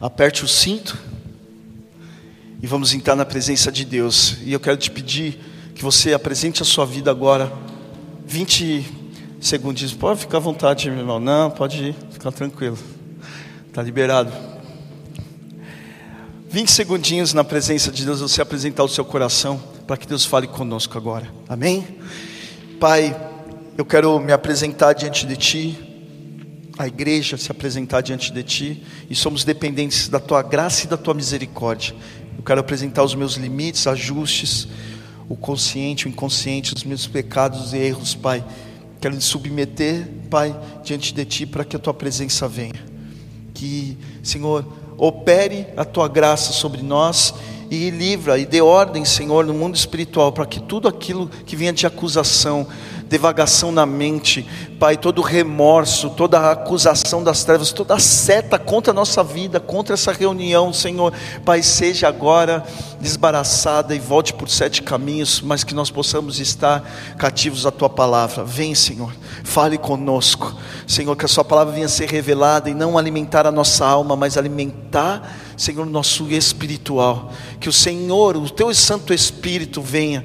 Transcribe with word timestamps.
aperte 0.00 0.44
o 0.44 0.48
cinto 0.48 0.96
e 2.62 2.66
vamos 2.66 2.92
entrar 2.92 3.14
na 3.16 3.24
presença 3.24 3.70
de 3.70 3.84
Deus. 3.84 4.36
E 4.42 4.52
eu 4.52 4.60
quero 4.60 4.76
te 4.76 4.90
pedir 4.90 5.38
que 5.74 5.82
você 5.82 6.12
apresente 6.12 6.62
a 6.62 6.64
sua 6.64 6.86
vida 6.86 7.10
agora. 7.10 7.52
20 8.26 8.84
segundinhos. 9.40 9.94
Pode 9.94 10.20
ficar 10.20 10.38
à 10.38 10.40
vontade, 10.40 10.90
meu 10.90 11.00
irmão. 11.00 11.20
Não, 11.20 11.50
pode 11.50 11.88
ir, 11.88 11.96
ficar 12.10 12.32
tranquilo. 12.32 12.78
Está 13.68 13.82
liberado. 13.82 14.32
20 16.48 16.70
segundinhos 16.70 17.34
na 17.34 17.44
presença 17.44 17.90
de 17.90 18.04
Deus, 18.04 18.20
você 18.20 18.40
apresentar 18.40 18.82
o 18.82 18.88
seu 18.88 19.04
coração 19.04 19.60
para 19.86 19.96
que 19.96 20.06
Deus 20.06 20.24
fale 20.24 20.46
conosco 20.46 20.96
agora. 20.96 21.30
Amém? 21.48 21.86
Pai, 22.80 23.14
eu 23.76 23.84
quero 23.84 24.18
me 24.18 24.32
apresentar 24.32 24.94
diante 24.94 25.26
de 25.26 25.36
Ti, 25.36 25.85
a 26.78 26.86
igreja 26.86 27.36
se 27.36 27.50
apresentar 27.50 28.02
diante 28.02 28.32
de 28.32 28.42
Ti, 28.42 28.82
e 29.08 29.14
somos 29.14 29.44
dependentes 29.44 30.08
da 30.08 30.20
Tua 30.20 30.42
graça 30.42 30.84
e 30.84 30.88
da 30.88 30.96
Tua 30.96 31.14
misericórdia. 31.14 31.94
Eu 32.36 32.42
quero 32.42 32.60
apresentar 32.60 33.02
os 33.02 33.14
meus 33.14 33.34
limites, 33.34 33.86
ajustes, 33.86 34.68
o 35.28 35.36
consciente, 35.36 36.06
o 36.06 36.08
inconsciente, 36.08 36.74
os 36.74 36.84
meus 36.84 37.06
pecados 37.06 37.72
e 37.72 37.78
erros, 37.78 38.14
Pai. 38.14 38.44
Quero 39.00 39.14
me 39.14 39.20
submeter, 39.20 40.08
Pai, 40.30 40.54
diante 40.84 41.14
de 41.14 41.24
Ti, 41.24 41.46
para 41.46 41.64
que 41.64 41.76
a 41.76 41.78
Tua 41.78 41.94
presença 41.94 42.46
venha. 42.46 42.84
Que, 43.54 43.96
Senhor, 44.22 44.66
opere 44.98 45.66
a 45.76 45.84
tua 45.84 46.08
graça 46.08 46.52
sobre 46.52 46.82
nós 46.82 47.34
e 47.70 47.90
livra 47.90 48.38
e 48.38 48.46
dê 48.46 48.60
ordem, 48.60 49.04
Senhor, 49.04 49.44
no 49.44 49.54
mundo 49.54 49.74
espiritual, 49.74 50.32
para 50.32 50.46
que 50.46 50.60
tudo 50.60 50.88
aquilo 50.88 51.28
que 51.44 51.56
vinha 51.56 51.72
de 51.72 51.86
acusação, 51.86 52.66
devagação 53.08 53.70
na 53.70 53.86
mente, 53.86 54.46
Pai, 54.78 54.96
todo 54.96 55.22
remorso, 55.22 56.10
toda 56.10 56.50
acusação 56.50 57.24
das 57.24 57.44
trevas, 57.44 57.72
toda 57.72 57.98
seta 57.98 58.58
contra 58.58 58.90
a 58.90 58.94
nossa 58.94 59.24
vida, 59.24 59.58
contra 59.58 59.94
essa 59.94 60.12
reunião, 60.12 60.72
Senhor, 60.72 61.12
Pai, 61.44 61.62
seja 61.62 62.08
agora 62.08 62.64
desbaraçada 63.00 63.94
e 63.94 63.98
volte 63.98 64.34
por 64.34 64.48
sete 64.48 64.82
caminhos, 64.82 65.40
mas 65.40 65.64
que 65.64 65.74
nós 65.74 65.90
possamos 65.90 66.38
estar 66.40 66.82
cativos 67.16 67.64
à 67.64 67.70
Tua 67.70 67.88
palavra. 67.88 68.44
Vem, 68.44 68.74
Senhor, 68.74 69.12
fale 69.46 69.78
conosco, 69.78 70.54
Senhor, 70.86 71.16
que 71.16 71.24
a 71.24 71.28
Sua 71.28 71.44
palavra 71.44 71.72
venha 71.72 71.88
ser 71.88 72.10
revelada 72.10 72.68
e 72.68 72.74
não 72.74 72.98
alimentar 72.98 73.46
a 73.46 73.52
nossa 73.52 73.86
alma, 73.86 74.16
mas 74.16 74.36
alimentar, 74.36 75.36
Senhor, 75.56 75.86
o 75.86 75.90
nosso 75.90 76.28
espiritual. 76.30 77.32
Que 77.60 77.68
o 77.68 77.72
Senhor, 77.72 78.36
o 78.36 78.50
Teu 78.50 78.74
Santo 78.74 79.14
Espírito 79.14 79.80
venha 79.80 80.24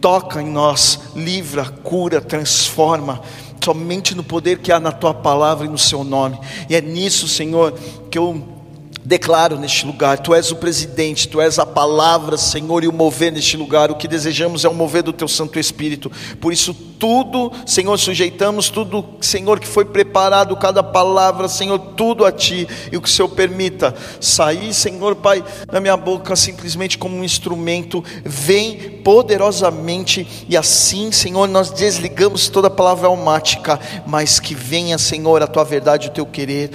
toca 0.00 0.42
em 0.42 0.48
nós, 0.48 0.98
livra, 1.14 1.64
cura, 1.64 2.20
transforma, 2.20 3.20
somente 3.62 4.16
no 4.16 4.24
poder 4.24 4.58
que 4.58 4.72
há 4.72 4.80
na 4.80 4.90
tua 4.90 5.14
palavra 5.14 5.66
e 5.66 5.70
no 5.70 5.78
seu 5.78 6.02
nome. 6.02 6.40
E 6.68 6.74
é 6.74 6.80
nisso, 6.80 7.28
Senhor, 7.28 7.78
que 8.10 8.18
eu 8.18 8.61
Declaro 9.04 9.58
neste 9.58 9.84
lugar, 9.84 10.18
Tu 10.18 10.32
és 10.32 10.52
o 10.52 10.56
presidente, 10.56 11.26
Tu 11.26 11.40
és 11.40 11.58
a 11.58 11.66
palavra, 11.66 12.36
Senhor, 12.36 12.84
e 12.84 12.88
o 12.88 12.92
mover 12.92 13.32
neste 13.32 13.56
lugar. 13.56 13.90
O 13.90 13.96
que 13.96 14.06
desejamos 14.06 14.64
é 14.64 14.68
o 14.68 14.74
mover 14.74 15.02
do 15.02 15.12
Teu 15.12 15.26
Santo 15.26 15.58
Espírito. 15.58 16.10
Por 16.40 16.52
isso, 16.52 16.72
tudo, 16.72 17.50
Senhor, 17.66 17.98
sujeitamos 17.98 18.70
tudo, 18.70 19.04
Senhor, 19.20 19.58
que 19.58 19.66
foi 19.66 19.84
preparado, 19.84 20.56
cada 20.56 20.84
palavra, 20.84 21.48
Senhor, 21.48 21.76
tudo 21.80 22.24
a 22.24 22.30
Ti. 22.30 22.68
E 22.92 22.96
o 22.96 23.02
que 23.02 23.08
o 23.08 23.12
Senhor 23.12 23.28
permita 23.30 23.92
sair, 24.20 24.72
Senhor, 24.72 25.16
Pai, 25.16 25.42
na 25.70 25.80
minha 25.80 25.96
boca, 25.96 26.36
simplesmente 26.36 26.96
como 26.96 27.16
um 27.16 27.24
instrumento, 27.24 28.04
vem 28.24 29.00
poderosamente. 29.02 30.46
E 30.48 30.56
assim, 30.56 31.10
Senhor, 31.10 31.48
nós 31.48 31.70
desligamos 31.70 32.48
toda 32.48 32.70
palavra 32.70 33.08
almática, 33.08 33.80
mas 34.06 34.38
que 34.38 34.54
venha, 34.54 34.96
Senhor, 34.96 35.42
a 35.42 35.48
Tua 35.48 35.64
verdade, 35.64 36.06
o 36.06 36.12
Teu 36.12 36.24
querer 36.24 36.70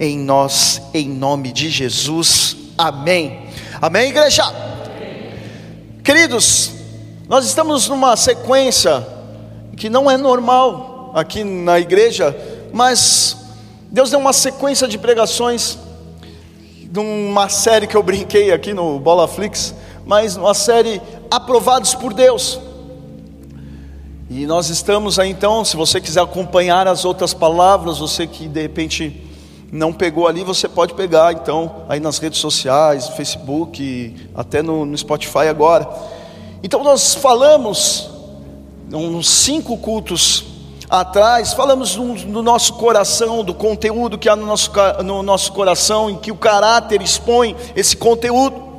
em 0.00 0.18
nós, 0.18 0.80
em 0.94 1.10
nome 1.10 1.52
de 1.52 1.68
Jesus. 1.68 2.56
Amém. 2.78 3.50
Amém, 3.82 4.08
igreja? 4.08 4.42
Amém. 4.44 5.34
Queridos, 6.02 6.72
nós 7.28 7.44
estamos 7.44 7.86
numa 7.86 8.16
sequência 8.16 9.06
que 9.76 9.90
não 9.90 10.10
é 10.10 10.16
normal 10.16 11.12
aqui 11.14 11.44
na 11.44 11.78
igreja, 11.78 12.34
mas 12.72 13.36
Deus 13.90 14.10
deu 14.10 14.18
uma 14.18 14.32
sequência 14.32 14.88
de 14.88 14.96
pregações, 14.96 15.78
de 16.82 16.98
uma 16.98 17.50
série 17.50 17.86
que 17.86 17.96
eu 17.96 18.02
brinquei 18.02 18.52
aqui 18.52 18.72
no 18.72 18.98
Bola 18.98 19.28
Flix, 19.28 19.74
mas 20.06 20.34
uma 20.34 20.54
série 20.54 21.00
aprovados 21.30 21.94
por 21.94 22.14
Deus. 22.14 22.58
E 24.30 24.46
nós 24.46 24.70
estamos 24.70 25.18
aí 25.18 25.28
então, 25.28 25.62
se 25.62 25.76
você 25.76 26.00
quiser 26.00 26.22
acompanhar 26.22 26.88
as 26.88 27.04
outras 27.04 27.34
palavras, 27.34 27.98
você 27.98 28.26
que 28.26 28.48
de 28.48 28.62
repente 28.62 29.29
não 29.72 29.92
pegou 29.92 30.26
ali, 30.26 30.42
você 30.42 30.68
pode 30.68 30.94
pegar 30.94 31.32
então 31.32 31.84
aí 31.88 32.00
nas 32.00 32.18
redes 32.18 32.40
sociais, 32.40 33.08
Facebook, 33.10 34.28
até 34.34 34.62
no, 34.62 34.84
no 34.84 34.98
Spotify 34.98 35.48
agora. 35.48 35.88
Então 36.62 36.82
nós 36.82 37.14
falamos, 37.14 38.10
uns 38.92 39.28
cinco 39.28 39.78
cultos 39.78 40.44
atrás, 40.88 41.52
falamos 41.52 41.94
do, 41.94 42.14
do, 42.14 42.42
nosso 42.42 42.74
coração, 42.74 43.44
do 43.44 43.54
conteúdo 43.54 44.18
que 44.18 44.28
há 44.28 44.34
no 44.34 44.44
nosso, 44.44 44.72
no 45.04 45.22
nosso 45.22 45.52
coração, 45.52 46.10
em 46.10 46.16
que 46.16 46.32
o 46.32 46.36
caráter 46.36 47.00
expõe 47.00 47.54
esse 47.76 47.96
conteúdo. 47.96 48.70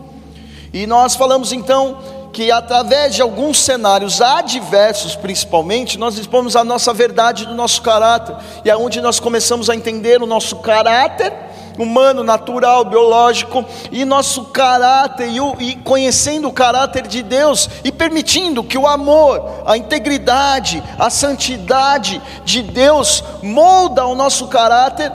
E 0.73 0.85
nós 0.85 1.15
falamos 1.15 1.53
então 1.53 1.97
que 2.31 2.51
através 2.51 3.15
de 3.15 3.21
alguns 3.21 3.59
cenários 3.59 4.21
adversos, 4.21 5.15
principalmente, 5.15 5.97
nós 5.97 6.17
expomos 6.17 6.55
a 6.55 6.63
nossa 6.63 6.93
verdade 6.93 7.45
do 7.45 7.53
nosso 7.53 7.81
caráter, 7.81 8.35
e 8.63 8.69
é 8.69 8.77
onde 8.77 9.01
nós 9.01 9.19
começamos 9.19 9.69
a 9.69 9.75
entender 9.75 10.21
o 10.21 10.25
nosso 10.25 10.57
caráter 10.57 11.33
humano, 11.77 12.23
natural, 12.23 12.85
biológico, 12.85 13.65
e 13.91 14.05
nosso 14.05 14.45
caráter, 14.45 15.29
e, 15.29 15.39
o, 15.39 15.55
e 15.59 15.75
conhecendo 15.75 16.47
o 16.47 16.53
caráter 16.53 17.07
de 17.07 17.23
Deus, 17.23 17.69
e 17.83 17.91
permitindo 17.91 18.63
que 18.63 18.77
o 18.77 18.87
amor, 18.87 19.63
a 19.65 19.77
integridade, 19.77 20.83
a 20.99 21.09
santidade 21.09 22.21
de 22.45 22.61
Deus 22.61 23.23
molda 23.41 24.05
o 24.05 24.15
nosso 24.15 24.47
caráter 24.47 25.11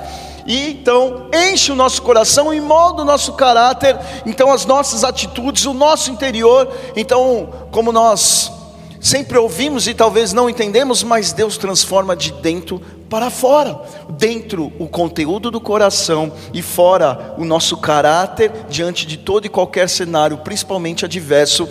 e 0.47 0.71
então 0.71 1.29
enche 1.33 1.73
o 1.73 1.77
nosso 1.77 2.01
coração 2.03 2.55
e 2.55 2.61
molda 2.61 3.03
o 3.03 3.05
nosso 3.05 3.33
caráter, 3.33 3.99
então 4.25 4.53
as 4.53 4.65
nossas 4.65 5.03
atitudes, 5.03 5.67
o 5.67 5.75
nosso 5.75 6.11
interior. 6.11 6.69
Então, 6.95 7.49
como 7.71 7.91
nós 7.91 8.53
sempre 9.01 9.39
ouvimos 9.39 9.87
e 9.87 9.95
talvez 9.95 10.33
não 10.33 10.49
entendemos, 10.49 11.03
mas 11.03 11.33
Deus 11.33 11.57
transforma 11.57 12.17
de 12.17 12.33
dentro 12.33 12.81
para 13.09 13.31
fora, 13.31 13.81
dentro 14.11 14.73
o 14.79 14.89
conteúdo 14.89 15.51
do 15.51 15.61
coração 15.61 16.33
e 16.53 16.61
fora 16.61 17.35
o 17.39 17.45
nosso 17.45 17.77
caráter 17.77 18.51
diante 18.69 19.07
de 19.07 19.17
todo 19.17 19.47
e 19.47 19.49
qualquer 19.49 19.89
cenário, 19.89 20.39
principalmente 20.39 21.05
adverso, 21.05 21.69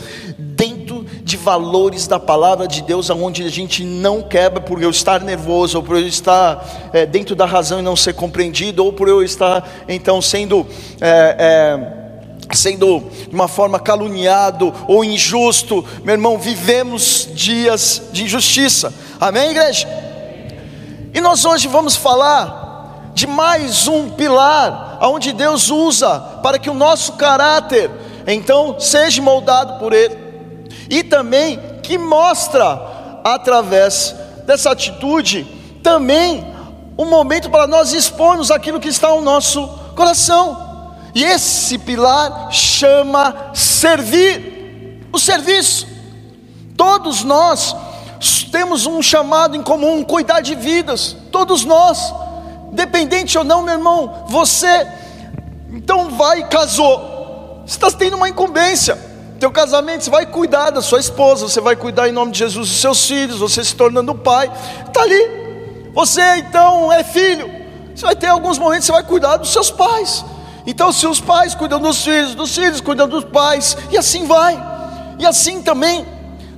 de 1.36 1.38
valores 1.38 2.08
da 2.08 2.18
palavra 2.18 2.66
de 2.66 2.82
Deus, 2.82 3.12
aonde 3.12 3.44
a 3.44 3.50
gente 3.50 3.84
não 3.84 4.22
quebra 4.22 4.62
por 4.62 4.82
eu 4.82 4.90
estar 4.90 5.20
nervoso, 5.20 5.78
ou 5.78 5.84
por 5.84 5.98
eu 5.98 6.08
estar 6.08 6.90
é, 6.94 7.06
dentro 7.06 7.36
da 7.36 7.46
razão 7.46 7.80
e 7.80 7.82
não 7.82 7.96
ser 7.96 8.14
compreendido, 8.14 8.84
ou 8.84 8.94
por 8.94 9.10
eu 9.10 9.22
estar 9.22 9.68
então 9.88 10.22
sendo 10.22 10.66
é, 11.02 11.36
é, 11.38 12.56
sendo 12.56 13.04
de 13.28 13.36
uma 13.36 13.50
forma 13.50 13.80
caluniado 13.80 14.74
ou 14.88 15.04
injusto, 15.04 15.84
meu 16.04 16.14
irmão, 16.14 16.38
vivemos 16.38 17.28
dias 17.34 18.02
de 18.14 18.24
injustiça. 18.24 18.94
Amém, 19.20 19.52
igreja? 19.52 19.88
E 21.14 21.20
nós 21.20 21.44
hoje 21.44 21.68
vamos 21.68 21.98
falar 21.98 23.12
de 23.14 23.28
mais 23.28 23.88
um 23.88 24.10
pilar 24.10 24.98
aonde 25.02 25.34
Deus 25.34 25.70
usa 25.70 26.18
para 26.42 26.58
que 26.58 26.70
o 26.70 26.74
nosso 26.74 27.14
caráter 27.14 27.92
então 28.26 28.80
seja 28.80 29.22
moldado 29.22 29.80
por 29.80 29.92
ele 29.92 30.25
e 30.90 31.04
também 31.04 31.60
que 31.82 31.98
mostra 31.98 33.22
através 33.24 34.16
dessa 34.46 34.72
atitude 34.72 35.46
também 35.82 36.46
um 36.98 37.06
momento 37.06 37.50
para 37.50 37.68
nós 37.68 37.94
expormos 37.94 38.52
aquilo 38.52 38.80
que 38.80 38.88
está 38.88 39.10
no 39.10 39.22
nosso 39.22 39.68
coração. 39.96 40.94
E 41.14 41.24
esse 41.24 41.78
pilar 41.78 42.52
chama 42.52 43.52
servir, 43.54 45.08
o 45.12 45.20
serviço. 45.20 45.88
Todos 46.78 47.24
nós 47.24 47.76
temos 48.52 48.86
um 48.86 49.02
chamado 49.02 49.56
em 49.56 49.64
comum, 49.64 50.04
cuidar 50.04 50.42
de 50.42 50.56
vidas, 50.56 51.16
todos 51.32 51.64
nós, 51.64 52.14
dependente 52.72 53.38
ou 53.38 53.44
não, 53.44 53.62
meu 53.62 53.76
irmão, 53.76 54.26
você 54.28 54.88
então 55.70 56.10
vai 56.12 56.48
casou, 56.48 57.64
você 57.66 57.76
está 57.76 57.92
tendo 57.92 58.16
uma 58.16 58.30
incumbência 58.30 59.15
teu 59.40 59.52
casamento, 59.52 60.04
você 60.04 60.10
vai 60.10 60.26
cuidar 60.26 60.70
da 60.70 60.82
sua 60.82 61.00
esposa, 61.00 61.48
você 61.48 61.60
vai 61.60 61.76
cuidar 61.76 62.08
em 62.08 62.12
nome 62.12 62.32
de 62.32 62.40
Jesus 62.40 62.70
dos 62.70 62.80
seus 62.80 63.06
filhos, 63.06 63.40
você 63.40 63.64
se 63.64 63.76
tornando 63.76 64.16
pai, 64.16 64.52
está 64.88 65.02
ali. 65.02 65.46
Você 65.94 66.22
então 66.38 66.92
é 66.92 67.04
filho, 67.04 67.50
você 67.94 68.06
vai 68.06 68.16
ter 68.16 68.28
alguns 68.28 68.58
momentos 68.58 68.86
você 68.86 68.92
vai 68.92 69.04
cuidar 69.04 69.38
dos 69.38 69.52
seus 69.52 69.72
pais. 69.72 70.26
Então, 70.68 70.92
se 70.92 71.06
os 71.06 71.20
pais 71.20 71.54
cuidam 71.54 71.80
dos 71.80 72.04
filhos, 72.04 72.34
dos 72.34 72.56
filhos 72.56 72.82
cuidam 72.82 73.08
dos 73.08 73.24
pais, 73.24 73.78
e 73.92 73.98
assim 73.98 74.26
vai. 74.26 74.62
E 75.20 75.26
assim 75.26 75.62
também, 75.62 76.06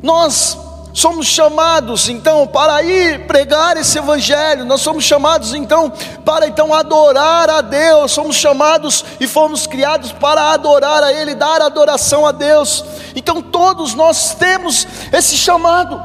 nós 0.01 0.57
somos 0.97 1.27
chamados 1.27 2.09
então 2.09 2.47
para 2.47 2.81
ir 2.81 3.27
pregar 3.27 3.77
esse 3.77 3.99
evangelho, 3.99 4.65
nós 4.65 4.81
somos 4.81 5.03
chamados 5.03 5.53
então 5.53 5.93
para 6.25 6.47
então 6.47 6.73
adorar 6.73 7.47
a 7.51 7.61
Deus, 7.61 8.11
somos 8.11 8.35
chamados 8.35 9.05
e 9.19 9.27
fomos 9.27 9.67
criados 9.67 10.11
para 10.11 10.53
adorar 10.53 11.03
a 11.03 11.13
Ele, 11.13 11.35
dar 11.35 11.61
adoração 11.61 12.25
a 12.25 12.31
Deus. 12.31 12.83
Então 13.15 13.43
todos 13.43 13.93
nós 13.93 14.33
temos 14.33 14.87
esse 15.13 15.37
chamado, 15.37 16.01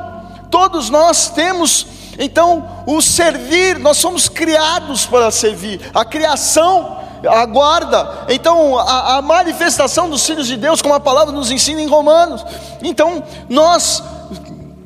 todos 0.51 0.91
nós 0.91 1.31
temos 1.31 1.87
então 2.19 2.85
o 2.87 3.01
servir, 3.01 3.79
nós 3.79 3.97
somos 3.97 4.29
criados 4.29 5.07
para 5.07 5.31
servir, 5.31 5.81
a 5.95 6.05
criação 6.05 6.99
aguarda. 7.27 8.27
Então 8.29 8.79
a, 8.79 9.17
a 9.17 9.23
manifestação 9.23 10.11
dos 10.11 10.27
filhos 10.27 10.47
de 10.47 10.59
Deus, 10.59 10.83
como 10.83 10.93
a 10.93 11.01
palavra 11.01 11.33
nos 11.33 11.51
ensina 11.51 11.81
em 11.81 11.89
Romanos. 11.89 12.45
Então 12.83 13.23
nós 13.49 14.03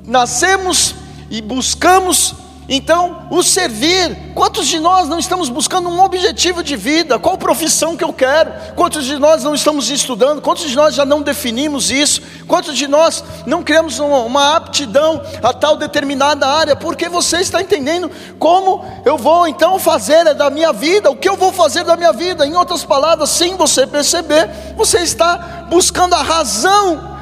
nascemos 0.07 0.95
e 1.31 1.43
buscamos 1.43 2.35
então 2.69 3.29
o 3.31 3.43
servir. 3.43 4.33
Quantos 4.35 4.67
de 4.67 4.81
nós 4.81 5.09
não 5.09 5.19
estamos 5.19 5.49
buscando 5.49 5.89
um 5.89 6.03
objetivo 6.03 6.63
de 6.63 6.77
vida? 6.77 7.19
Qual 7.19 7.39
profissão 7.39 7.97
que 7.97 8.03
eu 8.03 8.13
quero? 8.13 8.53
Quantos 8.75 9.05
de 9.05 9.17
nós 9.19 9.45
não 9.45 9.55
estamos 9.55 9.89
estudando? 9.89 10.43
Quantos 10.43 10.69
de 10.69 10.75
nós 10.75 10.95
já 10.95 11.05
não 11.05 11.23
definimos 11.23 11.91
isso? 11.91 12.21
Quantos 12.47 12.77
de 12.77 12.89
nós 12.89 13.23
não 13.47 13.63
criamos 13.63 13.99
uma 13.99 14.57
aptidão 14.57 15.23
a 15.43 15.53
tal 15.53 15.77
determinada 15.77 16.47
área? 16.47 16.75
Porque 16.75 17.09
você 17.09 17.39
está 17.39 17.63
entendendo 17.63 18.11
como 18.39 18.85
eu 19.05 19.17
vou 19.17 19.47
então 19.47 19.79
fazer 19.79 20.35
da 20.35 20.51
minha 20.51 20.73
vida, 20.73 21.11
o 21.11 21.17
que 21.17 21.29
eu 21.29 21.37
vou 21.37 21.53
fazer 21.53 21.85
da 21.85 21.97
minha 21.97 22.13
vida? 22.13 22.47
Em 22.47 22.57
outras 22.57 22.85
palavras, 22.85 23.31
sem 23.31 23.57
você 23.57 23.87
perceber, 23.87 24.51
você 24.77 24.99
está 24.99 25.67
buscando 25.71 26.15
a 26.15 26.23
razão. 26.23 27.17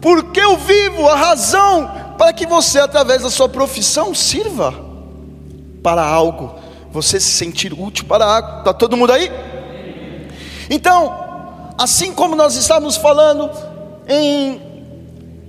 Porque 0.00 0.40
eu 0.40 0.56
vivo, 0.56 1.06
a 1.08 1.14
razão 1.14 2.09
para 2.20 2.34
que 2.34 2.44
você, 2.44 2.78
através 2.78 3.22
da 3.22 3.30
sua 3.30 3.48
profissão, 3.48 4.14
sirva 4.14 4.74
para 5.82 6.04
algo, 6.04 6.54
você 6.92 7.18
se 7.18 7.30
sentir 7.30 7.72
útil 7.72 8.04
para 8.04 8.26
algo. 8.26 8.58
Está 8.58 8.74
todo 8.74 8.94
mundo 8.94 9.10
aí? 9.10 9.32
Então, 10.68 11.72
assim 11.78 12.12
como 12.12 12.36
nós 12.36 12.56
estávamos 12.56 12.98
falando 12.98 13.50
em 14.06 14.60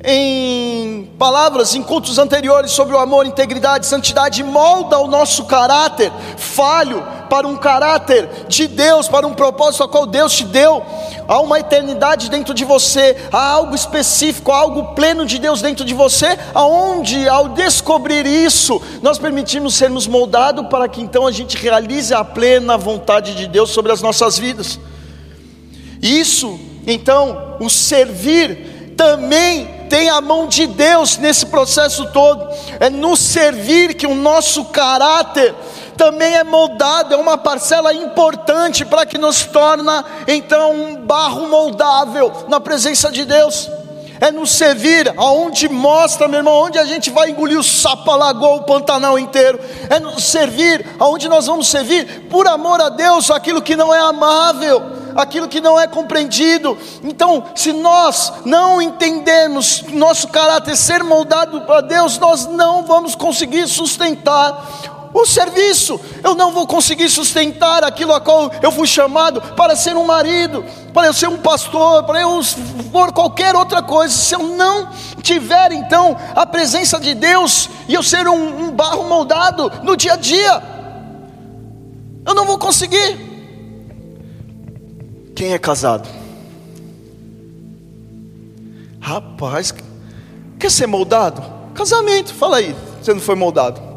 em 0.04 1.06
palavras, 1.18 1.76
em 1.76 1.84
cultos 1.84 2.18
anteriores 2.18 2.72
sobre 2.72 2.96
o 2.96 3.00
amor, 3.00 3.26
integridade, 3.26 3.86
santidade, 3.86 4.44
molda 4.44 4.98
o 4.98 5.08
nosso 5.08 5.46
caráter 5.46 6.12
falho 6.38 7.06
para 7.30 7.48
um 7.48 7.56
caráter 7.56 8.30
de 8.48 8.68
Deus, 8.68 9.08
para 9.08 9.26
um 9.26 9.34
propósito 9.34 9.84
a 9.84 9.88
qual 9.88 10.06
Deus 10.06 10.34
te 10.34 10.44
deu. 10.44 10.84
Há 11.28 11.40
uma 11.40 11.60
eternidade 11.60 12.30
dentro 12.30 12.54
de 12.54 12.66
você, 12.66 13.16
há 13.32 13.52
algo 13.52 13.76
específico, 13.76 14.52
há 14.52 14.58
algo 14.58 14.96
pleno 14.96 15.26
de 15.26 15.40
Deus 15.40 15.62
dentro 15.62 15.86
de 15.86 15.94
você, 15.94 16.38
aonde 16.54 17.30
ao 17.30 17.50
descobrir 17.50 18.26
isso, 18.26 18.82
nós 19.02 19.18
permitimos 19.18 19.76
sermos 19.76 20.08
moldados 20.08 20.68
para 20.68 20.90
que 20.90 21.02
então 21.02 21.26
a 21.26 21.32
gente 21.32 21.56
realize 21.56 22.14
a 22.14 22.24
plena 22.24 22.78
vontade 22.78 23.36
de 23.36 23.48
Deus 23.48 23.70
sobre 23.70 23.92
as 23.92 24.02
nossas 24.02 24.38
vidas. 24.38 24.80
Isso, 26.02 26.60
então, 26.86 27.56
o 27.60 27.70
servir 27.70 28.94
também 28.98 29.81
tem 29.92 30.10
a 30.10 30.22
mão 30.22 30.48
de 30.48 30.66
Deus 30.68 31.18
nesse 31.18 31.48
processo 31.48 32.06
todo. 32.14 32.48
É 32.80 32.90
no 32.90 33.18
servir 33.18 33.94
que 33.94 34.08
o 34.08 34.16
nosso 34.16 34.64
caráter 34.64 35.54
também 35.98 36.34
é 36.34 36.46
moldado, 36.46 37.14
é 37.14 37.18
uma 37.18 37.38
parcela 37.38 37.94
importante 37.94 38.86
para 38.86 39.06
que 39.06 39.18
nos 39.18 39.44
torna 39.44 40.06
então 40.26 40.74
um 40.74 40.96
barro 40.96 41.46
moldável 41.50 42.32
na 42.48 42.62
presença 42.62 43.12
de 43.12 43.26
Deus. 43.26 43.70
É 44.22 44.32
nos 44.32 44.52
servir, 44.52 45.12
aonde 45.18 45.68
mostra, 45.68 46.28
meu 46.28 46.42
irmão, 46.42 46.54
onde 46.54 46.78
a 46.78 46.86
gente 46.86 47.10
vai 47.10 47.32
engolir 47.32 47.60
o 47.60 47.64
sapo, 47.64 48.12
a 48.12 48.16
lagoa, 48.16 48.58
o 48.58 48.64
Pantanal 48.64 49.18
inteiro. 49.18 49.60
É 49.90 50.00
nos 50.00 50.24
servir, 50.24 50.86
aonde 51.00 51.28
nós 51.28 51.48
vamos 51.48 51.68
servir, 51.68 52.28
por 52.30 52.48
amor 52.48 52.80
a 52.80 52.90
Deus, 52.90 53.32
aquilo 53.32 53.64
que 53.64 53.76
não 53.76 53.92
é 53.92 54.00
amável 54.00 55.02
aquilo 55.16 55.48
que 55.48 55.62
não 55.62 55.80
é 55.80 55.88
compreendido. 55.88 56.78
Então, 57.04 57.44
se 57.56 57.74
nós 57.74 58.32
não 58.46 58.82
entendermos 58.82 59.84
nosso 59.90 60.28
caráter 60.28 60.76
ser 60.76 61.04
moldado 61.04 61.62
para 61.62 61.82
Deus, 61.82 62.18
nós 62.18 62.46
não 62.48 62.84
vamos 62.84 63.16
conseguir 63.16 63.68
sustentar 63.68 64.91
o 65.14 65.26
serviço, 65.26 66.00
eu 66.24 66.36
não 66.36 66.54
vou 66.54 66.66
conseguir 66.66 67.10
sustentar 67.10 67.84
aquilo 67.84 68.14
a 68.14 68.22
qual 68.22 68.52
eu 68.62 68.72
fui 68.72 68.88
chamado 68.88 69.42
para 69.56 69.76
ser 69.76 69.96
um 69.96 70.06
marido, 70.06 70.64
para 70.94 71.08
eu 71.08 71.14
ser 71.14 71.28
um 71.28 71.38
pastor, 71.38 72.04
para 72.04 72.22
eu 72.22 72.42
for 72.92 73.12
qualquer 73.12 73.56
outra 73.56 73.82
coisa. 73.82 74.14
Se 74.14 74.34
eu 74.34 74.40
não 74.40 74.90
tiver 75.22 75.74
então 75.74 76.18
a 76.36 76.46
presença 76.46 77.00
de 77.00 77.14
Deus 77.14 77.70
e 77.88 77.94
eu 77.94 78.02
ser 78.02 78.28
um, 78.28 78.68
um 78.68 78.72
barro 78.72 79.04
moldado 79.04 79.72
no 79.84 79.98
dia 79.98 80.14
a 80.14 80.18
dia, 80.18 80.64
eu 82.26 82.34
não 82.34 82.46
vou 82.46 82.58
conseguir. 82.58 83.30
Quem 85.36 85.54
é 85.54 85.60
casado? 85.60 86.08
Rapaz, 89.00 89.74
quer 90.60 90.72
ser 90.72 90.88
moldado? 90.88 91.44
Casamento, 91.74 92.34
fala 92.34 92.58
aí, 92.58 92.76
você 93.02 93.14
não 93.14 93.22
foi 93.22 93.36
moldado. 93.36 93.91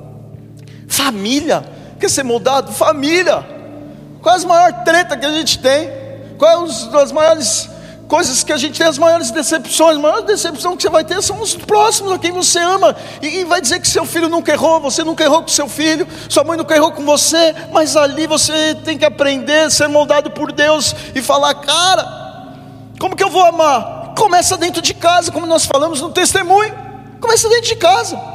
Família, 0.89 1.65
quer 1.99 2.11
ser 2.11 2.23
moldado? 2.23 2.73
Família. 2.73 3.45
Qual 4.21 4.37
é 4.37 4.43
a 4.43 4.47
maior 4.47 4.85
treta 4.85 5.17
que 5.17 5.27
a 5.27 5.33
gente 5.33 5.59
tem? 5.59 5.91
Qual 6.39 6.67
é 6.67 7.03
as 7.03 7.13
maiores 7.13 7.69
coisas 8.09 8.45
que 8.45 8.53
a 8.53 8.57
gente 8.57 8.79
tem 8.79 8.87
as 8.87 8.99
maiores 8.99 9.31
decepções, 9.31 9.97
a 9.97 10.01
maior 10.01 10.23
decepção 10.23 10.77
que 10.77 10.83
você 10.83 10.89
vai 10.89 11.05
ter 11.05 11.21
são 11.23 11.41
os 11.41 11.55
próximos, 11.55 12.13
a 12.13 12.19
quem 12.19 12.33
você 12.33 12.59
ama, 12.59 12.95
e, 13.21 13.45
vai 13.45 13.61
dizer 13.61 13.81
que 13.81 13.89
seu 13.89 14.05
filho 14.05 14.29
nunca 14.29 14.53
errou, 14.53 14.81
você 14.81 15.03
nunca 15.03 15.25
errou 15.25 15.43
com 15.43 15.49
seu 15.49 15.69
filho, 15.69 16.07
sua 16.29 16.45
mãe 16.45 16.57
nunca 16.57 16.77
errou 16.77 16.93
com 16.93 17.05
você, 17.05 17.55
mas 17.73 17.97
ali 17.97 18.27
você 18.27 18.75
tem 18.85 18.97
que 18.99 19.05
aprender, 19.05 19.71
ser 19.71 19.89
moldado 19.89 20.31
por 20.31 20.53
Deus 20.53 20.95
e 21.15 21.23
falar, 21.23 21.55
cara, 21.55 22.55
como 22.99 23.17
que 23.17 23.25
eu 23.25 23.31
vou 23.31 23.43
amar? 23.43 24.15
Começa 24.17 24.57
dentro 24.57 24.81
de 24.81 24.95
casa, 24.95 25.33
como 25.33 25.47
nós 25.47 25.65
falamos 25.65 26.01
no 26.01 26.11
testemunho, 26.11 26.75
começa 27.21 27.49
dentro 27.49 27.69
de 27.69 27.77
casa. 27.77 28.34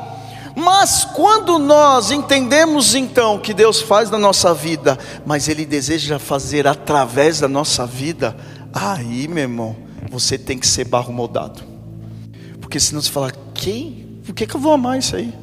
Mas 0.56 1.06
quando 1.06 1.58
nós 1.58 2.12
entendemos 2.12 2.96
então 2.96 3.40
que 3.40 3.54
Deus 3.54 3.82
faz 3.82 4.10
na 4.10 4.18
nossa 4.18 4.54
vida, 4.54 4.98
mas 5.26 5.48
Ele 5.48 5.66
deseja 5.66 6.20
fazer 6.20 6.68
através 6.68 7.40
da 7.40 7.48
nossa 7.48 7.86
vida, 7.86 8.36
Aí, 8.74 9.28
meu 9.28 9.44
irmão, 9.44 9.76
você 10.10 10.38
tem 10.38 10.58
que 10.58 10.68
ser 10.68 10.86
barro 10.86 11.12
moldado. 11.12 11.62
Porque 12.62 12.80
senão 12.80 13.02
você 13.02 13.10
fala, 13.10 13.32
quem? 13.54 14.20
Por 14.26 14.34
que, 14.34 14.46
que 14.46 14.56
eu 14.56 14.60
vou 14.60 14.74
amar 14.74 15.00
isso 15.00 15.16
aí? 15.16 15.34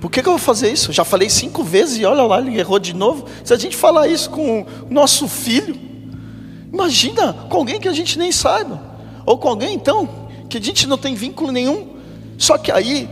Por 0.00 0.10
que, 0.10 0.22
que 0.22 0.28
eu 0.28 0.32
vou 0.32 0.38
fazer 0.38 0.70
isso? 0.70 0.92
já 0.92 1.04
falei 1.04 1.30
cinco 1.30 1.62
vezes 1.64 1.98
e 1.98 2.04
olha 2.04 2.22
lá, 2.22 2.38
ele 2.38 2.58
errou 2.58 2.78
de 2.78 2.94
novo. 2.94 3.26
Se 3.42 3.54
a 3.54 3.56
gente 3.56 3.76
falar 3.76 4.06
isso 4.08 4.28
com 4.28 4.60
o 4.60 4.66
nosso 4.90 5.26
filho, 5.26 5.74
imagina 6.70 7.32
com 7.48 7.56
alguém 7.56 7.80
que 7.80 7.88
a 7.88 7.92
gente 7.92 8.18
nem 8.18 8.30
saiba, 8.30 8.80
ou 9.24 9.38
com 9.38 9.48
alguém 9.48 9.74
então 9.74 10.26
que 10.50 10.58
a 10.58 10.60
gente 10.60 10.86
não 10.86 10.98
tem 10.98 11.14
vínculo 11.14 11.50
nenhum. 11.50 11.96
Só 12.36 12.58
que 12.58 12.70
aí 12.70 13.08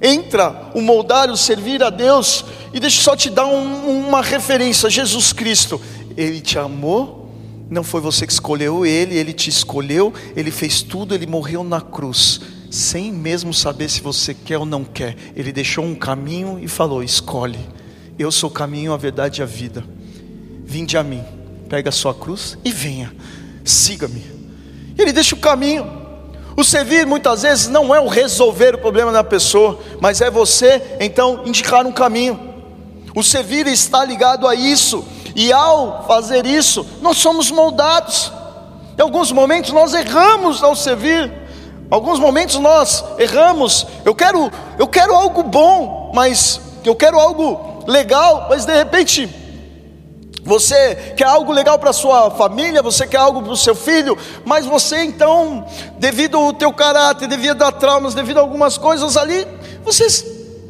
entra 0.00 0.70
o 0.74 0.80
moldar, 0.80 1.30
o 1.30 1.36
servir 1.36 1.82
a 1.82 1.90
Deus, 1.90 2.44
e 2.72 2.80
deixa 2.80 2.98
eu 2.98 3.04
só 3.04 3.16
te 3.16 3.30
dar 3.30 3.46
um, 3.46 4.06
uma 4.08 4.22
referência: 4.22 4.90
Jesus 4.90 5.32
Cristo, 5.32 5.80
Ele 6.16 6.40
te 6.40 6.58
amou 6.58 7.26
não 7.68 7.82
foi 7.82 8.00
você 8.00 8.26
que 8.26 8.32
escolheu 8.32 8.86
ele, 8.86 9.16
ele 9.16 9.32
te 9.32 9.50
escolheu, 9.50 10.14
ele 10.36 10.50
fez 10.50 10.82
tudo, 10.82 11.14
ele 11.14 11.26
morreu 11.26 11.64
na 11.64 11.80
cruz, 11.80 12.40
sem 12.70 13.12
mesmo 13.12 13.52
saber 13.52 13.88
se 13.88 14.00
você 14.00 14.32
quer 14.32 14.58
ou 14.58 14.64
não 14.64 14.84
quer. 14.84 15.16
Ele 15.34 15.52
deixou 15.52 15.84
um 15.84 15.94
caminho 15.94 16.60
e 16.60 16.68
falou: 16.68 17.02
Escolhe, 17.02 17.58
eu 18.18 18.30
sou 18.30 18.50
o 18.50 18.52
caminho, 18.52 18.92
a 18.92 18.96
verdade 18.96 19.40
e 19.40 19.42
a 19.42 19.46
vida. 19.46 19.84
Vinde 20.64 20.96
a 20.96 21.02
mim, 21.02 21.24
pega 21.68 21.88
a 21.88 21.92
sua 21.92 22.14
cruz 22.14 22.56
e 22.64 22.70
venha, 22.70 23.12
siga-me. 23.64 24.22
Ele 24.96 25.12
deixa 25.12 25.34
o 25.34 25.38
caminho. 25.38 26.05
O 26.56 26.64
servir 26.64 27.06
muitas 27.06 27.42
vezes 27.42 27.68
não 27.68 27.94
é 27.94 28.00
o 28.00 28.08
resolver 28.08 28.74
o 28.74 28.78
problema 28.78 29.12
da 29.12 29.22
pessoa, 29.22 29.78
mas 30.00 30.22
é 30.22 30.30
você 30.30 30.96
então 30.98 31.42
indicar 31.44 31.86
um 31.86 31.92
caminho. 31.92 32.54
O 33.14 33.22
servir 33.22 33.66
está 33.66 34.04
ligado 34.04 34.48
a 34.48 34.54
isso. 34.54 35.04
E 35.34 35.52
ao 35.52 36.06
fazer 36.06 36.46
isso, 36.46 36.86
nós 37.02 37.18
somos 37.18 37.50
moldados. 37.50 38.32
Em 38.98 39.02
alguns 39.02 39.30
momentos 39.30 39.70
nós 39.70 39.92
erramos 39.92 40.62
ao 40.62 40.74
servir. 40.74 41.24
Em 41.24 41.94
alguns 41.94 42.18
momentos 42.18 42.56
nós 42.56 43.04
erramos. 43.18 43.86
Eu 44.02 44.14
quero, 44.14 44.50
eu 44.78 44.88
quero 44.88 45.14
algo 45.14 45.42
bom, 45.42 46.10
mas 46.14 46.58
eu 46.82 46.96
quero 46.96 47.20
algo 47.20 47.84
legal, 47.86 48.46
mas 48.48 48.64
de 48.64 48.74
repente 48.74 49.28
você 50.46 51.14
quer 51.16 51.26
algo 51.26 51.52
legal 51.52 51.76
para 51.76 51.92
sua 51.92 52.30
família, 52.30 52.80
você 52.80 53.04
quer 53.04 53.16
algo 53.16 53.42
para 53.42 53.50
o 53.50 53.56
seu 53.56 53.74
filho, 53.74 54.16
mas 54.44 54.64
você 54.64 55.02
então, 55.02 55.66
devido 55.98 56.38
ao 56.38 56.52
teu 56.52 56.72
caráter, 56.72 57.26
devido 57.26 57.62
a 57.62 57.72
traumas, 57.72 58.14
devido 58.14 58.38
a 58.38 58.42
algumas 58.42 58.78
coisas 58.78 59.16
ali, 59.16 59.44
você 59.84 60.06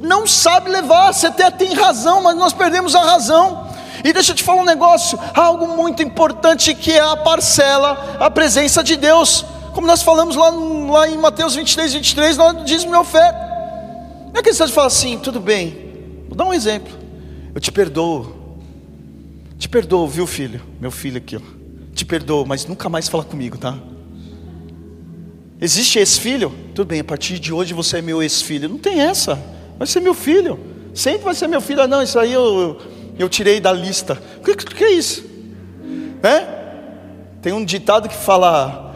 não 0.00 0.26
sabe 0.26 0.70
levar. 0.70 1.12
Você 1.12 1.26
até 1.26 1.50
tem 1.50 1.74
razão, 1.74 2.22
mas 2.22 2.34
nós 2.36 2.54
perdemos 2.54 2.94
a 2.94 3.02
razão. 3.02 3.68
E 4.02 4.14
deixa 4.14 4.32
eu 4.32 4.36
te 4.36 4.42
falar 4.42 4.62
um 4.62 4.64
negócio, 4.64 5.18
algo 5.34 5.68
muito 5.68 6.02
importante 6.02 6.74
que 6.74 6.92
é 6.92 7.00
a 7.00 7.16
parcela, 7.16 8.16
a 8.18 8.30
presença 8.30 8.82
de 8.82 8.96
Deus. 8.96 9.44
Como 9.74 9.86
nós 9.86 10.00
falamos 10.00 10.36
lá, 10.36 10.48
lá 10.48 11.06
em 11.06 11.18
Mateus 11.18 11.54
23, 11.54 11.92
23, 11.92 12.36
nós 12.38 12.64
diz 12.64 12.82
meu 12.86 13.00
oferta. 13.00 13.38
Não 14.32 14.40
é 14.40 14.42
questão 14.42 14.66
de 14.66 14.72
falar 14.72 14.86
assim, 14.86 15.18
tudo 15.18 15.38
bem. 15.38 16.24
Vou 16.28 16.34
dar 16.34 16.46
um 16.46 16.54
exemplo. 16.54 16.92
Eu 17.54 17.60
te 17.60 17.70
perdoo. 17.70 18.45
Te 19.58 19.68
perdoo, 19.68 20.06
viu, 20.06 20.26
filho? 20.26 20.60
Meu 20.80 20.90
filho 20.90 21.16
aqui, 21.16 21.36
ó. 21.36 21.40
Te 21.94 22.04
perdoo, 22.04 22.44
mas 22.44 22.66
nunca 22.66 22.88
mais 22.88 23.08
fala 23.08 23.24
comigo, 23.24 23.56
tá? 23.56 23.78
Existe 25.60 25.98
ex-filho? 25.98 26.52
Tudo 26.74 26.88
bem, 26.88 27.00
a 27.00 27.04
partir 27.04 27.38
de 27.38 27.52
hoje 27.52 27.72
você 27.72 27.98
é 27.98 28.02
meu 28.02 28.22
ex-filho. 28.22 28.68
Não 28.68 28.78
tem 28.78 29.00
essa. 29.00 29.42
Vai 29.78 29.86
ser 29.86 30.00
meu 30.00 30.12
filho. 30.12 30.58
Sempre 30.92 31.24
vai 31.24 31.34
ser 31.34 31.48
meu 31.48 31.60
filho. 31.60 31.80
Ah, 31.80 31.86
não, 31.86 32.02
isso 32.02 32.18
aí 32.18 32.32
eu, 32.32 32.78
eu 33.18 33.28
tirei 33.28 33.58
da 33.58 33.72
lista. 33.72 34.20
O 34.38 34.44
que, 34.44 34.54
que, 34.54 34.84
é 34.84 34.92
isso? 34.92 35.24
É? 36.22 36.46
Tem 37.40 37.52
um 37.52 37.64
ditado 37.64 38.08
que 38.08 38.16
fala, 38.16 38.94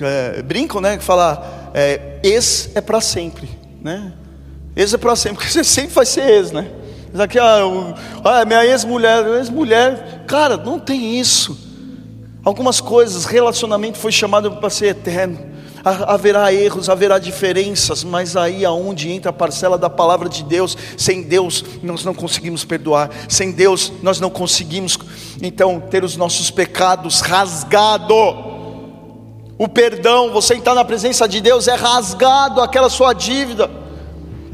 é, 0.00 0.42
brincam, 0.42 0.80
né? 0.80 0.98
Que 0.98 1.04
fala, 1.04 1.70
é, 1.72 2.20
ex 2.22 2.70
é 2.74 2.82
para 2.82 3.00
sempre, 3.00 3.48
né? 3.80 4.12
Ex 4.76 4.92
é 4.92 4.98
para 4.98 5.16
sempre, 5.16 5.38
porque 5.40 5.50
você 5.50 5.64
sempre 5.64 5.94
vai 5.94 6.04
ser 6.04 6.28
ex, 6.28 6.52
né? 6.52 6.70
Aqui, 7.18 7.38
ah, 7.38 7.94
ah 8.24 8.44
minha 8.44 8.64
ex-mulher, 8.66 9.26
ex-mulher, 9.38 10.24
cara, 10.26 10.56
não 10.56 10.78
tem 10.78 11.18
isso. 11.18 11.56
Algumas 12.44 12.80
coisas, 12.80 13.24
relacionamento 13.24 13.98
foi 13.98 14.12
chamado 14.12 14.52
para 14.52 14.68
ser 14.68 14.86
eterno 14.88 15.54
haverá 15.84 16.52
erros, 16.52 16.88
haverá 16.88 17.18
diferenças, 17.18 18.02
mas 18.02 18.36
aí 18.36 18.64
aonde 18.64 19.10
entra 19.10 19.30
a 19.30 19.32
parcela 19.32 19.76
da 19.76 19.90
palavra 19.90 20.28
de 20.28 20.42
Deus, 20.42 20.76
sem 20.96 21.22
Deus 21.22 21.62
nós 21.82 22.04
não 22.04 22.14
conseguimos 22.14 22.64
perdoar, 22.64 23.10
sem 23.28 23.52
Deus 23.52 23.92
nós 24.02 24.18
não 24.18 24.30
conseguimos 24.30 24.98
então 25.42 25.78
ter 25.80 26.02
os 26.02 26.16
nossos 26.16 26.50
pecados 26.50 27.20
rasgado. 27.20 28.14
O 29.58 29.68
perdão, 29.68 30.32
você 30.32 30.54
entrar 30.54 30.74
na 30.74 30.84
presença 30.84 31.28
de 31.28 31.40
Deus 31.40 31.68
é 31.68 31.74
rasgado 31.74 32.60
aquela 32.60 32.88
sua 32.88 33.12
dívida. 33.12 33.83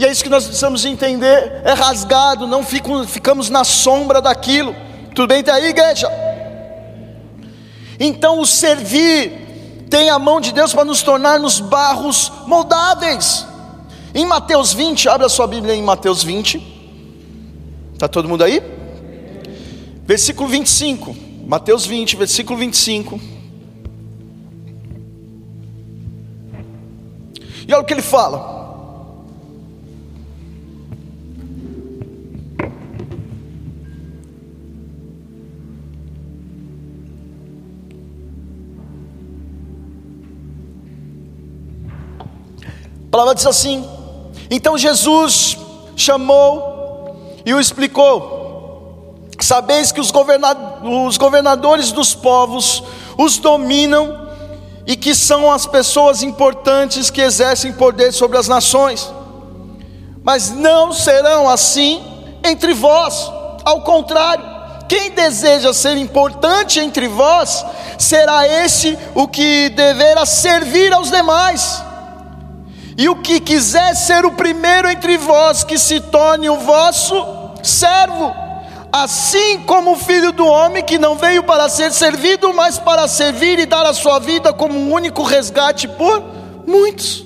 E 0.00 0.06
é 0.06 0.10
isso 0.10 0.24
que 0.24 0.30
nós 0.30 0.46
precisamos 0.46 0.86
entender, 0.86 1.60
é 1.62 1.74
rasgado, 1.74 2.46
não 2.46 2.64
fico, 2.64 3.06
ficamos 3.06 3.50
na 3.50 3.64
sombra 3.64 4.22
daquilo. 4.22 4.74
Tudo 5.14 5.28
bem 5.28 5.40
até 5.40 5.52
aí, 5.52 5.66
igreja? 5.66 6.10
Então 7.98 8.40
o 8.40 8.46
servir 8.46 9.86
tem 9.90 10.08
a 10.08 10.18
mão 10.18 10.40
de 10.40 10.52
Deus 10.52 10.72
para 10.72 10.86
nos 10.86 11.02
tornar 11.02 11.38
nos 11.38 11.60
barros 11.60 12.32
moldáveis. 12.46 13.46
Em 14.14 14.24
Mateus 14.24 14.72
20, 14.72 15.06
abre 15.06 15.26
a 15.26 15.28
sua 15.28 15.46
Bíblia 15.46 15.74
em 15.74 15.82
Mateus 15.82 16.24
20. 16.24 16.66
Está 17.92 18.08
todo 18.08 18.26
mundo 18.26 18.42
aí? 18.42 18.62
Versículo 20.06 20.48
25. 20.48 21.14
Mateus 21.46 21.84
20, 21.84 22.16
versículo 22.16 22.58
25. 22.58 23.20
E 27.68 27.74
olha 27.74 27.82
o 27.82 27.84
que 27.84 27.92
ele 27.92 28.00
fala. 28.00 28.59
A 43.10 43.16
palavra 43.18 43.34
diz 43.34 43.44
assim: 43.44 43.84
Então 44.48 44.78
Jesus 44.78 45.58
chamou 45.96 47.40
e 47.44 47.52
o 47.52 47.58
explicou. 47.58 48.38
Sabeis 49.40 49.90
que 49.90 50.00
os, 50.00 50.12
os 51.08 51.18
governadores 51.18 51.90
dos 51.90 52.14
povos 52.14 52.84
os 53.18 53.38
dominam 53.38 54.28
e 54.86 54.94
que 54.94 55.12
são 55.12 55.50
as 55.50 55.66
pessoas 55.66 56.22
importantes 56.22 57.10
que 57.10 57.20
exercem 57.20 57.72
poder 57.72 58.12
sobre 58.12 58.38
as 58.38 58.46
nações. 58.46 59.12
Mas 60.22 60.50
não 60.50 60.92
serão 60.92 61.48
assim 61.48 62.00
entre 62.44 62.72
vós, 62.74 63.28
ao 63.64 63.80
contrário, 63.80 64.44
quem 64.88 65.10
deseja 65.10 65.72
ser 65.72 65.96
importante 65.96 66.78
entre 66.78 67.08
vós, 67.08 67.64
será 67.98 68.46
esse 68.46 68.96
o 69.16 69.26
que 69.26 69.68
deverá 69.70 70.24
servir 70.24 70.92
aos 70.92 71.10
demais. 71.10 71.89
E 73.00 73.08
o 73.08 73.16
que 73.16 73.40
quiser 73.40 73.94
ser 73.94 74.26
o 74.26 74.32
primeiro 74.32 74.86
entre 74.86 75.16
vós, 75.16 75.64
que 75.64 75.78
se 75.78 76.00
torne 76.00 76.50
o 76.50 76.58
vosso 76.58 77.14
servo, 77.62 78.30
assim 78.92 79.62
como 79.62 79.92
o 79.92 79.96
filho 79.96 80.32
do 80.32 80.46
homem 80.46 80.84
que 80.84 80.98
não 80.98 81.16
veio 81.16 81.42
para 81.42 81.66
ser 81.70 81.92
servido, 81.92 82.52
mas 82.52 82.78
para 82.78 83.08
servir 83.08 83.58
e 83.58 83.64
dar 83.64 83.86
a 83.86 83.94
sua 83.94 84.18
vida 84.18 84.52
como 84.52 84.78
um 84.78 84.92
único 84.92 85.22
resgate 85.22 85.88
por 85.88 86.22
muitos. 86.66 87.24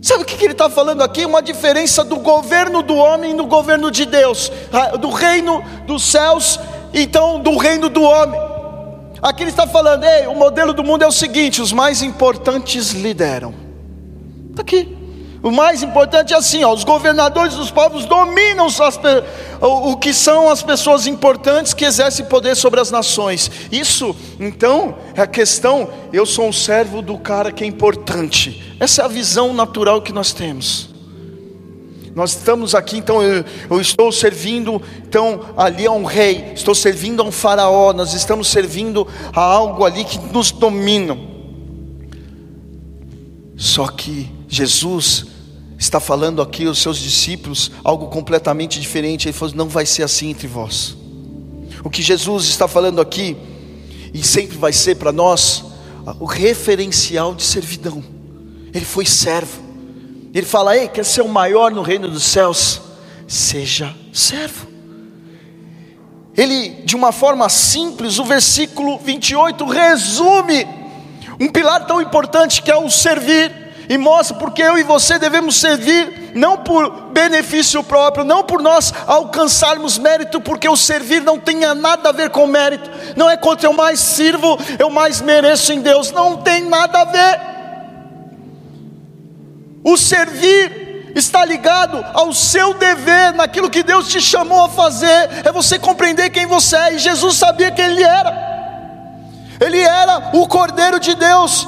Sabe 0.00 0.22
o 0.22 0.24
que 0.24 0.42
ele 0.42 0.54
está 0.54 0.70
falando 0.70 1.02
aqui? 1.02 1.26
Uma 1.26 1.42
diferença 1.42 2.02
do 2.02 2.16
governo 2.16 2.80
do 2.80 2.96
homem 2.96 3.32
e 3.32 3.36
do 3.36 3.44
governo 3.44 3.90
de 3.90 4.06
Deus, 4.06 4.50
do 4.98 5.10
reino 5.10 5.62
dos 5.86 6.02
céus, 6.02 6.58
então 6.94 7.40
do 7.40 7.58
reino 7.58 7.90
do 7.90 8.00
homem. 8.02 8.40
Aqui 9.20 9.42
ele 9.42 9.50
está 9.50 9.66
falando, 9.66 10.04
ei, 10.04 10.26
o 10.26 10.34
modelo 10.34 10.72
do 10.72 10.82
mundo 10.82 11.02
é 11.02 11.06
o 11.06 11.12
seguinte: 11.12 11.60
os 11.60 11.72
mais 11.72 12.00
importantes 12.00 12.92
lideram. 12.92 13.65
Está 14.56 14.62
aqui. 14.62 14.96
O 15.42 15.50
mais 15.50 15.82
importante 15.82 16.32
é 16.32 16.36
assim: 16.36 16.64
ó, 16.64 16.72
os 16.72 16.82
governadores 16.82 17.54
dos 17.54 17.70
povos 17.70 18.06
dominam 18.06 18.64
as, 18.66 18.80
o, 19.60 19.90
o 19.90 19.96
que 19.98 20.14
são 20.14 20.48
as 20.48 20.62
pessoas 20.62 21.06
importantes 21.06 21.74
que 21.74 21.84
exercem 21.84 22.24
poder 22.24 22.56
sobre 22.56 22.80
as 22.80 22.90
nações. 22.90 23.50
Isso, 23.70 24.16
então, 24.40 24.96
é 25.14 25.20
a 25.20 25.26
questão. 25.26 25.90
Eu 26.10 26.24
sou 26.24 26.48
um 26.48 26.52
servo 26.52 27.02
do 27.02 27.18
cara 27.18 27.52
que 27.52 27.64
é 27.64 27.66
importante. 27.66 28.74
Essa 28.80 29.02
é 29.02 29.04
a 29.04 29.08
visão 29.08 29.52
natural 29.52 30.00
que 30.00 30.12
nós 30.12 30.32
temos. 30.32 30.88
Nós 32.14 32.30
estamos 32.30 32.74
aqui, 32.74 32.96
então 32.96 33.22
eu, 33.22 33.44
eu, 33.68 33.78
estou 33.78 34.10
servindo, 34.10 34.80
então 35.06 35.40
ali 35.54 35.86
a 35.86 35.92
um 35.92 36.04
rei, 36.04 36.52
estou 36.54 36.74
servindo 36.74 37.20
a 37.20 37.26
um 37.26 37.30
faraó, 37.30 37.92
nós 37.92 38.14
estamos 38.14 38.48
servindo 38.48 39.06
a 39.34 39.42
algo 39.42 39.84
ali 39.84 40.02
que 40.02 40.18
nos 40.32 40.50
domina. 40.50 41.14
Só 43.54 43.88
que 43.88 44.34
Jesus 44.48 45.26
está 45.78 46.00
falando 46.00 46.40
aqui 46.40 46.66
aos 46.66 46.78
seus 46.78 46.98
discípulos 46.98 47.70
algo 47.84 48.06
completamente 48.06 48.80
diferente. 48.80 49.28
Ele 49.28 49.36
falou: 49.36 49.54
não 49.54 49.68
vai 49.68 49.86
ser 49.86 50.02
assim 50.02 50.30
entre 50.30 50.46
vós. 50.46 50.96
O 51.84 51.90
que 51.90 52.02
Jesus 52.02 52.46
está 52.46 52.66
falando 52.66 53.00
aqui, 53.00 53.36
e 54.12 54.22
sempre 54.22 54.56
vai 54.56 54.72
ser 54.72 54.96
para 54.96 55.12
nós, 55.12 55.64
o 56.18 56.24
referencial 56.24 57.34
de 57.34 57.42
servidão. 57.42 58.02
Ele 58.72 58.84
foi 58.84 59.04
servo. 59.04 59.62
Ele 60.32 60.46
fala: 60.46 60.76
Ei, 60.76 60.88
quer 60.88 61.04
ser 61.04 61.22
o 61.22 61.28
maior 61.28 61.70
no 61.70 61.82
reino 61.82 62.08
dos 62.08 62.24
céus? 62.24 62.80
Seja 63.26 63.94
servo. 64.12 64.66
Ele, 66.36 66.82
de 66.84 66.94
uma 66.94 67.12
forma 67.12 67.48
simples, 67.48 68.18
o 68.18 68.24
versículo 68.24 68.98
28 68.98 69.64
resume 69.64 70.66
um 71.40 71.48
pilar 71.48 71.86
tão 71.86 72.00
importante 72.00 72.62
que 72.62 72.70
é 72.70 72.76
o 72.76 72.90
servir 72.90 73.65
e 73.88 73.96
mostra 73.96 74.36
porque 74.36 74.62
eu 74.62 74.78
e 74.78 74.82
você 74.82 75.18
devemos 75.18 75.56
servir 75.56 76.32
não 76.34 76.58
por 76.58 77.12
benefício 77.12 77.82
próprio, 77.82 78.24
não 78.24 78.44
por 78.44 78.62
nós 78.62 78.92
alcançarmos 79.06 79.98
mérito, 79.98 80.40
porque 80.40 80.68
o 80.68 80.76
servir 80.76 81.22
não 81.22 81.38
tenha 81.38 81.74
nada 81.74 82.10
a 82.10 82.12
ver 82.12 82.30
com 82.30 82.46
mérito, 82.46 82.90
não 83.16 83.28
é 83.30 83.36
quanto 83.36 83.64
eu 83.64 83.72
mais 83.72 84.00
sirvo, 84.00 84.58
eu 84.78 84.90
mais 84.90 85.20
mereço 85.20 85.72
em 85.72 85.80
Deus, 85.80 86.12
não 86.12 86.36
tem 86.38 86.62
nada 86.68 87.00
a 87.00 87.04
ver. 87.04 87.40
O 89.82 89.96
servir 89.96 91.12
está 91.14 91.44
ligado 91.44 92.04
ao 92.12 92.32
seu 92.32 92.74
dever, 92.74 93.32
naquilo 93.32 93.70
que 93.70 93.82
Deus 93.82 94.08
te 94.08 94.20
chamou 94.20 94.64
a 94.64 94.68
fazer, 94.68 95.30
é 95.44 95.50
você 95.50 95.78
compreender 95.78 96.28
quem 96.30 96.44
você 96.44 96.76
é, 96.76 96.94
e 96.94 96.98
Jesus 96.98 97.36
sabia 97.36 97.70
quem 97.70 97.86
Ele 97.86 98.02
era. 98.02 98.46
Ele 99.58 99.80
era 99.80 100.30
o 100.34 100.46
Cordeiro 100.46 101.00
de 101.00 101.14
Deus, 101.14 101.66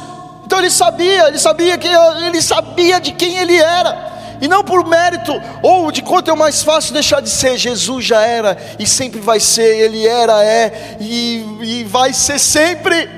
então 0.49 0.61
ele 0.61 0.71
sabia, 0.71 1.29
ele 1.29 1.39
sabia 1.39 1.77
que 1.77 1.87
ele 1.87 2.41
sabia 2.41 2.99
de 2.99 3.13
quem 3.13 3.37
ele 3.37 3.55
era. 3.55 4.39
E 4.41 4.49
não 4.49 4.65
por 4.65 4.83
mérito 4.89 5.39
ou 5.63 5.93
de 5.93 6.01
quanto 6.01 6.31
é 6.31 6.35
mais 6.35 6.63
fácil 6.63 6.95
deixar 6.95 7.21
de 7.21 7.29
ser, 7.29 7.59
Jesus 7.59 8.03
já 8.03 8.23
era 8.23 8.57
e 8.79 8.87
sempre 8.87 9.21
vai 9.21 9.41
ser, 9.41 9.77
ele 9.77 10.07
era, 10.07 10.43
é 10.43 10.97
e, 11.01 11.45
e 11.61 11.85
vai 11.85 12.15
ser 12.15 12.39
sempre. 12.39 13.11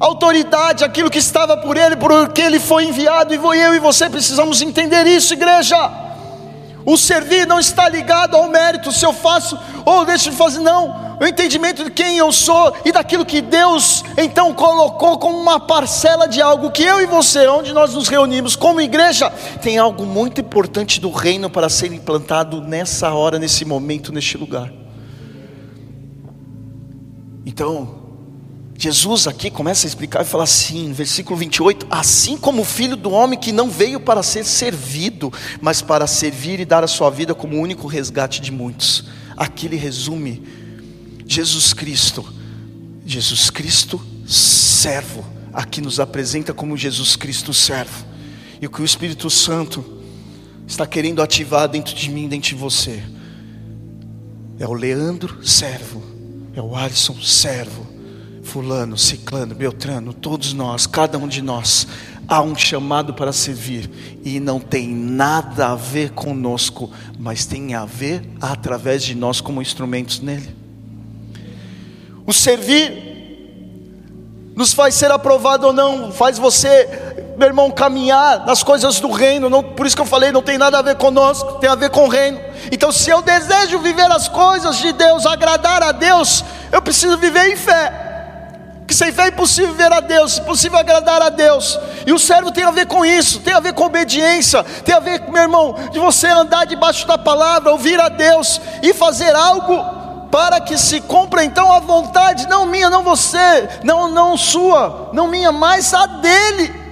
Autoridade, 0.00 0.82
aquilo 0.82 1.10
que 1.10 1.18
estava 1.18 1.58
por 1.58 1.76
ele, 1.76 1.96
porque 1.96 2.40
ele 2.40 2.58
foi 2.58 2.84
enviado, 2.86 3.34
e 3.34 3.36
eu 3.36 3.74
e 3.74 3.78
você 3.78 4.08
precisamos 4.08 4.62
entender 4.62 5.06
isso, 5.06 5.34
igreja. 5.34 6.05
O 6.86 6.96
servir 6.96 7.46
não 7.46 7.58
está 7.58 7.88
ligado 7.88 8.36
ao 8.36 8.48
mérito, 8.48 8.92
se 8.92 9.04
eu 9.04 9.12
faço 9.12 9.58
ou 9.84 10.04
deixo 10.04 10.30
de 10.30 10.36
fazer, 10.36 10.60
não 10.60 11.04
o 11.20 11.26
entendimento 11.26 11.84
de 11.84 11.90
quem 11.90 12.18
eu 12.18 12.30
sou 12.30 12.74
e 12.84 12.92
daquilo 12.92 13.24
que 13.24 13.40
Deus 13.40 14.04
então 14.16 14.52
colocou 14.52 15.18
como 15.18 15.38
uma 15.38 15.58
parcela 15.58 16.28
de 16.28 16.40
algo 16.40 16.70
que 16.70 16.82
eu 16.82 17.00
e 17.00 17.06
você, 17.06 17.48
onde 17.48 17.72
nós 17.72 17.94
nos 17.94 18.06
reunimos 18.06 18.54
como 18.54 18.80
igreja, 18.80 19.30
tem 19.62 19.78
algo 19.78 20.04
muito 20.04 20.40
importante 20.40 21.00
do 21.00 21.10
reino 21.10 21.48
para 21.48 21.68
ser 21.68 21.92
implantado 21.92 22.60
nessa 22.60 23.12
hora, 23.12 23.38
nesse 23.38 23.64
momento, 23.64 24.12
neste 24.12 24.36
lugar. 24.36 24.72
Então, 27.44 28.05
Jesus 28.78 29.26
aqui 29.26 29.50
começa 29.50 29.86
a 29.86 29.88
explicar 29.88 30.22
e 30.22 30.28
fala 30.28 30.44
assim, 30.44 30.92
versículo 30.92 31.36
28, 31.38 31.86
assim 31.90 32.36
como 32.36 32.60
o 32.60 32.64
filho 32.64 32.94
do 32.94 33.10
homem 33.10 33.38
que 33.38 33.50
não 33.50 33.70
veio 33.70 33.98
para 33.98 34.22
ser 34.22 34.44
servido, 34.44 35.32
mas 35.62 35.80
para 35.80 36.06
servir 36.06 36.60
e 36.60 36.64
dar 36.64 36.84
a 36.84 36.86
sua 36.86 37.08
vida 37.08 37.34
como 37.34 37.58
único 37.58 37.86
resgate 37.86 38.40
de 38.40 38.52
muitos. 38.52 39.04
Aqui 39.34 39.66
ele 39.66 39.76
resume 39.76 40.42
Jesus 41.26 41.72
Cristo, 41.72 42.24
Jesus 43.04 43.48
Cristo 43.48 44.00
servo, 44.26 45.24
aqui 45.54 45.80
nos 45.80 45.98
apresenta 45.98 46.52
como 46.52 46.76
Jesus 46.76 47.16
Cristo 47.16 47.54
servo. 47.54 48.04
E 48.60 48.66
o 48.66 48.70
que 48.70 48.82
o 48.82 48.84
Espírito 48.84 49.30
Santo 49.30 50.02
está 50.66 50.86
querendo 50.86 51.22
ativar 51.22 51.66
dentro 51.66 51.94
de 51.94 52.10
mim, 52.10 52.28
dentro 52.28 52.50
de 52.50 52.54
você, 52.54 53.02
é 54.58 54.66
o 54.66 54.74
Leandro 54.74 55.46
servo, 55.46 56.02
é 56.54 56.60
o 56.60 56.76
Alisson 56.76 57.16
servo 57.22 57.95
Fulano, 58.46 58.96
Ciclano, 58.96 59.56
Beltrano, 59.56 60.14
todos 60.14 60.52
nós, 60.52 60.86
cada 60.86 61.18
um 61.18 61.26
de 61.26 61.42
nós, 61.42 61.86
há 62.28 62.40
um 62.40 62.54
chamado 62.54 63.12
para 63.12 63.32
servir 63.32 63.90
e 64.24 64.38
não 64.38 64.60
tem 64.60 64.88
nada 64.88 65.68
a 65.68 65.74
ver 65.74 66.12
conosco, 66.12 66.90
mas 67.18 67.44
tem 67.44 67.74
a 67.74 67.84
ver 67.84 68.22
através 68.40 69.02
de 69.02 69.16
nós 69.16 69.40
como 69.40 69.60
instrumentos 69.60 70.20
nele. 70.20 70.54
O 72.24 72.32
servir 72.32 73.04
nos 74.54 74.72
faz 74.72 74.94
ser 74.94 75.10
aprovado 75.10 75.66
ou 75.66 75.72
não, 75.72 76.12
faz 76.12 76.38
você, 76.38 76.88
meu 77.36 77.48
irmão, 77.48 77.70
caminhar 77.70 78.46
nas 78.46 78.62
coisas 78.62 79.00
do 79.00 79.10
reino. 79.10 79.50
Não, 79.50 79.62
por 79.62 79.86
isso 79.86 79.96
que 79.96 80.02
eu 80.02 80.06
falei, 80.06 80.30
não 80.30 80.40
tem 80.40 80.56
nada 80.56 80.78
a 80.78 80.82
ver 80.82 80.94
conosco, 80.94 81.54
tem 81.54 81.68
a 81.68 81.74
ver 81.74 81.90
com 81.90 82.04
o 82.04 82.08
reino. 82.08 82.40
Então, 82.70 82.92
se 82.92 83.10
eu 83.10 83.22
desejo 83.22 83.80
viver 83.80 84.10
as 84.10 84.28
coisas 84.28 84.78
de 84.78 84.92
Deus, 84.92 85.26
agradar 85.26 85.82
a 85.82 85.90
Deus, 85.90 86.44
eu 86.70 86.80
preciso 86.80 87.18
viver 87.18 87.52
em 87.52 87.56
fé 87.56 88.05
que 88.86 88.94
sem 88.94 89.12
fé 89.12 89.24
é 89.24 89.28
impossível 89.28 89.74
ver 89.74 89.92
a 89.92 90.00
Deus, 90.00 90.38
impossível 90.38 90.78
agradar 90.78 91.20
a 91.20 91.28
Deus. 91.28 91.78
E 92.06 92.12
o 92.12 92.18
servo 92.18 92.52
tem 92.52 92.64
a 92.64 92.70
ver 92.70 92.86
com 92.86 93.04
isso, 93.04 93.40
tem 93.40 93.52
a 93.52 93.60
ver 93.60 93.72
com 93.72 93.84
obediência, 93.84 94.62
tem 94.84 94.94
a 94.94 95.00
ver, 95.00 95.22
meu 95.28 95.42
irmão, 95.42 95.74
de 95.90 95.98
você 95.98 96.28
andar 96.28 96.66
debaixo 96.66 97.06
da 97.06 97.18
palavra, 97.18 97.72
ouvir 97.72 98.00
a 98.00 98.08
Deus 98.08 98.60
e 98.82 98.94
fazer 98.94 99.34
algo 99.34 99.84
para 100.30 100.60
que 100.60 100.76
se 100.78 101.00
cumpra 101.00 101.44
então 101.44 101.72
a 101.72 101.80
vontade, 101.80 102.46
não 102.46 102.66
minha, 102.66 102.90
não 102.90 103.02
você, 103.02 103.68
não 103.82 104.08
não 104.08 104.36
sua, 104.36 105.10
não 105.12 105.26
minha, 105.26 105.50
mas 105.50 105.92
a 105.92 106.06
dele. 106.06 106.85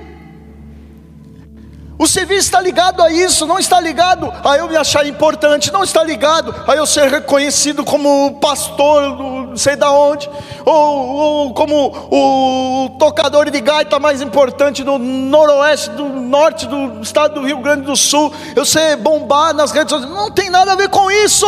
O 1.97 2.09
serviço 2.09 2.41
está 2.41 2.61
ligado 2.61 3.01
a 3.01 3.11
isso, 3.11 3.47
não 3.47 3.57
está 3.57 3.81
ligado 3.81 4.33
a 4.45 4.57
eu 4.57 4.69
me 4.69 4.77
achar 4.77 5.07
importante, 5.07 5.73
não 5.73 5.85
está 5.85 6.03
ligado 6.03 6.53
a 6.67 6.75
eu 6.75 6.85
ser 6.87 7.09
reconhecido 7.09 7.85
como 7.85 8.41
pastor, 8.41 9.17
não 9.17 9.57
sei 9.57 9.77
da 9.77 9.93
onde, 9.93 10.29
ou, 10.65 10.75
ou, 10.75 11.55
como 11.55 11.95
o 12.11 12.89
tocador 12.99 13.49
de 13.49 13.61
gaita 13.61 14.01
mais 14.01 14.21
importante 14.21 14.83
do 14.83 14.99
noroeste, 14.99 15.91
do 15.91 16.09
norte 16.09 16.67
do 16.67 17.01
estado 17.01 17.35
do 17.35 17.47
Rio 17.47 17.59
Grande 17.59 17.83
do 17.83 17.95
Sul, 17.95 18.33
eu 18.57 18.65
ser 18.65 18.97
bombar 18.97 19.55
nas 19.55 19.71
redes 19.71 19.91
sociais, 19.91 20.13
não 20.13 20.33
tem 20.33 20.51
nada 20.51 20.73
a 20.73 20.77
ver 20.77 20.89
com 20.89 21.09
isso. 21.09 21.47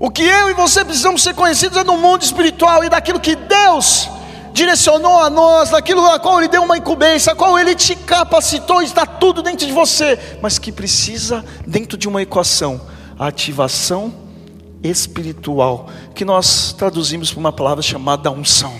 O 0.00 0.10
que 0.10 0.22
eu 0.22 0.48
e 0.48 0.54
você 0.54 0.82
precisamos 0.84 1.22
ser 1.22 1.34
conhecidos 1.34 1.76
é 1.76 1.84
no 1.84 1.98
mundo 1.98 2.22
espiritual 2.22 2.82
e 2.82 2.88
daquilo 2.88 3.20
que 3.20 3.36
Deus 3.36 4.08
direcionou 4.52 5.18
a 5.18 5.30
nós, 5.30 5.70
naquilo 5.70 6.04
a 6.06 6.18
qual 6.18 6.38
Ele 6.38 6.48
deu 6.48 6.62
uma 6.62 6.76
incumbência, 6.76 7.32
a 7.32 7.36
qual 7.36 7.58
Ele 7.58 7.74
te 7.74 7.94
capacitou, 7.94 8.82
está 8.82 9.06
tudo 9.06 9.42
dentro 9.42 9.66
de 9.66 9.72
você, 9.72 10.18
mas 10.42 10.58
que 10.58 10.72
precisa, 10.72 11.44
dentro 11.66 11.96
de 11.96 12.08
uma 12.08 12.22
equação, 12.22 12.80
a 13.18 13.26
ativação 13.26 14.12
espiritual, 14.82 15.88
que 16.14 16.24
nós 16.24 16.72
traduzimos 16.72 17.32
por 17.32 17.40
uma 17.40 17.52
palavra 17.52 17.82
chamada 17.82 18.30
unção. 18.30 18.74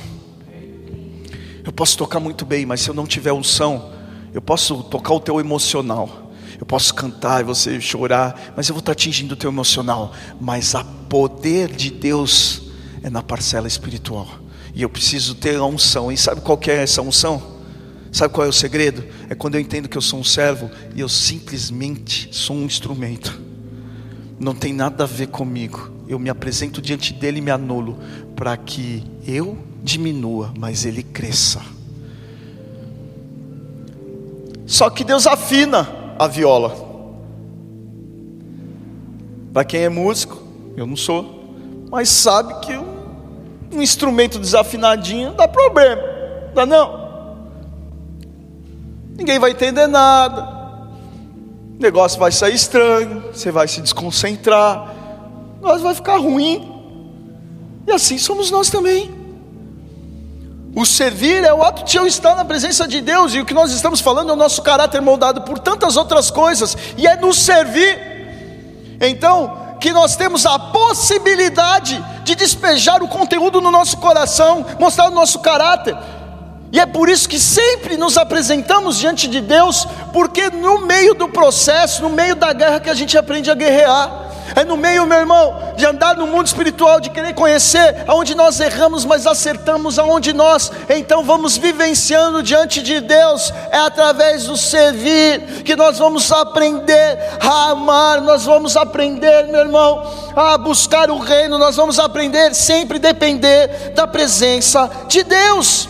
Eu 1.65 1.73
posso 1.73 1.99
tocar 1.99 2.21
muito 2.21 2.47
bem, 2.47 2.65
mas 2.65 2.81
se 2.81 2.89
eu 2.89 2.95
não 2.95 3.07
tiver 3.07 3.33
unção, 3.33 3.91
eu 4.33 4.41
posso 4.41 4.83
tocar 4.85 5.13
o 5.13 5.21
teu 5.21 5.39
emocional. 5.39 6.31
Eu 6.59 6.67
posso 6.67 6.93
cantar 6.95 7.41
e 7.41 7.45
você 7.45 7.81
chorar, 7.81 8.53
mas 8.57 8.69
eu 8.69 8.75
vou 8.75 8.81
estar 8.81 8.93
atingindo 8.93 9.35
o 9.35 9.37
teu 9.37 9.51
emocional. 9.51 10.13
Mas 10.41 10.75
a 10.75 10.83
poder 10.83 11.69
de 11.69 11.91
Deus 11.91 12.63
é 13.03 13.11
na 13.11 13.23
parcela 13.23 13.69
espiritual. 13.69 14.27
E 14.75 14.83
eu 14.83 14.89
preciso 14.89 15.35
ter 15.35 15.57
a 15.57 15.65
unção. 15.65 16.11
E 16.11 16.17
sabe 16.17 16.41
qual 16.41 16.59
é 16.67 16.83
essa 16.83 17.03
unção? 17.03 17.59
Sabe 18.11 18.33
qual 18.33 18.47
é 18.47 18.49
o 18.49 18.53
segredo? 18.53 19.05
É 19.29 19.35
quando 19.35 19.57
eu 19.57 19.61
entendo 19.61 19.88
que 19.88 19.97
eu 19.97 20.03
sou 20.03 20.19
um 20.19 20.25
servo 20.25 20.71
e 20.95 21.01
eu 21.01 21.09
simplesmente 21.09 22.29
sou 22.33 22.57
um 22.57 22.64
instrumento. 22.64 23.40
Não 24.38 24.55
tem 24.55 24.73
nada 24.73 25.05
a 25.05 25.07
ver 25.07 25.29
comigo. 25.29 25.90
Eu 26.09 26.19
me 26.19 26.31
apresento 26.31 26.81
diante 26.81 27.12
dele 27.12 27.38
e 27.38 27.42
me 27.42 27.51
anulo 27.51 27.99
para 28.35 28.57
que 28.57 29.05
eu 29.27 29.59
diminua, 29.83 30.53
mas 30.59 30.85
ele 30.85 31.03
cresça. 31.03 31.61
Só 34.66 34.88
que 34.90 35.05
Deus 35.05 35.27
afina 35.27 36.14
a 36.19 36.27
viola. 36.27 36.87
Para 39.53 39.64
quem 39.64 39.81
é 39.81 39.88
músico, 39.88 40.42
eu 40.77 40.87
não 40.87 40.97
sou, 40.97 41.57
mas 41.90 42.09
sabe 42.09 42.61
que 42.61 42.73
eu 42.73 42.88
um 43.72 43.83
instrumento 43.83 44.38
desafinadinho 44.38 45.33
dá 45.33 45.46
problema, 45.46 46.02
dá 46.54 46.64
não? 46.64 47.09
Ninguém 49.16 49.38
vai 49.38 49.50
entender 49.50 49.87
nada, 49.87 50.42
o 51.78 51.83
negócio 51.83 52.18
vai 52.18 52.31
sair 52.31 52.54
estranho, 52.54 53.24
você 53.33 53.50
vai 53.50 53.66
se 53.66 53.81
desconcentrar, 53.81 54.94
o 55.59 55.62
negócio 55.62 55.83
vai 55.83 55.94
ficar 55.94 56.18
ruim, 56.18 56.72
e 57.87 57.92
assim 57.92 58.16
somos 58.18 58.50
nós 58.50 58.70
também. 58.70 59.16
O 60.76 60.87
servir 60.87 61.42
é 61.42 61.52
o 61.52 61.62
ato 61.62 61.85
de 61.85 61.96
eu 61.96 62.07
estar 62.07 62.37
na 62.37 62.44
presença 62.44 62.87
de 62.87 63.00
Deus, 63.00 63.35
e 63.35 63.40
o 63.40 63.44
que 63.44 63.54
nós 63.54 63.72
estamos 63.72 64.00
falando 64.00 64.31
é 64.31 64.33
o 64.33 64.37
nosso 64.37 64.62
caráter 64.62 65.00
moldado 65.00 65.40
por 65.42 65.59
tantas 65.59 65.96
outras 65.96 66.31
coisas, 66.31 66.76
e 66.96 67.07
é 67.07 67.16
nos 67.16 67.38
servir. 67.38 67.98
Então, 69.00 69.58
que 69.81 69.93
nós 69.93 70.17
temos 70.17 70.45
a 70.45 70.59
possibilidade 70.59 72.03
de 72.25 72.35
despejar 72.35 73.03
o 73.03 73.09
conteúdo 73.09 73.61
no 73.61 73.71
nosso 73.71 73.97
coração, 73.99 74.64
mostrar 74.79 75.09
o 75.09 75.14
nosso 75.14 75.38
caráter. 75.41 75.97
E 76.71 76.79
é 76.79 76.85
por 76.85 77.09
isso 77.09 77.29
que 77.29 77.38
sempre 77.38 77.97
nos 77.97 78.19
apresentamos 78.19 78.99
diante 78.99 79.27
de 79.27 79.41
Deus, 79.41 79.87
porque 80.12 80.51
no 80.51 80.87
meio 80.87 81.14
do 81.14 81.29
processo, 81.29 82.03
no 82.03 82.11
meio 82.11 82.37
da 82.37 82.53
guerra 82.53 82.81
que 82.81 82.91
a 82.91 82.95
gente 82.95 83.17
aprende 83.17 83.51
a 83.51 83.55
guerrear. 83.55 84.28
É 84.59 84.64
no 84.64 84.77
meio, 84.77 85.07
meu 85.07 85.18
irmão, 85.18 85.73
de 85.77 85.87
andar 85.87 86.16
no 86.16 86.27
mundo 86.27 86.49
espiritual, 86.49 86.99
de 86.99 87.11
querer 87.11 87.33
conhecer 87.33 88.03
aonde 88.09 88.35
nós 88.35 88.59
erramos, 88.59 89.05
mas 89.05 89.25
acertamos 89.25 90.01
aonde 90.01 90.33
nós, 90.33 90.73
então 90.88 91.23
vamos 91.23 91.57
vivenciando 91.57 92.42
diante 92.42 92.83
de 92.83 93.01
Deus. 93.01 93.53
É 93.71 93.79
através 93.79 94.47
do 94.47 94.57
servir 94.57 95.62
que 95.62 95.77
nós 95.77 95.99
vamos 95.99 96.33
aprender 96.33 97.21
a 97.40 97.71
amar, 97.71 98.21
nós 98.21 98.47
vamos 98.47 98.77
aprender, 98.77 99.44
meu 99.44 99.61
irmão, 99.61 100.03
a 100.35 100.59
buscar 100.59 101.09
o 101.09 101.18
reino, 101.18 101.57
nós 101.57 101.77
vamos 101.77 102.01
aprender 102.01 102.53
sempre 102.53 102.99
depender 102.99 103.92
da 103.94 104.09
presença 104.09 104.90
de 105.07 105.23
Deus. 105.23 105.88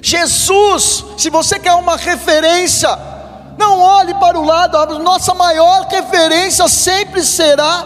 Jesus, 0.00 1.04
se 1.18 1.30
você 1.30 1.58
quer 1.58 1.72
uma 1.72 1.96
referência, 1.96 3.15
não 3.58 3.80
olhe 3.80 4.14
para 4.14 4.38
o 4.38 4.44
lado, 4.44 4.76
a 4.76 4.86
nossa 4.98 5.34
maior 5.34 5.86
referência 5.86 6.68
sempre 6.68 7.24
será 7.24 7.84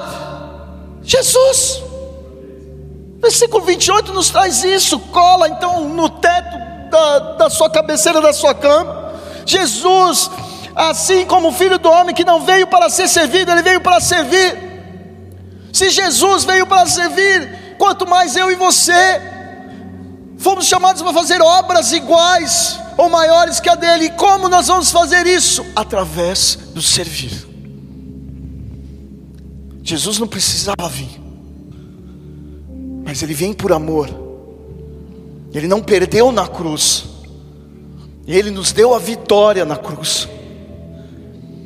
Jesus. 1.03 1.83
Versículo 3.21 3.65
28 3.65 4.13
nos 4.13 4.31
traz 4.31 4.65
isso, 4.65 4.99
cola 4.99 5.49
então 5.49 5.89
no 5.89 6.09
teto 6.09 6.59
da, 6.91 7.19
da 7.35 7.51
sua 7.51 7.71
cabeceira 7.71 8.21
da 8.21 8.33
sua 8.33 8.55
cama. 8.55 9.13
Jesus, 9.47 10.31
assim 10.75 11.27
como 11.27 11.49
o 11.49 11.53
filho 11.53 11.79
do 11.79 11.91
homem 11.91 12.15
que 12.15 12.25
não 12.25 12.41
veio 12.41 12.67
para 12.67 12.89
ser 12.89 13.09
servido, 13.09 13.53
ele 13.53 13.63
veio 13.63 13.81
para 13.81 14.01
servir. 14.01 14.71
Se 15.73 15.91
Jesus 15.91 16.45
veio 16.45 16.67
para 16.67 16.87
servir, 16.87 17.77
quanto 17.79 18.09
mais 18.09 18.35
eu 18.35 18.51
e 18.51 18.57
você, 18.57 19.21
fomos 20.39 20.67
chamados 20.67 21.03
para 21.03 21.13
fazer 21.13 21.41
obras 21.41 21.93
iguais 21.93 22.80
ou 23.01 23.09
maiores 23.09 23.61
que 23.61 23.69
a 23.69 23.75
dele. 23.75 24.07
E 24.07 24.11
como 24.11 24.49
nós 24.49 24.67
vamos 24.67 24.91
fazer 24.91 25.27
isso? 25.27 25.65
Através 25.75 26.57
do 26.75 26.83
servir. 26.83 27.49
Jesus 29.83 30.19
não 30.19 30.29
precisava 30.29 30.89
vir, 30.89 31.21
mas 33.05 33.23
ele 33.23 33.35
vem 33.35 33.53
por 33.53 33.73
amor. 33.73 34.09
Ele 35.53 35.67
não 35.67 35.83
perdeu 35.83 36.31
na 36.31 36.47
cruz, 36.47 37.07
ele 38.27 38.51
nos 38.51 38.71
deu 38.71 38.95
a 38.95 38.99
vitória 38.99 39.65
na 39.65 39.77
cruz. 39.77 40.29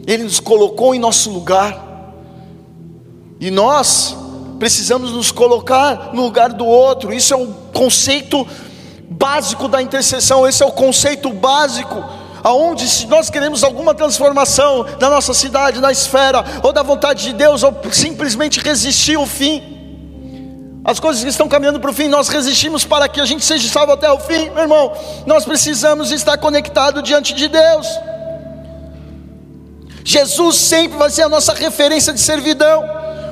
Ele 0.07 0.23
nos 0.23 0.39
colocou 0.39 0.95
em 0.95 0.99
nosso 0.99 1.31
lugar. 1.31 2.13
E 3.41 3.51
nós 3.51 4.17
precisamos 4.59 5.11
nos 5.11 5.31
colocar 5.31 6.15
no 6.15 6.23
lugar 6.23 6.53
do 6.53 6.65
outro. 6.65 7.13
Isso 7.13 7.35
é 7.35 7.37
o 7.37 7.49
conceito 7.73 8.47
básico 9.19 9.69
da 9.69 9.81
intercessão, 9.81 10.47
esse 10.47 10.63
é 10.63 10.67
o 10.67 10.73
conceito 10.73 11.33
básico. 11.33 12.03
Aonde 12.43 12.87
se 12.87 13.07
nós 13.07 13.31
queremos 13.31 13.65
alguma 13.65 13.95
transformação 13.95 14.85
na 15.01 15.09
nossa 15.09 15.33
cidade, 15.33 15.81
na 15.81 15.91
esfera, 15.91 16.45
ou 16.63 16.73
da 16.73 16.83
vontade 16.83 17.23
de 17.25 17.33
Deus, 17.33 17.63
ou 17.63 17.75
simplesmente 17.91 18.61
resistir 18.61 19.17
ao 19.17 19.25
fim, 19.27 19.63
as 20.85 21.01
coisas 21.01 21.23
que 21.23 21.31
estão 21.31 21.49
caminhando 21.49 21.81
para 21.81 21.91
o 21.91 21.95
fim, 21.95 22.09
nós 22.09 22.29
resistimos 22.29 22.85
para 22.85 23.09
que 23.09 23.19
a 23.19 23.25
gente 23.25 23.43
seja 23.43 23.67
salvo 23.71 23.93
até 23.93 24.11
o 24.13 24.19
fim, 24.19 24.51
meu 24.51 24.65
irmão. 24.65 24.93
Nós 25.25 25.43
precisamos 25.47 26.13
estar 26.13 26.37
conectados 26.37 27.03
diante 27.03 27.33
de 27.33 27.49
Deus. 27.49 27.89
Jesus 30.05 30.57
sempre 30.57 30.99
vai 30.99 31.09
ser 31.09 31.23
a 31.23 31.29
nossa 31.31 31.55
referência 31.55 32.13
de 32.13 32.21
servidão, 32.21 32.85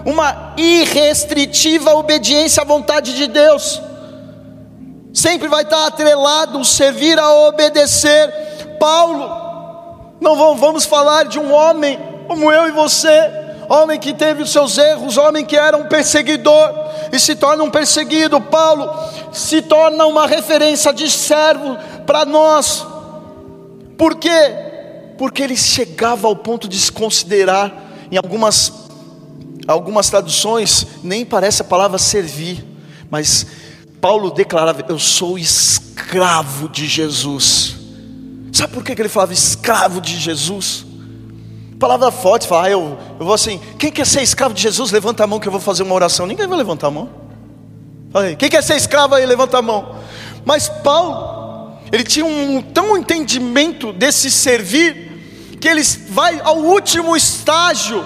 uma 0.06 0.54
irrestritiva 0.56 1.94
obediência 1.94 2.62
à 2.62 2.64
vontade 2.64 3.14
de 3.14 3.26
Deus. 3.26 3.82
Sempre 5.12 5.48
vai 5.48 5.62
estar 5.62 5.86
atrelado 5.86 6.64
servir 6.64 7.18
a 7.18 7.30
obedecer. 7.48 8.30
Paulo, 8.78 10.16
não 10.20 10.56
vamos 10.56 10.84
falar 10.84 11.24
de 11.24 11.38
um 11.38 11.52
homem 11.52 11.98
como 12.26 12.50
eu 12.50 12.68
e 12.68 12.70
você, 12.70 13.30
homem 13.68 13.98
que 13.98 14.14
teve 14.14 14.42
os 14.42 14.50
seus 14.50 14.78
erros, 14.78 15.16
homem 15.16 15.44
que 15.44 15.56
era 15.56 15.76
um 15.76 15.86
perseguidor 15.86 16.72
e 17.12 17.18
se 17.18 17.34
torna 17.34 17.62
um 17.62 17.70
perseguido. 17.70 18.40
Paulo 18.40 18.90
se 19.32 19.60
torna 19.60 20.06
uma 20.06 20.26
referência 20.26 20.92
de 20.92 21.10
servo 21.10 21.76
para 22.06 22.24
nós. 22.24 22.86
Por 23.98 24.16
quê? 24.16 24.54
Porque 25.18 25.42
ele 25.42 25.56
chegava 25.56 26.26
ao 26.26 26.34
ponto 26.34 26.66
de 26.66 26.78
se 26.78 26.90
considerar, 26.90 27.72
em 28.10 28.16
algumas, 28.16 28.72
algumas 29.68 30.08
traduções, 30.08 30.86
nem 31.02 31.24
parece 31.24 31.62
a 31.62 31.64
palavra 31.64 31.98
servir, 31.98 32.64
mas 33.10 33.46
Paulo 34.02 34.32
declarava: 34.32 34.84
Eu 34.88 34.98
sou 34.98 35.38
escravo 35.38 36.68
de 36.68 36.88
Jesus. 36.88 37.76
Sabe 38.52 38.74
por 38.74 38.84
que 38.84 39.00
ele 39.00 39.08
falava 39.08 39.32
escravo 39.32 40.00
de 40.00 40.18
Jesus? 40.18 40.84
Palavra 41.78 42.10
forte, 42.10 42.46
fala, 42.46 42.66
ah, 42.66 42.70
eu, 42.70 42.98
eu 43.18 43.24
vou 43.24 43.34
assim, 43.34 43.60
quem 43.78 43.90
quer 43.90 44.06
ser 44.06 44.22
escravo 44.22 44.54
de 44.54 44.62
Jesus, 44.62 44.92
levanta 44.92 45.24
a 45.24 45.26
mão 45.26 45.40
que 45.40 45.48
eu 45.48 45.52
vou 45.52 45.60
fazer 45.60 45.82
uma 45.82 45.94
oração. 45.94 46.26
Ninguém 46.26 46.46
vai 46.46 46.58
levantar 46.58 46.88
a 46.88 46.90
mão. 46.90 47.10
Falei, 48.12 48.36
quem 48.36 48.48
quer 48.50 48.62
ser 48.62 48.76
escravo 48.76 49.14
aí, 49.14 49.24
levanta 49.24 49.58
a 49.58 49.62
mão. 49.62 49.96
Mas 50.44 50.68
Paulo, 50.68 51.78
ele 51.90 52.04
tinha 52.04 52.24
um 52.24 52.60
tão 52.60 52.96
entendimento 52.96 53.92
desse 53.92 54.30
servir, 54.30 55.58
que 55.60 55.66
ele 55.66 55.82
vai 56.10 56.40
ao 56.40 56.58
último 56.58 57.16
estágio, 57.16 58.04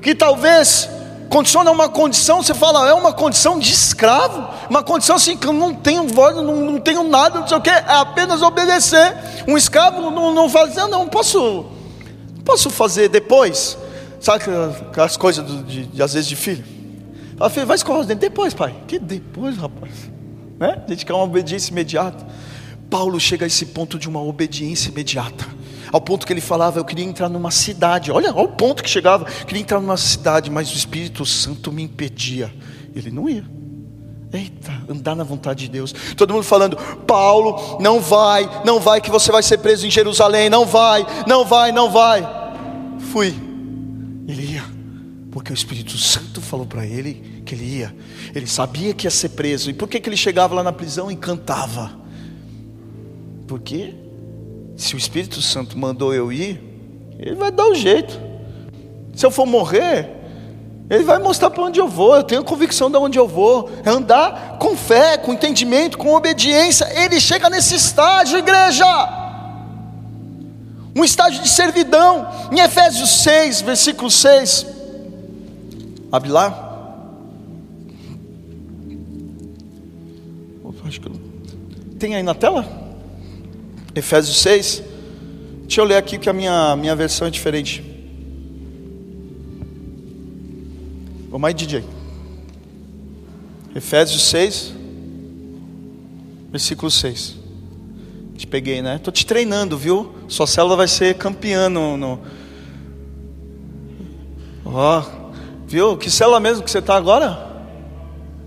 que 0.00 0.14
talvez 0.14 0.88
condiciona 1.28 1.70
uma 1.70 1.88
condição, 1.88 2.42
você 2.42 2.54
fala, 2.54 2.88
é 2.88 2.94
uma 2.94 3.12
condição 3.12 3.58
de 3.58 3.72
escravo, 3.72 4.48
uma 4.70 4.82
condição 4.82 5.16
assim 5.16 5.36
que 5.36 5.46
eu 5.46 5.52
não 5.52 5.74
tenho 5.74 6.06
voz, 6.08 6.36
não, 6.36 6.44
não 6.44 6.80
tenho 6.80 7.02
nada, 7.04 7.40
não 7.40 7.48
sei 7.48 7.56
o 7.56 7.60
que, 7.60 7.70
é 7.70 7.84
apenas 7.88 8.42
obedecer. 8.42 9.16
Um 9.46 9.56
escravo 9.56 10.10
não, 10.10 10.32
não 10.32 10.48
faz, 10.48 10.74
não, 10.76 10.88
não 10.88 11.08
posso 11.08 11.74
Posso 12.44 12.68
fazer 12.68 13.08
depois? 13.08 13.78
Sabe 14.20 14.44
aquelas 14.90 15.16
coisas 15.16 15.44
do, 15.44 15.62
de, 15.62 15.86
de, 15.86 16.02
às 16.02 16.12
vezes 16.12 16.28
de 16.28 16.36
filho? 16.36 16.64
Fala, 17.36 17.50
filho, 17.50 17.66
vai 17.66 17.76
escovar 17.76 18.02
os 18.02 18.06
dentes. 18.06 18.20
Depois, 18.20 18.54
pai. 18.54 18.74
Que 18.86 18.98
depois, 18.98 19.56
rapaz? 19.56 19.92
Né? 20.58 20.82
A 20.86 20.90
gente 20.90 21.04
quer 21.06 21.14
uma 21.14 21.24
obediência 21.24 21.72
imediata. 21.72 22.24
Paulo 22.90 23.18
chega 23.18 23.44
a 23.44 23.46
esse 23.46 23.66
ponto 23.66 23.98
de 23.98 24.08
uma 24.08 24.22
obediência 24.22 24.90
imediata. 24.90 25.46
Ao 25.94 26.00
ponto 26.00 26.26
que 26.26 26.32
ele 26.32 26.40
falava, 26.40 26.80
eu 26.80 26.84
queria 26.84 27.04
entrar 27.04 27.28
numa 27.28 27.52
cidade. 27.52 28.10
Olha, 28.10 28.34
olha 28.34 28.46
o 28.46 28.48
ponto 28.48 28.82
que 28.82 28.90
chegava. 28.90 29.28
Eu 29.28 29.46
queria 29.46 29.62
entrar 29.62 29.80
numa 29.80 29.96
cidade, 29.96 30.50
mas 30.50 30.68
o 30.72 30.76
Espírito 30.76 31.24
Santo 31.24 31.70
me 31.70 31.84
impedia. 31.84 32.52
Ele 32.96 33.12
não 33.12 33.28
ia. 33.28 33.44
Eita, 34.32 34.72
andar 34.88 35.14
na 35.14 35.22
vontade 35.22 35.66
de 35.66 35.70
Deus. 35.70 35.94
Todo 36.16 36.34
mundo 36.34 36.42
falando, 36.42 36.76
Paulo, 37.06 37.78
não 37.80 38.00
vai, 38.00 38.62
não 38.64 38.80
vai, 38.80 39.00
que 39.00 39.08
você 39.08 39.30
vai 39.30 39.40
ser 39.40 39.58
preso 39.58 39.86
em 39.86 39.90
Jerusalém. 39.90 40.50
Não 40.50 40.66
vai, 40.66 41.06
não 41.28 41.44
vai, 41.44 41.70
não 41.70 41.88
vai. 41.88 42.28
Fui. 43.12 43.28
Ele 44.26 44.54
ia, 44.54 44.64
porque 45.30 45.52
o 45.52 45.54
Espírito 45.54 45.96
Santo 45.96 46.40
falou 46.40 46.66
para 46.66 46.84
ele 46.84 47.40
que 47.46 47.54
ele 47.54 47.66
ia. 47.66 47.94
Ele 48.34 48.48
sabia 48.48 48.94
que 48.94 49.06
ia 49.06 49.12
ser 49.12 49.28
preso. 49.28 49.70
E 49.70 49.72
por 49.72 49.86
que, 49.86 50.00
que 50.00 50.08
ele 50.08 50.16
chegava 50.16 50.56
lá 50.56 50.62
na 50.64 50.72
prisão 50.72 51.08
e 51.08 51.14
cantava? 51.14 51.92
Porque 53.46 54.02
se 54.76 54.94
o 54.94 54.98
Espírito 54.98 55.40
Santo 55.40 55.78
mandou 55.78 56.12
eu 56.12 56.32
ir, 56.32 56.60
ele 57.18 57.36
vai 57.36 57.50
dar 57.50 57.66
o 57.66 57.74
jeito. 57.74 58.20
Se 59.14 59.24
eu 59.24 59.30
for 59.30 59.46
morrer, 59.46 60.10
ele 60.90 61.04
vai 61.04 61.18
mostrar 61.18 61.48
para 61.50 61.62
onde 61.62 61.80
eu 61.80 61.88
vou, 61.88 62.14
eu 62.16 62.22
tenho 62.22 62.44
convicção 62.44 62.90
de 62.90 62.96
onde 62.96 63.18
eu 63.18 63.26
vou. 63.26 63.70
É 63.84 63.90
andar 63.90 64.58
com 64.58 64.76
fé, 64.76 65.16
com 65.16 65.32
entendimento, 65.32 65.96
com 65.96 66.14
obediência. 66.14 66.86
Ele 67.02 67.18
chega 67.20 67.48
nesse 67.48 67.74
estágio, 67.74 68.38
igreja. 68.38 68.84
Um 70.94 71.04
estágio 71.04 71.42
de 71.42 71.48
servidão. 71.48 72.28
Em 72.52 72.60
Efésios 72.60 73.22
6, 73.22 73.62
versículo 73.62 74.10
6. 74.10 74.66
Abre 76.12 76.28
lá. 76.28 76.72
Tem 81.98 82.14
aí 82.14 82.22
na 82.22 82.34
tela? 82.34 82.83
Efésios 83.94 84.36
6. 84.38 84.82
Deixa 85.62 85.80
eu 85.80 85.84
ler 85.84 85.96
aqui 85.96 86.18
que 86.18 86.28
a 86.28 86.32
minha, 86.32 86.76
minha 86.76 86.96
versão 86.96 87.26
é 87.26 87.30
diferente. 87.30 87.82
Vamos 91.30 91.46
aí, 91.46 91.54
DJ. 91.54 91.84
Efésios 93.74 94.22
6, 94.28 94.72
versículo 96.50 96.90
6. 96.90 97.36
Te 98.36 98.46
peguei, 98.46 98.80
né? 98.82 98.96
Estou 98.96 99.12
te 99.12 99.26
treinando, 99.26 99.76
viu? 99.76 100.14
Sua 100.28 100.46
célula 100.46 100.76
vai 100.76 100.86
ser 100.86 101.14
campeã 101.14 101.68
no. 101.68 101.96
no... 101.96 102.20
Ó, 104.64 105.02
viu? 105.66 105.96
Que 105.96 106.10
célula 106.10 106.38
mesmo 106.38 106.62
que 106.62 106.70
você 106.70 106.78
está 106.78 106.94
agora? 106.94 107.52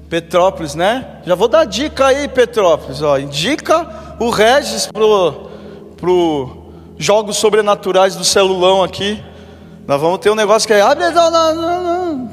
Petrópolis, 0.10 0.76
né? 0.76 1.22
Já 1.26 1.36
vou 1.36 1.48
dar 1.50 1.66
dica 1.66 2.08
aí, 2.08 2.28
Petrópolis. 2.30 3.02
Ó, 3.02 3.18
indica 3.18 4.07
o 4.20 4.30
Regis 4.30 4.88
pro, 4.88 5.50
pro 5.96 6.58
jogos 6.98 7.38
sobrenaturais 7.38 8.16
do 8.16 8.24
celulão 8.24 8.84
aqui. 8.84 9.24
Nós 9.88 10.02
vamos 10.02 10.20
ter 10.20 10.30
um 10.30 10.36
negócio 10.36 10.68
que 10.68 10.74
é. 10.74 10.82
Abre, 10.82 11.10
não, 11.12 11.32
não, 11.32 11.56
não. 11.56 12.32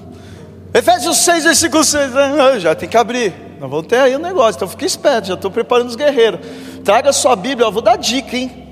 Efésios 0.72 1.18
6, 1.18 1.44
versículo 1.44 1.84
6. 1.84 2.12
Né? 2.12 2.60
Já 2.60 2.74
tem 2.74 2.88
que 2.88 2.96
abrir. 2.96 3.32
Nós 3.60 3.70
vamos 3.70 3.86
ter 3.86 3.98
aí 3.98 4.16
um 4.16 4.20
negócio. 4.20 4.56
Então 4.56 4.68
fique 4.68 4.84
esperto, 4.84 5.28
já 5.28 5.34
estou 5.34 5.50
preparando 5.50 5.88
os 5.88 5.96
guerreiros. 5.96 6.40
Traga 6.82 7.12
sua 7.12 7.36
Bíblia, 7.36 7.66
eu 7.66 7.72
vou 7.72 7.82
dar 7.82 7.96
dica, 7.96 8.36
hein? 8.36 8.63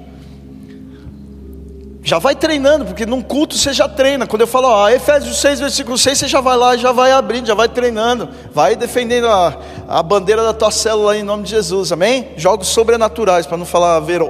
Já 2.04 2.18
vai 2.18 2.34
treinando, 2.34 2.84
porque 2.84 3.06
num 3.06 3.22
culto 3.22 3.56
você 3.56 3.72
já 3.72 3.88
treina. 3.88 4.26
Quando 4.26 4.40
eu 4.40 4.46
falo, 4.46 4.66
ó, 4.66 4.88
Efésios 4.90 5.40
6, 5.40 5.60
versículo 5.60 5.96
6, 5.96 6.18
você 6.18 6.28
já 6.28 6.40
vai 6.40 6.56
lá, 6.56 6.76
já 6.76 6.90
vai 6.90 7.12
abrindo, 7.12 7.46
já 7.46 7.54
vai 7.54 7.68
treinando. 7.68 8.28
Vai 8.52 8.74
defendendo 8.74 9.28
a, 9.28 9.56
a 9.88 10.02
bandeira 10.02 10.42
da 10.42 10.52
tua 10.52 10.72
célula 10.72 11.16
em 11.16 11.22
nome 11.22 11.44
de 11.44 11.50
Jesus, 11.50 11.92
amém? 11.92 12.30
Jogos 12.36 12.66
sobrenaturais, 12.68 13.46
para 13.46 13.56
não 13.56 13.64
falar 13.64 14.00
ver, 14.00 14.20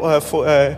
é, 0.46 0.76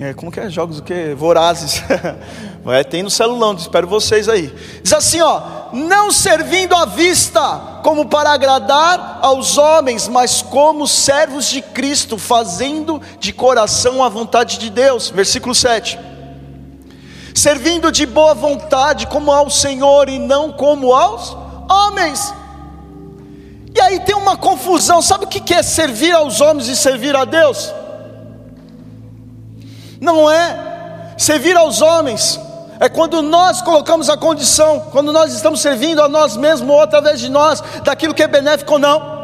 é, 0.00 0.14
como 0.14 0.30
que 0.30 0.38
é? 0.38 0.50
Jogos 0.50 0.80
o 0.80 0.82
que? 0.82 1.14
Vorazes. 1.14 1.82
É, 2.66 2.84
tem 2.84 3.02
no 3.02 3.08
celulão, 3.08 3.54
espero 3.54 3.86
vocês 3.86 4.28
aí. 4.28 4.52
Diz 4.82 4.92
assim, 4.92 5.22
ó: 5.22 5.40
não 5.72 6.12
servindo 6.12 6.74
à 6.74 6.84
vista, 6.84 7.40
como 7.82 8.06
para 8.06 8.30
agradar 8.30 9.20
aos 9.22 9.56
homens, 9.56 10.06
mas 10.06 10.42
como 10.42 10.86
servos 10.86 11.46
de 11.48 11.62
Cristo, 11.62 12.18
fazendo 12.18 13.00
de 13.18 13.32
coração 13.32 14.02
a 14.02 14.08
vontade 14.10 14.58
de 14.58 14.68
Deus. 14.68 15.08
Versículo 15.08 15.54
7. 15.54 15.98
Servindo 17.38 17.92
de 17.92 18.04
boa 18.04 18.34
vontade, 18.34 19.06
como 19.06 19.30
ao 19.30 19.48
Senhor 19.48 20.08
e 20.08 20.18
não 20.18 20.50
como 20.50 20.92
aos 20.92 21.36
homens. 21.70 22.34
E 23.72 23.80
aí 23.80 24.00
tem 24.00 24.16
uma 24.16 24.36
confusão, 24.36 25.00
sabe 25.00 25.24
o 25.24 25.28
que 25.28 25.54
é 25.54 25.62
servir 25.62 26.10
aos 26.10 26.40
homens 26.40 26.66
e 26.66 26.74
servir 26.74 27.14
a 27.14 27.24
Deus? 27.24 27.72
Não 30.00 30.28
é 30.28 31.14
servir 31.16 31.56
aos 31.56 31.80
homens, 31.80 32.40
é 32.80 32.88
quando 32.88 33.22
nós 33.22 33.62
colocamos 33.62 34.10
a 34.10 34.16
condição, 34.16 34.80
quando 34.90 35.12
nós 35.12 35.32
estamos 35.32 35.60
servindo 35.60 36.02
a 36.02 36.08
nós 36.08 36.36
mesmos 36.36 36.68
ou 36.68 36.80
através 36.80 37.20
de 37.20 37.28
nós, 37.28 37.62
daquilo 37.84 38.14
que 38.14 38.22
é 38.24 38.26
benéfico 38.26 38.72
ou 38.72 38.78
não. 38.80 39.17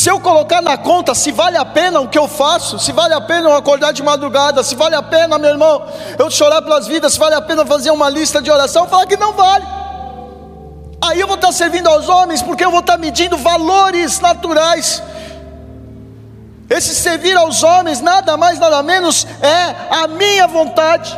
Se 0.00 0.08
eu 0.08 0.18
colocar 0.18 0.62
na 0.62 0.78
conta 0.78 1.14
se 1.14 1.30
vale 1.30 1.58
a 1.58 1.64
pena 1.64 2.00
o 2.00 2.08
que 2.08 2.18
eu 2.18 2.26
faço, 2.26 2.78
se 2.78 2.90
vale 2.90 3.12
a 3.12 3.20
pena 3.20 3.50
eu 3.50 3.54
acordar 3.54 3.92
de 3.92 4.02
madrugada, 4.02 4.62
se 4.62 4.74
vale 4.74 4.94
a 4.94 5.02
pena, 5.02 5.36
meu 5.36 5.50
irmão, 5.50 5.86
eu 6.18 6.30
chorar 6.30 6.62
pelas 6.62 6.86
vidas, 6.86 7.12
se 7.12 7.18
vale 7.18 7.34
a 7.34 7.42
pena 7.42 7.66
fazer 7.66 7.90
uma 7.90 8.08
lista 8.08 8.40
de 8.40 8.50
oração, 8.50 8.88
falar 8.88 9.04
que 9.04 9.18
não 9.18 9.34
vale. 9.34 9.66
Aí 11.02 11.20
eu 11.20 11.26
vou 11.26 11.36
estar 11.36 11.52
servindo 11.52 11.86
aos 11.86 12.08
homens, 12.08 12.40
porque 12.40 12.64
eu 12.64 12.70
vou 12.70 12.80
estar 12.80 12.96
medindo 12.96 13.36
valores 13.36 14.20
naturais. 14.20 15.02
Esse 16.70 16.94
servir 16.94 17.36
aos 17.36 17.62
homens, 17.62 18.00
nada 18.00 18.38
mais, 18.38 18.58
nada 18.58 18.82
menos, 18.82 19.26
é 19.42 19.74
a 20.02 20.08
minha 20.08 20.46
vontade 20.46 21.14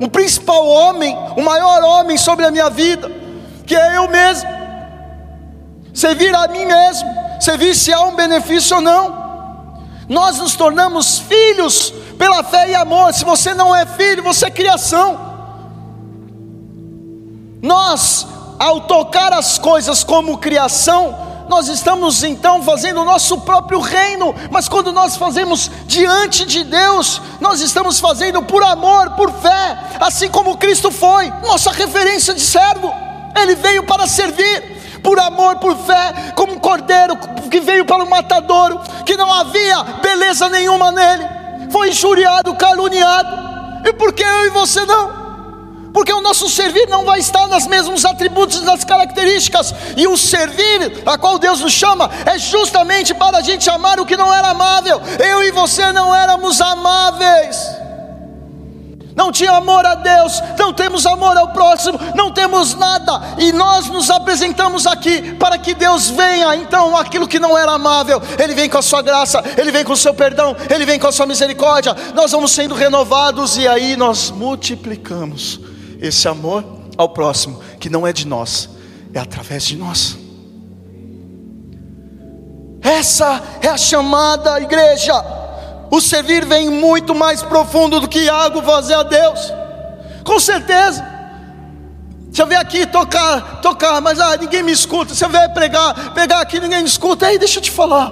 o 0.00 0.08
principal 0.08 0.66
homem, 0.66 1.14
o 1.36 1.42
maior 1.42 1.84
homem 1.84 2.16
sobre 2.16 2.46
a 2.46 2.50
minha 2.50 2.70
vida, 2.70 3.10
que 3.66 3.76
é 3.76 3.98
eu 3.98 4.08
mesmo. 4.08 4.48
Servir 5.92 6.34
a 6.34 6.48
mim 6.48 6.64
mesmo, 6.64 7.08
servir 7.42 7.74
se 7.74 7.92
há 7.92 8.00
um 8.02 8.14
benefício 8.14 8.76
ou 8.76 8.82
não. 8.82 9.22
Nós 10.08 10.38
nos 10.38 10.54
tornamos 10.54 11.18
filhos 11.18 11.92
pela 12.16 12.42
fé 12.44 12.70
e 12.70 12.74
amor. 12.74 13.12
Se 13.12 13.24
você 13.24 13.52
não 13.52 13.74
é 13.74 13.84
filho, 13.84 14.22
você 14.22 14.46
é 14.46 14.50
criação. 14.50 15.18
Nós, 17.60 18.26
ao 18.58 18.82
tocar 18.82 19.32
as 19.32 19.58
coisas 19.58 20.04
como 20.04 20.38
criação, 20.38 21.16
nós 21.48 21.68
estamos 21.68 22.22
então 22.22 22.62
fazendo 22.62 23.02
o 23.02 23.04
nosso 23.04 23.38
próprio 23.40 23.80
reino, 23.80 24.34
mas 24.50 24.68
quando 24.68 24.92
nós 24.92 25.16
fazemos 25.16 25.70
diante 25.86 26.46
de 26.46 26.64
Deus, 26.64 27.20
nós 27.40 27.60
estamos 27.60 27.98
fazendo 28.00 28.42
por 28.42 28.62
amor, 28.62 29.10
por 29.10 29.32
fé, 29.32 29.78
assim 30.00 30.28
como 30.28 30.56
Cristo 30.56 30.90
foi, 30.90 31.32
nossa 31.46 31.70
referência 31.70 32.32
de 32.32 32.40
servo, 32.40 32.92
ele 33.36 33.54
veio 33.54 33.82
para 33.84 34.06
servir. 34.06 34.80
Por 35.02 35.18
amor, 35.18 35.56
por 35.56 35.76
fé, 35.76 36.32
como 36.34 36.54
um 36.54 36.58
cordeiro 36.58 37.16
que 37.50 37.60
veio 37.60 37.84
para 37.84 38.04
o 38.04 38.08
matadouro, 38.08 38.80
que 39.04 39.16
não 39.16 39.32
havia 39.32 39.82
beleza 40.00 40.48
nenhuma 40.48 40.92
nele, 40.92 41.28
foi 41.70 41.90
injuriado, 41.90 42.54
caluniado, 42.54 43.88
e 43.88 43.92
por 43.92 44.12
que 44.12 44.22
eu 44.22 44.46
e 44.46 44.50
você 44.50 44.84
não? 44.86 45.22
porque 45.92 46.12
o 46.12 46.22
nosso 46.22 46.48
servir 46.48 46.88
não 46.88 47.04
vai 47.04 47.20
estar 47.20 47.46
nos 47.46 47.66
mesmos 47.66 48.04
atributos 48.04 48.62
nas 48.62 48.82
características, 48.84 49.74
e 49.96 50.06
o 50.06 50.16
servir 50.16 51.02
a 51.04 51.18
qual 51.18 51.38
Deus 51.38 51.60
nos 51.60 51.72
chama 51.72 52.10
é 52.24 52.38
justamente 52.38 53.12
para 53.14 53.38
a 53.38 53.42
gente 53.42 53.68
amar 53.68 54.00
o 54.00 54.06
que 54.06 54.16
não 54.16 54.32
era 54.32 54.48
amável. 54.48 55.00
Eu 55.18 55.42
e 55.42 55.50
você 55.50 55.92
não 55.92 56.14
éramos 56.14 56.60
amáveis. 56.60 57.82
Não 59.14 59.30
tinha 59.30 59.52
amor 59.52 59.84
a 59.84 59.94
Deus, 59.94 60.42
não 60.58 60.72
temos 60.72 61.04
amor 61.06 61.36
ao 61.36 61.48
próximo, 61.48 61.98
não 62.14 62.30
temos 62.30 62.74
nada, 62.74 63.20
e 63.38 63.52
nós 63.52 63.88
nos 63.88 64.10
apresentamos 64.10 64.86
aqui 64.86 65.34
para 65.34 65.58
que 65.58 65.74
Deus 65.74 66.08
venha. 66.08 66.56
Então, 66.56 66.96
aquilo 66.96 67.28
que 67.28 67.38
não 67.38 67.56
era 67.56 67.72
amável, 67.72 68.20
Ele 68.38 68.54
vem 68.54 68.68
com 68.68 68.78
a 68.78 68.82
sua 68.82 69.02
graça, 69.02 69.42
Ele 69.56 69.70
vem 69.70 69.84
com 69.84 69.92
o 69.92 69.96
seu 69.96 70.14
perdão, 70.14 70.56
Ele 70.70 70.86
vem 70.86 70.98
com 70.98 71.06
a 71.06 71.12
sua 71.12 71.26
misericórdia. 71.26 71.94
Nós 72.14 72.32
vamos 72.32 72.52
sendo 72.52 72.74
renovados 72.74 73.56
e 73.56 73.68
aí 73.68 73.96
nós 73.96 74.30
multiplicamos 74.30 75.60
esse 76.00 76.26
amor 76.26 76.64
ao 76.96 77.08
próximo, 77.08 77.60
que 77.78 77.90
não 77.90 78.06
é 78.06 78.12
de 78.12 78.26
nós, 78.26 78.68
é 79.12 79.18
através 79.18 79.64
de 79.64 79.76
nós. 79.76 80.16
Essa 82.80 83.40
é 83.60 83.68
a 83.68 83.76
chamada 83.76 84.60
igreja. 84.60 85.41
O 85.92 86.00
servir 86.00 86.46
vem 86.46 86.70
muito 86.70 87.14
mais 87.14 87.42
profundo 87.42 88.00
do 88.00 88.08
que 88.08 88.26
algo 88.26 88.62
fazer 88.62 88.94
a 88.94 89.02
Deus. 89.02 89.52
Com 90.24 90.40
certeza. 90.40 91.06
Se 92.32 92.40
eu 92.40 92.46
vier 92.46 92.58
aqui 92.58 92.86
tocar, 92.86 93.60
tocar, 93.60 94.00
mas 94.00 94.18
ah, 94.18 94.38
ninguém 94.38 94.62
me 94.62 94.72
escuta. 94.72 95.14
Se 95.14 95.22
eu 95.22 95.28
vier 95.28 95.52
pregar, 95.52 96.14
pegar 96.14 96.40
aqui, 96.40 96.58
ninguém 96.58 96.80
me 96.80 96.88
escuta. 96.88 97.26
Aí 97.26 97.38
deixa 97.38 97.58
eu 97.58 97.62
te 97.62 97.70
falar. 97.70 98.10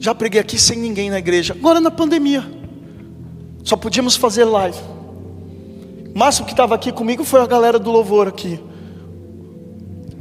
Já 0.00 0.16
preguei 0.16 0.40
aqui 0.40 0.58
sem 0.58 0.76
ninguém 0.76 1.10
na 1.10 1.20
igreja. 1.20 1.54
Agora 1.56 1.78
na 1.78 1.92
pandemia. 1.92 2.44
Só 3.62 3.76
podíamos 3.76 4.16
fazer 4.16 4.42
live. 4.42 4.80
O 6.12 6.18
máximo 6.18 6.44
que 6.44 6.52
estava 6.52 6.74
aqui 6.74 6.90
comigo 6.90 7.22
foi 7.22 7.40
a 7.40 7.46
galera 7.46 7.78
do 7.78 7.92
louvor 7.92 8.26
aqui. 8.26 8.58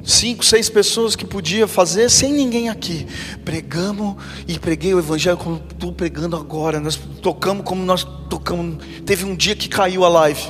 Cinco, 0.09 0.43
seis 0.43 0.67
pessoas 0.69 1.15
que 1.15 1.23
podia 1.23 1.67
fazer 1.67 2.09
sem 2.09 2.33
ninguém 2.33 2.67
aqui. 2.67 3.05
Pregamos 3.45 4.15
e 4.47 4.57
preguei 4.57 4.91
o 4.91 4.97
evangelho 4.97 5.37
como 5.37 5.61
estou 5.71 5.93
pregando 5.93 6.35
agora. 6.35 6.79
Nós 6.79 6.99
tocamos 7.21 7.63
como 7.63 7.85
nós 7.85 8.03
tocamos. 8.27 8.83
Teve 9.05 9.23
um 9.23 9.35
dia 9.35 9.55
que 9.55 9.69
caiu 9.69 10.03
a 10.03 10.09
live. 10.09 10.41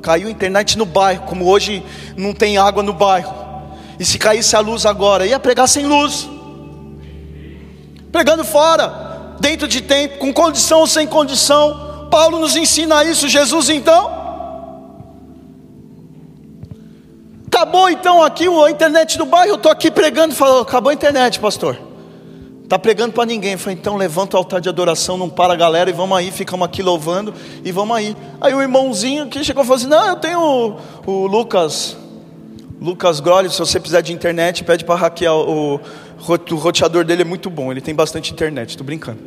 Caiu 0.00 0.28
a 0.28 0.30
internet 0.30 0.78
no 0.78 0.86
bairro, 0.86 1.24
como 1.24 1.44
hoje 1.44 1.82
não 2.16 2.32
tem 2.32 2.56
água 2.56 2.84
no 2.84 2.92
bairro. 2.92 3.34
E 3.98 4.04
se 4.04 4.16
caísse 4.16 4.54
a 4.54 4.60
luz 4.60 4.86
agora, 4.86 5.26
ia 5.26 5.40
pregar 5.40 5.68
sem 5.68 5.86
luz. 5.86 6.30
Pregando 8.12 8.44
fora, 8.44 9.34
dentro 9.40 9.66
de 9.66 9.80
tempo, 9.80 10.18
com 10.18 10.32
condição 10.32 10.78
ou 10.78 10.86
sem 10.86 11.08
condição. 11.08 12.06
Paulo 12.12 12.38
nos 12.38 12.54
ensina 12.54 13.02
isso, 13.02 13.28
Jesus 13.28 13.70
então. 13.70 14.19
Acabou 17.60 17.90
então 17.90 18.22
aqui 18.22 18.46
a 18.46 18.70
internet 18.70 19.18
do 19.18 19.26
bairro, 19.26 19.50
eu 19.50 19.56
estou 19.56 19.70
aqui 19.70 19.90
pregando, 19.90 20.34
falou, 20.34 20.62
acabou 20.62 20.88
a 20.88 20.94
internet, 20.94 21.38
pastor. 21.38 21.78
Está 22.64 22.78
pregando 22.78 23.12
para 23.12 23.26
ninguém. 23.26 23.58
Falei, 23.58 23.76
então 23.78 23.98
levanta 23.98 24.34
o 24.34 24.38
altar 24.38 24.62
de 24.62 24.70
adoração, 24.70 25.18
não 25.18 25.28
para 25.28 25.52
a 25.52 25.56
galera 25.56 25.90
e 25.90 25.92
vamos 25.92 26.16
aí, 26.16 26.30
ficamos 26.30 26.64
aqui 26.64 26.82
louvando 26.82 27.34
e 27.62 27.70
vamos 27.70 27.94
aí. 27.94 28.16
Aí 28.40 28.54
o 28.54 28.62
irmãozinho 28.62 29.26
que 29.26 29.44
chegou 29.44 29.62
e 29.62 29.66
falou 29.66 29.76
assim: 29.76 29.88
Não, 29.88 30.06
eu 30.06 30.16
tenho 30.16 30.40
o, 30.40 30.76
o 31.06 31.26
Lucas, 31.26 31.98
Lucas 32.80 33.20
Grolli, 33.20 33.50
se 33.50 33.58
você 33.58 33.78
precisar 33.78 34.00
de 34.00 34.14
internet, 34.14 34.64
pede 34.64 34.82
para 34.82 34.94
hackear 34.94 35.34
o, 35.34 35.74
o 35.74 36.54
roteador 36.54 37.04
dele 37.04 37.20
é 37.20 37.26
muito 37.26 37.50
bom, 37.50 37.70
ele 37.70 37.82
tem 37.82 37.94
bastante 37.94 38.32
internet, 38.32 38.70
estou 38.70 38.86
brincando. 38.86 39.18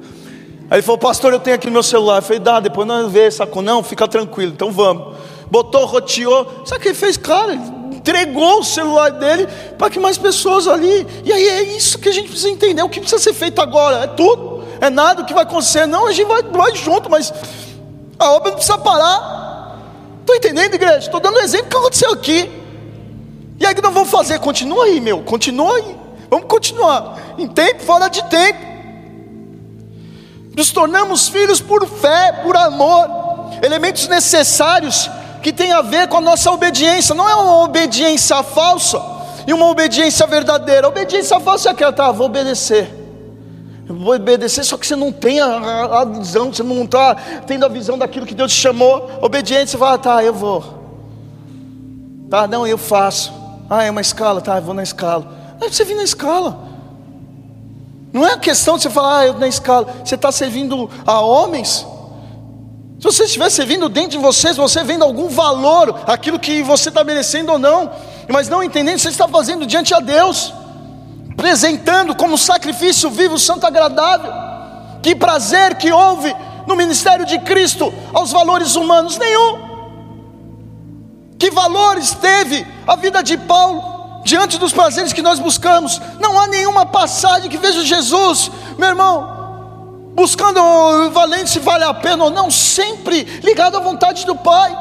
Aí 0.71 0.77
ele 0.77 0.81
falou, 0.81 0.97
pastor, 0.97 1.33
eu 1.33 1.39
tenho 1.39 1.55
aqui 1.55 1.67
no 1.67 1.73
meu 1.73 1.83
celular. 1.83 2.17
Eu 2.17 2.23
falei, 2.23 2.39
dá, 2.39 2.59
depois 2.59 2.87
nós 2.87 3.11
vemos, 3.11 3.35
sacou? 3.35 3.61
Não, 3.61 3.83
fica 3.83 4.07
tranquilo, 4.07 4.53
então 4.53 4.71
vamos. 4.71 5.17
Botou, 5.51 5.85
roteou. 5.85 6.63
Sabe 6.65 6.79
o 6.79 6.81
que 6.81 6.87
ele 6.87 6.95
fez? 6.95 7.15
Cara, 7.15 7.53
entregou 8.03 8.59
o 8.59 8.63
celular 8.63 9.11
dele 9.11 9.47
para 9.77 9.89
que 9.89 9.97
mais 9.97 10.17
pessoas 10.17 10.67
ali. 10.67 11.07
E 11.23 11.31
aí 11.31 11.47
é 11.47 11.63
isso 11.63 11.97
que 11.97 12.09
a 12.09 12.11
gente 12.11 12.27
precisa 12.27 12.49
entender. 12.49 12.83
O 12.83 12.89
que 12.89 12.99
precisa 12.99 13.21
ser 13.21 13.33
feito 13.33 13.61
agora? 13.61 14.03
É 14.03 14.07
tudo. 14.07 14.65
É 14.81 14.89
nada 14.89 15.21
o 15.21 15.25
que 15.25 15.33
vai 15.33 15.43
acontecer. 15.43 15.85
Não, 15.85 16.05
a 16.07 16.11
gente 16.11 16.27
vai, 16.27 16.43
vai 16.43 16.75
junto, 16.75 17.09
mas 17.09 17.33
a 18.19 18.31
obra 18.33 18.49
não 18.49 18.57
precisa 18.57 18.77
parar. 18.77 19.79
Estou 20.19 20.35
entendendo, 20.35 20.73
igreja? 20.73 20.97
Estou 20.97 21.21
dando 21.21 21.37
um 21.37 21.41
exemplo 21.41 21.69
que 21.69 21.77
aconteceu 21.77 22.11
aqui. 22.11 22.51
E 23.57 23.65
aí 23.65 23.71
o 23.71 23.75
que 23.75 23.81
nós 23.81 23.93
vamos 23.93 24.11
fazer? 24.11 24.37
Continua 24.39 24.83
aí, 24.83 24.99
meu. 24.99 25.21
Continua 25.21 25.77
aí. 25.77 25.95
Vamos 26.29 26.47
continuar. 26.47 27.17
Em 27.37 27.47
tempo, 27.47 27.83
fora 27.83 28.09
de 28.09 28.21
tempo. 28.25 28.59
Nos 30.53 30.71
tornamos 30.71 31.29
filhos 31.29 31.61
por 31.61 31.87
fé, 31.87 32.33
por 32.43 32.55
amor, 32.57 33.07
elementos 33.63 34.07
necessários 34.07 35.09
que 35.43 35.51
têm 35.51 35.73
a 35.73 35.81
ver 35.81 36.07
com 36.07 36.17
a 36.17 36.21
nossa 36.21 36.49
obediência, 36.49 37.13
não 37.13 37.29
é 37.29 37.35
uma 37.35 37.63
obediência 37.63 38.41
falsa 38.41 38.99
e 39.45 39.53
uma 39.53 39.69
obediência 39.69 40.25
verdadeira. 40.25 40.87
A 40.87 40.89
obediência 40.89 41.37
falsa 41.41 41.67
é 41.67 41.71
aquela, 41.73 41.91
tá, 41.91 42.09
vou 42.13 42.27
obedecer. 42.27 42.89
Vou 43.85 44.15
obedecer, 44.15 44.63
só 44.63 44.77
que 44.77 44.87
você 44.87 44.95
não 44.95 45.11
tem 45.11 45.41
a, 45.41 45.99
a 45.99 46.05
visão, 46.05 46.51
você 46.51 46.63
não 46.63 46.85
está 46.85 47.15
tendo 47.45 47.65
a 47.65 47.67
visão 47.67 47.97
daquilo 47.97 48.25
que 48.25 48.33
Deus 48.33 48.53
te 48.53 48.61
chamou. 48.61 49.11
Obediência, 49.21 49.67
você 49.67 49.77
fala, 49.77 49.97
tá, 49.97 50.23
eu 50.23 50.33
vou. 50.33 50.63
Tá, 52.29 52.47
não, 52.47 52.65
eu 52.65 52.77
faço. 52.77 53.33
Ah, 53.69 53.83
é 53.83 53.91
uma 53.91 54.01
escala, 54.01 54.39
tá, 54.39 54.55
eu 54.55 54.61
vou 54.61 54.73
na 54.73 54.81
escala. 54.81 55.27
Aí 55.59 55.67
você 55.71 55.83
vem 55.83 55.97
na 55.97 56.03
escala. 56.03 56.57
Não 58.13 58.25
é 58.25 58.31
a 58.31 58.37
questão 58.37 58.77
de 58.77 58.83
você 58.83 58.89
falar, 58.89 59.19
ah, 59.19 59.27
eu 59.27 59.33
na 59.33 59.47
escala, 59.47 59.93
você 60.05 60.15
está 60.15 60.31
servindo 60.31 60.89
a 61.05 61.19
homens. 61.19 61.85
Se 63.03 63.11
você 63.11 63.23
estiver 63.25 63.49
servindo 63.49 63.89
dentro 63.89 64.11
de 64.11 64.17
vocês, 64.17 64.55
você 64.55 64.81
vendo 64.81 65.03
algum 65.03 65.27
valor, 65.27 66.03
aquilo 66.07 66.39
que 66.39 66.63
você 66.63 66.87
está 66.87 67.03
merecendo 67.03 67.51
ou 67.51 67.59
não, 67.59 67.91
mas 68.29 68.47
não 68.47 68.63
entendendo, 68.63 68.97
você 68.97 69.09
está 69.09 69.27
fazendo 69.27 69.65
diante 69.65 69.93
a 69.93 69.99
Deus, 69.99 70.53
apresentando 71.33 72.15
como 72.15 72.37
sacrifício 72.37 73.09
vivo, 73.09 73.37
santo, 73.37 73.67
agradável. 73.67 74.31
Que 75.01 75.13
prazer 75.13 75.75
que 75.75 75.91
houve 75.91 76.33
no 76.65 76.77
ministério 76.77 77.25
de 77.25 77.39
Cristo 77.39 77.93
aos 78.13 78.31
valores 78.31 78.77
humanos? 78.77 79.17
Nenhum. 79.17 79.59
Que 81.37 81.51
valores 81.51 82.11
teve 82.13 82.65
a 82.87 82.95
vida 82.95 83.21
de 83.21 83.37
Paulo? 83.37 83.91
diante 84.23 84.57
dos 84.57 84.71
prazeres 84.71 85.11
que 85.11 85.21
nós 85.21 85.37
buscamos. 85.37 86.01
Não 86.21 86.39
há 86.39 86.47
nenhuma 86.47 86.85
passagem 86.85 87.49
que 87.49 87.57
veja 87.57 87.83
Jesus, 87.83 88.49
meu 88.77 88.87
irmão, 88.87 89.42
buscando 90.13 90.59
valente 91.11 91.49
se 91.49 91.59
vale 91.59 91.83
a 91.83 91.93
pena 91.93 92.25
ou 92.25 92.29
não, 92.29 92.49
sempre 92.49 93.23
ligado 93.23 93.77
à 93.77 93.79
vontade 93.79 94.25
do 94.25 94.35
Pai. 94.35 94.75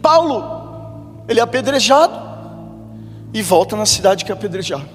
Paulo, 0.00 1.24
ele 1.28 1.40
é 1.40 1.42
apedrejado 1.42 2.18
e 3.32 3.42
volta 3.42 3.76
na 3.76 3.86
cidade 3.86 4.24
que 4.24 4.32
é 4.32 4.34
apedrejado. 4.34 4.88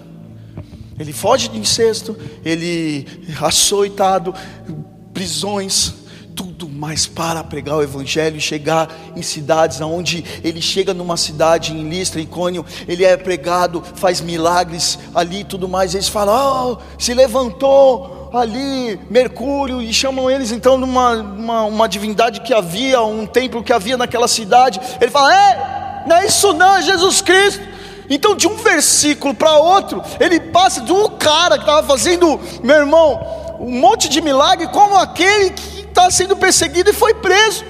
Ele 0.98 1.12
foge 1.12 1.50
de 1.50 1.58
incesto, 1.58 2.18
ele 2.44 3.06
açoitado, 3.42 4.34
prisões, 5.14 5.94
tudo 6.36 6.68
mais 6.68 7.08
para 7.08 7.44
pregar 7.44 7.78
o 7.78 7.84
evangelho 7.84 8.38
e 8.38 8.42
chegar 8.42 8.90
em 9.16 9.22
cidades 9.22 9.82
aonde 9.82 10.24
ele 10.44 10.62
chega 10.62 10.94
numa 10.94 11.16
cidade 11.16 11.74
em 11.74 11.88
Listra, 11.88 12.20
em 12.20 12.26
Cônio, 12.26 12.66
ele 12.88 13.06
é 13.06 13.16
pregado, 13.16 13.82
faz 13.96 14.20
milagres 14.20 15.00
ali 15.14 15.40
e 15.40 15.44
tudo 15.46 15.68
mais. 15.68 15.94
Eles 15.94 16.10
falam: 16.10 16.78
"Oh, 16.78 17.02
se 17.02 17.14
levantou 17.14 18.30
ali 18.34 19.00
Mercúrio" 19.10 19.82
e 19.82 19.94
chamam 19.94 20.30
eles 20.30 20.52
então 20.52 20.78
numa 20.78 21.14
uma, 21.14 21.64
uma 21.64 21.90
divindade 21.90 22.42
que 22.42 22.54
havia, 22.54 23.02
um 23.02 23.26
templo 23.26 23.64
que 23.64 23.72
havia 23.72 23.96
naquela 23.96 24.28
cidade. 24.28 24.80
Ele 25.00 25.12
fala: 25.12 25.34
"É, 25.34 26.04
não 26.06 26.18
é 26.18 26.26
isso 26.26 26.54
não, 26.54 26.76
é 26.76 26.82
Jesus 26.82 27.22
Cristo". 27.22 27.76
Então, 28.10 28.36
de 28.36 28.48
um 28.48 28.58
versículo 28.58 29.34
para 29.34 29.58
outro, 29.58 30.04
ele 30.20 30.40
passa 30.40 30.82
de 30.82 30.92
um 30.92 31.10
cara 31.10 31.58
que 31.58 31.64
estava 31.64 31.86
fazendo, 31.88 32.40
meu 32.62 32.76
irmão, 32.76 33.20
um 33.60 33.80
monte 33.80 34.08
de 34.08 34.22
milagre, 34.22 34.68
como 34.68 34.96
aquele 34.96 35.50
que 35.50 35.85
está 35.96 36.12
sendo 36.12 36.36
perseguido 36.36 36.90
e 36.90 36.94
foi 36.94 37.14
preso. 37.14 37.64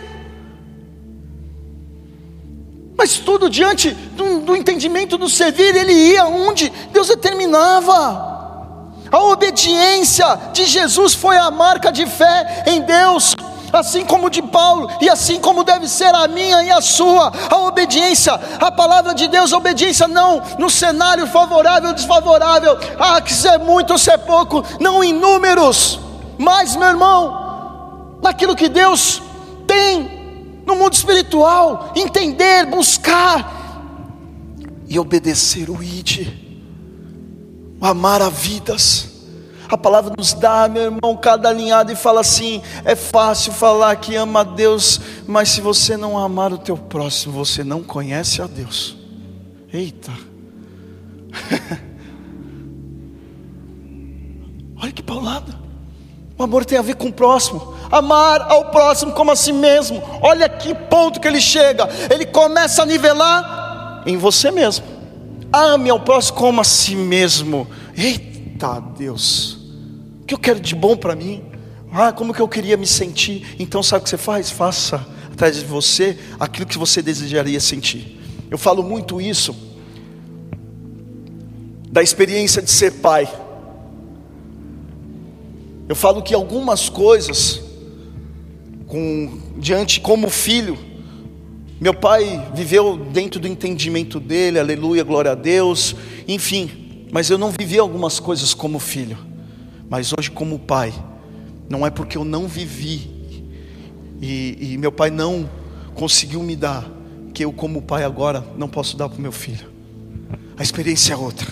Mas 2.98 3.18
tudo 3.18 3.50
diante 3.50 3.92
do, 3.92 4.40
do, 4.40 4.56
entendimento 4.56 5.16
do 5.16 5.30
servir, 5.30 5.76
ele 5.76 5.94
ia 5.94 6.26
onde 6.26 6.70
Deus 6.92 7.10
determinava. 7.10 8.34
A 9.12 9.20
obediência 9.26 10.26
de 10.52 10.66
Jesus 10.66 11.14
foi 11.14 11.38
a 11.38 11.52
marca 11.52 11.92
de 11.92 12.08
fé 12.08 12.64
em 12.66 12.82
Deus. 12.82 13.36
assim 13.74 14.06
como 14.06 14.30
de 14.30 14.42
Paulo, 14.42 14.90
e 15.02 15.10
assim 15.10 15.38
como 15.38 15.62
deve 15.62 15.86
ser 15.86 16.14
a 16.16 16.30
minha 16.30 16.64
e 16.64 16.72
a 16.72 16.80
sua, 16.80 17.30
a 17.50 17.58
obediência, 17.58 18.34
a 18.58 18.72
palavra 18.72 19.14
de 19.14 19.28
Deus, 19.28 19.52
a 19.52 19.58
obediência 19.58 20.08
não 20.08 20.42
no 20.58 20.70
cenário 20.70 21.28
favorável 21.28 21.90
ou 21.90 21.96
desfavorável, 21.96 22.78
ah, 22.98 23.20
que 23.20 23.34
ser 23.34 23.58
muito 23.60 23.92
ou 23.92 24.00
ser 24.00 24.18
pouco, 24.20 24.64
não 24.80 25.04
em 25.04 25.12
números, 25.12 26.00
mas 26.38 26.74
meu 26.78 26.88
irmão, 26.88 27.45
naquilo 28.26 28.56
que 28.56 28.68
Deus 28.68 29.22
tem 29.68 30.64
no 30.66 30.76
mundo 30.76 30.94
espiritual, 30.94 31.94
entender, 31.96 32.66
buscar 32.66 33.54
e 34.88 34.98
obedecer 34.98 35.70
o 35.70 35.84
ID, 35.84 36.28
amar 37.80 38.24
a 38.24 38.30
vidas. 38.30 39.14
A 39.68 39.78
palavra 39.78 40.14
nos 40.18 40.34
dá, 40.34 40.68
meu 40.68 40.84
irmão, 40.84 41.16
cada 41.18 41.50
alinhado 41.50 41.92
e 41.92 41.96
fala 41.96 42.22
assim: 42.22 42.64
é 42.84 42.96
fácil 42.96 43.52
falar 43.52 43.96
que 43.98 44.16
ama 44.16 44.40
a 44.42 44.44
Deus, 44.44 45.00
mas 45.28 45.50
se 45.50 45.62
você 45.62 45.96
não 45.96 46.18
amar 46.18 46.52
o 46.52 46.58
teu 46.58 46.78
próximo, 46.78 47.34
você 47.34 47.64
não 47.64 47.84
conhece 47.84 48.42
a 48.42 48.48
Deus. 48.48 48.98
Eita. 49.72 50.12
Olha 54.82 54.92
que 54.92 55.04
paulada. 55.04 55.66
O 56.38 56.44
amor 56.44 56.66
tem 56.66 56.78
a 56.78 56.82
ver 56.82 56.96
com 56.96 57.08
o 57.08 57.14
próximo. 57.14 57.74
Amar 57.92 58.42
ao 58.52 58.72
próximo 58.72 59.12
como 59.12 59.32
a 59.32 59.36
si 59.36 59.54
mesmo. 59.54 60.02
Olha 60.22 60.48
que 60.50 60.74
ponto 60.74 61.20
que 61.20 61.28
ele 61.28 61.42
chega. 61.42 61.88
Ele 62.10 62.26
começa 62.26 62.84
a 62.84 62.86
nivelar 62.86 64.04
em 64.06 64.18
você 64.18 64.52
mesmo. 64.52 64.86
Ame 65.52 65.90
ao 65.90 66.00
próximo 66.00 66.38
como 66.38 66.62
a 66.62 66.64
si 66.64 66.96
mesmo. 66.96 67.68
Eita 67.96 68.80
Deus. 68.98 69.54
O 70.22 70.26
que 70.26 70.34
eu 70.34 70.40
quero 70.40 70.60
de 70.60 70.76
bom 70.76 70.98
para 70.98 71.16
mim? 71.16 71.44
Ah, 71.94 72.12
como 72.12 72.34
que 72.34 72.42
eu 72.42 72.48
queria 72.48 72.76
me 72.76 72.86
sentir? 72.86 73.56
Então 73.58 73.82
sabe 73.82 74.02
o 74.02 74.04
que 74.04 74.10
você 74.10 74.18
faz? 74.18 74.50
Faça 74.50 75.06
atrás 75.32 75.56
de 75.58 75.66
você 75.66 76.18
aquilo 76.40 76.66
que 76.66 76.78
você 76.78 77.02
desejaria 77.02 77.60
sentir. 77.60 78.20
Eu 78.50 78.58
falo 78.58 78.84
muito 78.84 79.22
isso 79.22 79.56
da 81.90 82.04
experiência 82.04 82.62
de 82.62 82.70
ser 82.70 82.92
pai. 82.92 83.32
Eu 85.88 85.96
falo 85.96 86.22
que 86.22 86.34
algumas 86.34 86.90
coisas 86.90 87.62
com 88.96 89.42
diante 89.58 90.00
como 90.00 90.30
filho, 90.30 90.78
meu 91.82 91.94
pai 91.94 92.50
viveu 92.54 92.96
dentro 92.96 93.42
do 93.42 93.46
entendimento 93.46 94.22
dele, 94.22 94.58
aleluia, 94.58 95.04
glória 95.04 95.32
a 95.32 95.36
Deus, 95.36 95.94
enfim, 96.26 97.06
mas 97.12 97.30
eu 97.30 97.38
não 97.38 97.52
vivi 97.52 97.78
algumas 97.78 98.22
coisas 98.22 98.54
como 98.54 98.80
filho. 98.80 99.18
Mas 99.90 100.14
hoje, 100.18 100.32
como 100.32 100.58
pai, 100.58 100.94
não 101.70 101.86
é 101.86 101.90
porque 101.90 102.18
eu 102.18 102.24
não 102.24 102.48
vivi 102.48 103.12
e, 104.22 104.76
e 104.76 104.78
meu 104.78 104.94
pai 104.94 105.12
não 105.12 105.50
conseguiu 105.94 106.42
me 106.42 106.56
dar, 106.56 106.90
que 107.34 107.44
eu, 107.44 107.52
como 107.52 107.82
pai, 107.82 108.06
agora 108.06 108.46
não 108.58 108.70
posso 108.70 108.96
dar 108.96 109.10
para 109.10 109.20
o 109.20 109.22
meu 109.22 109.34
filho. 109.34 109.68
A 110.58 110.64
experiência 110.64 111.14
é 111.14 111.18
outra. 111.18 111.52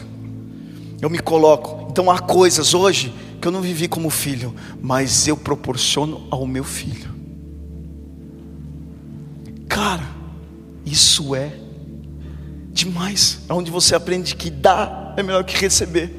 Eu 1.02 1.10
me 1.10 1.20
coloco. 1.20 1.88
Então 1.92 2.10
há 2.10 2.20
coisas 2.20 2.74
hoje 2.74 3.14
que 3.42 3.46
eu 3.50 3.52
não 3.52 3.62
vivi 3.62 3.90
como 3.90 4.10
filho, 4.10 4.56
mas 4.82 5.28
eu 5.28 5.36
proporciono 5.36 6.26
ao 6.32 6.48
meu 6.48 6.64
filho. 6.64 7.13
Cara, 9.74 10.08
isso 10.86 11.34
é 11.34 11.52
demais. 12.72 13.40
É 13.50 13.54
onde 13.54 13.72
você 13.72 13.96
aprende 13.96 14.36
que 14.36 14.52
dar 14.52 15.16
é 15.18 15.24
melhor 15.24 15.44
que 15.44 15.58
receber. 15.58 16.14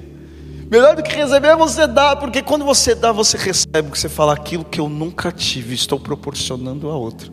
Melhor 0.69 0.97
do 0.97 1.05
que 1.05 1.15
receber 1.15 1.49
é 1.49 1.57
você 1.57 1.87
dar, 1.87 2.17
porque 2.17 2.43
quando 2.43 2.65
você 2.65 2.97
dá, 2.97 3.13
você 3.13 3.37
recebe, 3.37 3.91
você 3.91 4.09
fala 4.09 4.33
aquilo 4.33 4.65
que 4.65 4.81
eu 4.81 4.89
nunca 4.89 5.31
tive, 5.31 5.73
estou 5.73 6.01
proporcionando 6.01 6.91
a 6.91 6.97
outro. 6.97 7.33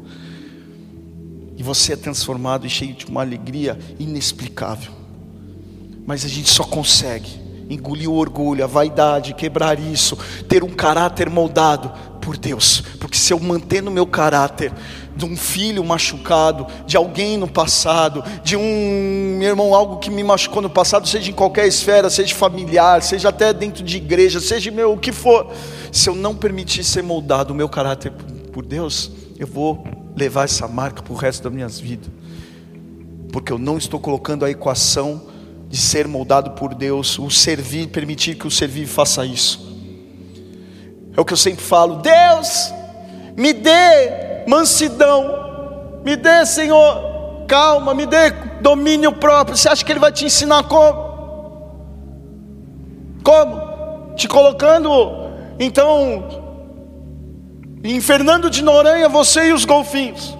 E 1.58 1.64
você 1.64 1.94
é 1.94 1.96
transformado 1.96 2.68
e 2.68 2.70
cheio 2.70 2.94
de 2.94 3.08
uma 3.08 3.22
alegria 3.22 3.80
inexplicável. 3.98 4.92
Mas 6.06 6.24
a 6.24 6.28
gente 6.28 6.52
só 6.52 6.64
consegue 6.64 7.32
engolir 7.68 8.08
o 8.08 8.14
orgulho, 8.14 8.64
a 8.64 8.68
vaidade, 8.68 9.34
quebrar 9.34 9.80
isso, 9.80 10.16
ter 10.48 10.64
um 10.64 10.70
caráter 10.70 11.32
moldado 11.32 11.92
por 12.22 12.38
Deus. 12.38 12.82
Porque 13.00 13.18
se 13.18 13.34
eu 13.34 13.40
manter 13.40 13.82
no 13.82 13.90
meu 13.90 14.06
caráter 14.06 14.72
de 15.16 15.26
um 15.26 15.36
filho 15.36 15.84
machucado, 15.84 16.66
de 16.86 16.96
alguém 16.96 17.38
no 17.38 17.48
passado, 17.48 18.24
de 18.44 18.56
um 18.56 19.36
meu 19.38 19.50
irmão, 19.50 19.74
algo 19.76 19.98
que 19.98 20.10
me 20.10 20.24
machucou 20.24 20.62
no 20.62 20.70
passado, 20.70 21.08
seja 21.08 21.30
em 21.30 21.34
qualquer 21.34 21.68
esfera, 21.68 22.10
seja 22.10 22.34
familiar, 22.36 23.02
seja 23.02 23.30
até 23.30 23.54
dentro 23.54 23.84
de 23.84 23.98
igreja, 23.98 24.40
seja 24.40 24.72
meu 24.72 24.94
o 24.94 24.98
que 24.98 25.12
for, 25.12 25.52
se 25.92 26.10
eu 26.10 26.16
não 26.16 26.36
permitir 26.36 26.84
ser 26.84 27.04
moldado 27.04 27.54
o 27.54 27.56
meu 27.56 27.68
caráter 27.68 28.12
por 28.54 28.66
Deus, 28.66 29.12
eu 29.38 29.48
vou 29.48 29.84
levar 30.16 30.46
essa 30.46 30.68
marca 30.68 31.02
para 31.02 31.14
o 31.14 31.16
resto 31.16 31.44
das 31.44 31.54
minhas 31.54 31.80
vidas, 31.80 32.10
porque 33.32 33.52
eu 33.52 33.58
não 33.58 33.78
estou 33.78 34.00
colocando 34.00 34.46
a 34.46 34.50
equação 34.50 35.30
de 35.70 35.78
ser 35.78 36.08
moldado 36.08 36.52
por 36.52 36.76
Deus, 36.76 37.18
o 37.18 37.30
servir, 37.30 37.88
permitir 37.88 38.36
que 38.36 38.46
o 38.46 38.52
servir 38.52 38.88
faça 38.88 39.26
isso. 39.26 39.72
É 41.16 41.20
o 41.20 41.26
que 41.26 41.34
eu 41.34 41.38
sempre 41.38 41.64
falo: 41.64 41.98
Deus, 41.98 42.74
me 43.38 43.54
dê 43.54 44.31
mansidão, 44.52 46.02
me 46.04 46.18
dê, 46.18 46.46
Senhor, 46.46 47.46
calma, 47.48 47.94
me 47.94 48.06
dê 48.06 48.32
domínio 48.60 49.14
próprio. 49.14 49.56
Você 49.56 49.70
acha 49.70 49.86
que 49.86 49.90
Ele 49.94 50.00
vai 50.00 50.12
te 50.12 50.26
ensinar 50.26 50.64
como? 50.64 51.12
Como? 53.24 54.14
Te 54.16 54.28
colocando, 54.28 54.90
então, 55.58 56.28
em 57.82 58.02
Fernando 58.02 58.50
de 58.50 58.62
Noronha, 58.62 59.08
você 59.08 59.48
e 59.48 59.54
os 59.54 59.64
golfinhos. 59.64 60.38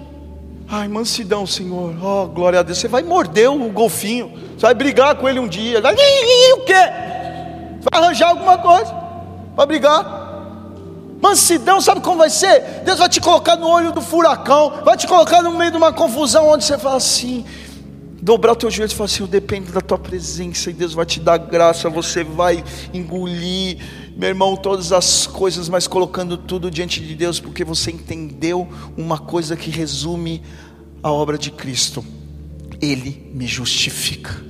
Ai, 0.68 0.88
mansidão, 0.88 1.46
Senhor. 1.46 1.94
Oh, 2.02 2.26
glória 2.26 2.60
a 2.60 2.62
Deus. 2.62 2.78
Você 2.78 2.88
vai 2.88 3.02
morder 3.02 3.50
o 3.50 3.70
golfinho. 3.70 4.32
Você 4.56 4.66
vai 4.66 4.74
brigar 4.74 5.14
com 5.16 5.28
ele 5.28 5.38
um 5.38 5.48
dia. 5.48 5.80
Vai, 5.80 5.94
o 5.94 6.64
quê? 6.64 6.72
Vai 7.90 8.02
arranjar 8.02 8.28
alguma 8.30 8.58
coisa 8.58 8.94
para 9.54 9.66
brigar. 9.66 10.21
Mansidão, 11.22 11.80
sabe 11.80 12.00
como 12.00 12.18
vai 12.18 12.28
ser? 12.28 12.82
Deus 12.84 12.98
vai 12.98 13.08
te 13.08 13.20
colocar 13.20 13.54
no 13.54 13.68
olho 13.68 13.92
do 13.92 14.02
furacão, 14.02 14.82
vai 14.84 14.96
te 14.96 15.06
colocar 15.06 15.40
no 15.40 15.56
meio 15.56 15.70
de 15.70 15.76
uma 15.76 15.92
confusão 15.92 16.48
onde 16.48 16.64
você 16.64 16.76
fala 16.76 16.96
assim, 16.96 17.44
dobrar 18.20 18.52
o 18.52 18.56
teu 18.56 18.68
joelho 18.68 18.90
e 18.90 18.94
falar 18.94 19.04
assim: 19.04 19.22
Eu 19.22 19.28
dependo 19.28 19.70
da 19.70 19.80
tua 19.80 19.96
presença, 19.96 20.68
e 20.68 20.72
Deus 20.72 20.94
vai 20.94 21.06
te 21.06 21.20
dar 21.20 21.38
graça, 21.38 21.88
você 21.88 22.24
vai 22.24 22.64
engolir, 22.92 23.78
meu 24.16 24.30
irmão, 24.30 24.56
todas 24.56 24.90
as 24.90 25.24
coisas, 25.24 25.68
mas 25.68 25.86
colocando 25.86 26.36
tudo 26.36 26.68
diante 26.68 27.00
de 27.00 27.14
Deus, 27.14 27.38
porque 27.38 27.64
você 27.64 27.92
entendeu 27.92 28.68
uma 28.96 29.16
coisa 29.16 29.56
que 29.56 29.70
resume 29.70 30.42
a 31.00 31.12
obra 31.12 31.38
de 31.38 31.52
Cristo: 31.52 32.04
Ele 32.80 33.30
me 33.32 33.46
justifica. 33.46 34.44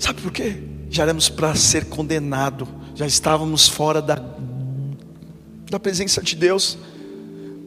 Sabe 0.00 0.20
por 0.20 0.32
quê? 0.32 0.64
Já 0.90 1.04
éramos 1.04 1.28
para 1.28 1.54
ser 1.54 1.84
condenado, 1.84 2.66
já 2.96 3.06
estávamos 3.06 3.68
fora 3.68 4.02
da 4.02 4.16
da 5.70 5.78
presença 5.80 6.22
de 6.22 6.36
Deus. 6.36 6.78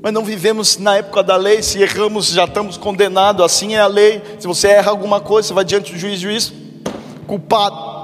Mas 0.02 0.14
não 0.14 0.24
vivemos 0.24 0.78
na 0.78 0.98
época 0.98 1.22
da 1.22 1.36
lei, 1.36 1.62
se 1.62 1.82
erramos 1.82 2.28
já 2.28 2.46
estamos 2.46 2.78
condenados, 2.78 3.44
assim 3.44 3.76
é 3.76 3.80
a 3.80 3.88
lei. 3.88 4.22
Se 4.40 4.48
você 4.48 4.70
erra 4.70 4.92
alguma 4.92 5.20
coisa, 5.20 5.50
você 5.50 5.54
vai 5.54 5.66
diante 5.66 5.92
do 5.92 6.00
juiz, 6.00 6.20
juiz, 6.20 6.54
culpado. 7.28 8.00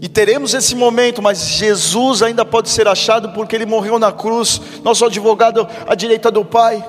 E 0.00 0.08
teremos 0.08 0.52
esse 0.52 0.74
momento, 0.74 1.22
mas 1.22 1.46
Jesus 1.46 2.22
ainda 2.22 2.44
pode 2.44 2.68
ser 2.70 2.88
achado 2.88 3.28
porque 3.30 3.54
ele 3.54 3.64
morreu 3.64 4.00
na 4.00 4.10
cruz, 4.10 4.60
nosso 4.82 5.04
advogado 5.04 5.66
à 5.86 5.94
direita 5.94 6.28
do 6.28 6.44
Pai. 6.44 6.84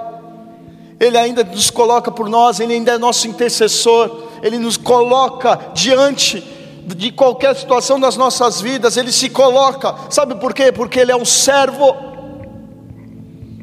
Ele 1.00 1.16
ainda 1.16 1.44
nos 1.44 1.70
coloca 1.70 2.10
por 2.12 2.28
nós, 2.28 2.60
ele 2.60 2.74
ainda 2.74 2.94
é 2.94 2.98
nosso 2.98 3.28
intercessor, 3.28 4.30
ele 4.42 4.58
nos 4.58 4.78
coloca 4.78 5.60
diante 5.76 6.44
de 6.84 7.12
qualquer 7.12 7.56
situação 7.56 8.00
das 8.00 8.18
nossas 8.18 8.60
vidas, 8.62 8.98
ele 8.98 9.12
se 9.12 9.30
coloca, 9.30 9.96
sabe 10.10 10.36
por 10.36 10.54
quê? 10.54 10.72
Porque 10.72 11.00
ele 11.00 11.12
é 11.12 11.16
um 11.16 11.26
servo, 11.26 11.96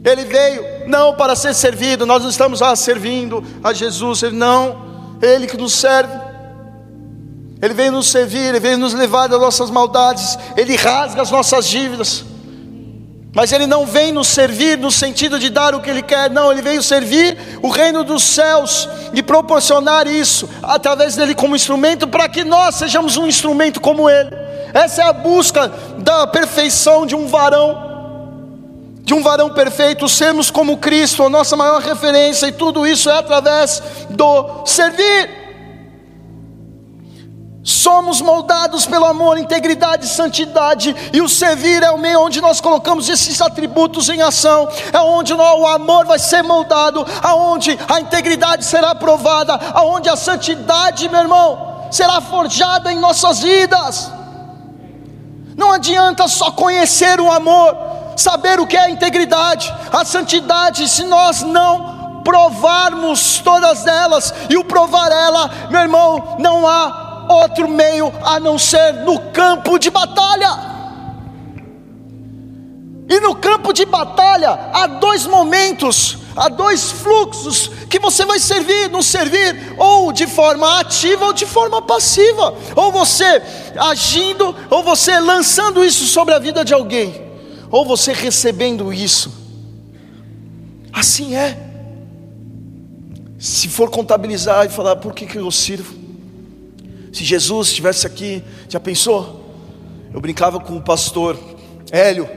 ele 0.05 0.25
veio 0.25 0.89
não 0.89 1.15
para 1.15 1.37
ser 1.37 1.55
servido, 1.55 2.07
nós 2.07 2.23
não 2.23 2.31
estamos 2.31 2.61
lá 2.61 2.75
servindo 2.75 3.45
a 3.63 3.73
Jesus, 3.73 4.23
ele 4.23 4.37
não, 4.37 5.19
ele 5.21 5.47
que 5.47 5.57
nos 5.57 5.75
serve, 5.75 6.13
ele 7.61 7.75
veio 7.75 7.93
nos 7.93 8.09
servir, 8.09 8.39
ele 8.39 8.61
veio 8.61 8.79
nos 8.79 8.95
levar 8.95 9.29
das 9.29 9.41
nossas 9.41 9.71
maldades, 9.71 10.39
ele 10.57 10.77
rasga 10.77 11.21
as 11.21 11.31
nossas 11.31 11.67
dívidas. 11.67 12.25
Mas 13.33 13.53
ele 13.53 13.67
não 13.67 13.87
vem 13.87 14.13
nos 14.13 14.27
servir 14.27 14.77
no 14.77 14.91
sentido 14.91 15.39
de 15.39 15.51
dar 15.51 15.75
o 15.75 15.81
que 15.81 15.89
ele 15.89 16.03
quer, 16.03 16.29
não, 16.29 16.51
ele 16.51 16.63
veio 16.63 16.83
servir 16.83 17.39
o 17.63 17.69
reino 17.69 18.03
dos 18.03 18.25
céus 18.25 18.89
e 19.13 19.23
proporcionar 19.23 20.09
isso 20.09 20.49
através 20.63 21.15
dele 21.15 21.35
como 21.35 21.55
instrumento 21.55 22.09
para 22.09 22.29
que 22.29 22.43
nós 22.43 22.75
sejamos 22.75 23.17
um 23.17 23.27
instrumento 23.27 23.81
como 23.81 24.11
ele. 24.11 24.31
Essa 24.75 25.03
é 25.03 25.05
a 25.05 25.13
busca 25.13 25.73
da 25.99 26.27
perfeição 26.27 27.07
de 27.07 27.15
um 27.15 27.29
varão, 27.29 27.91
de 29.03 29.15
um 29.15 29.23
varão 29.23 29.51
perfeito, 29.51 30.09
sermos 30.09 30.51
como 30.51 30.79
Cristo, 30.79 31.25
a 31.25 31.31
nossa 31.31 31.57
maior 31.57 31.81
referência, 31.81 32.47
e 32.47 32.53
tudo 32.53 32.87
isso 32.87 33.09
é 33.09 33.19
através 33.19 33.81
do 34.11 34.65
servir. 34.67 35.40
Somos 37.63 38.23
moldados 38.23 38.87
pelo 38.87 39.05
amor, 39.05 39.37
integridade 39.37 40.07
e 40.07 40.09
santidade, 40.09 40.97
e 41.13 41.21
o 41.21 41.29
servir 41.29 41.83
é 41.83 41.91
o 41.91 41.99
meio 41.99 42.23
onde 42.23 42.41
nós 42.41 42.59
colocamos 42.59 43.07
esses 43.09 43.41
atributos 43.43 44.09
em 44.09 44.23
ação, 44.23 44.67
é 44.91 44.99
onde 44.99 45.35
o 45.35 45.67
amor 45.67 46.07
vai 46.07 46.19
ser 46.19 46.43
moldado, 46.43 47.07
aonde 47.23 47.79
a 47.87 48.01
integridade 48.01 48.65
será 48.65 48.95
provada, 48.95 49.61
aonde 49.75 50.09
a 50.09 50.17
santidade, 50.17 51.07
meu 51.11 51.21
irmão, 51.21 51.87
será 51.91 52.21
forjada 52.23 52.91
em 52.91 52.99
nossas 52.99 53.41
vidas. 53.41 54.11
Não 55.55 55.73
adianta 55.73 56.29
só 56.29 56.51
conhecer 56.53 57.21
o 57.21 57.31
amor, 57.31 57.77
saber 58.17 58.59
o 58.59 58.67
que 58.67 58.77
é 58.77 58.85
a 58.85 58.91
integridade, 58.91 59.71
a 59.93 60.03
santidade, 60.03 60.89
se 60.89 61.05
nós 61.05 61.43
não 61.43 62.23
provarmos 62.25 63.39
todas 63.41 63.87
elas, 63.87 64.33
e 64.49 64.57
o 64.57 64.65
provar 64.65 65.13
ela, 65.13 65.51
meu 65.69 65.83
irmão, 65.83 66.37
não 66.39 66.67
há 66.67 67.10
outro 67.31 67.69
meio 67.69 68.13
a 68.23 68.41
não 68.41 68.59
ser 68.59 68.93
no 69.05 69.19
campo 69.31 69.79
de 69.79 69.91
batalha. 69.91 70.71
E 73.09 73.19
no 73.21 73.35
campo 73.35 73.73
de 73.73 73.85
batalha 73.85 74.71
há 74.73 74.87
dois 74.87 75.27
momentos, 75.27 76.19
há 76.37 76.49
dois 76.49 76.93
fluxos 76.93 77.69
que 77.89 77.99
você 77.99 78.25
vai 78.25 78.39
servir, 78.39 78.89
não 78.89 79.03
servir 79.03 79.75
ou 79.77 80.13
de 80.13 80.29
forma 80.29 80.79
ativa 80.79 81.27
ou 81.27 81.33
de 81.33 81.45
forma 81.45 81.83
passiva, 81.83 82.55
ou 82.77 82.93
você 82.93 83.43
agindo, 83.77 84.55
ou 84.71 84.85
você 84.85 85.19
lançando 85.19 85.85
isso 85.85 86.07
sobre 86.07 86.35
a 86.35 86.39
vida 86.39 86.65
de 86.65 86.73
alguém, 86.73 87.21
ou 87.69 87.85
você 87.85 88.13
recebendo 88.13 88.93
isso. 88.93 89.41
Assim 90.93 91.35
é. 91.35 91.67
Se 93.39 93.69
for 93.69 93.91
contabilizar 93.91 94.67
e 94.67 94.69
falar 94.69 94.97
por 94.97 95.15
que, 95.15 95.27
que 95.27 95.39
eu 95.39 95.51
sirvo, 95.51 96.00
se 97.13 97.25
Jesus 97.25 97.69
estivesse 97.69 98.07
aqui, 98.07 98.43
já 98.69 98.79
pensou? 98.79 99.55
Eu 100.13 100.21
brincava 100.21 100.61
com 100.61 100.77
o 100.77 100.83
pastor 100.83 101.39
Hélio, 101.91 102.29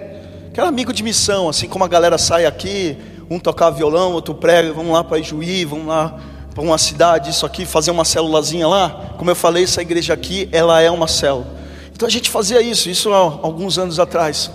que 0.54 0.60
era 0.60 0.70
amigo 0.70 0.94
de 0.94 1.04
missão, 1.04 1.50
assim 1.50 1.68
como 1.68 1.84
a 1.84 1.88
galera 1.88 2.18
sai 2.18 2.46
aqui, 2.46 2.98
um 3.30 3.40
tocava 3.40 3.76
violão, 3.76 4.14
outro 4.14 4.36
prega, 4.36 4.74
vamos 4.74 4.94
lá 4.94 5.04
para 5.04 5.20
Ijuí, 5.20 5.66
vamos 5.66 5.88
lá 5.88 6.20
para 6.54 6.64
uma 6.64 6.78
cidade, 6.78 7.32
isso 7.32 7.46
aqui, 7.46 7.66
fazer 7.66 7.92
uma 7.92 8.06
célulazinha 8.06 8.68
lá. 8.68 9.16
Como 9.18 9.30
eu 9.32 9.36
falei, 9.36 9.64
essa 9.64 9.82
igreja 9.82 10.14
aqui, 10.14 10.48
ela 10.52 10.82
é 10.82 10.92
uma 10.92 11.08
célula. 11.08 11.48
Então 11.92 12.08
a 12.08 12.12
gente 12.12 12.30
fazia 12.30 12.62
isso, 12.62 12.90
isso 12.90 13.12
há 13.12 13.18
alguns 13.18 13.78
anos 13.78 14.00
atrás. 14.00 14.52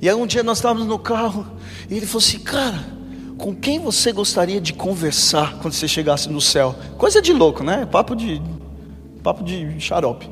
E 0.00 0.08
aí 0.08 0.14
um 0.14 0.26
dia 0.26 0.42
nós 0.42 0.58
estávamos 0.58 0.86
no 0.86 0.98
carro, 0.98 1.46
e 1.88 1.96
ele 1.96 2.06
falou 2.06 2.24
assim, 2.24 2.40
cara, 2.40 2.84
com 3.38 3.54
quem 3.54 3.78
você 3.78 4.12
gostaria 4.12 4.60
de 4.60 4.72
conversar 4.72 5.58
quando 5.58 5.74
você 5.74 5.86
chegasse 5.86 6.28
no 6.28 6.40
céu? 6.40 6.74
Coisa 6.98 7.20
de 7.22 7.32
louco, 7.32 7.62
né? 7.62 7.86
Papo 7.86 8.16
de 8.16 8.40
papo 9.22 9.42
de 9.44 9.80
xarope. 9.80 10.28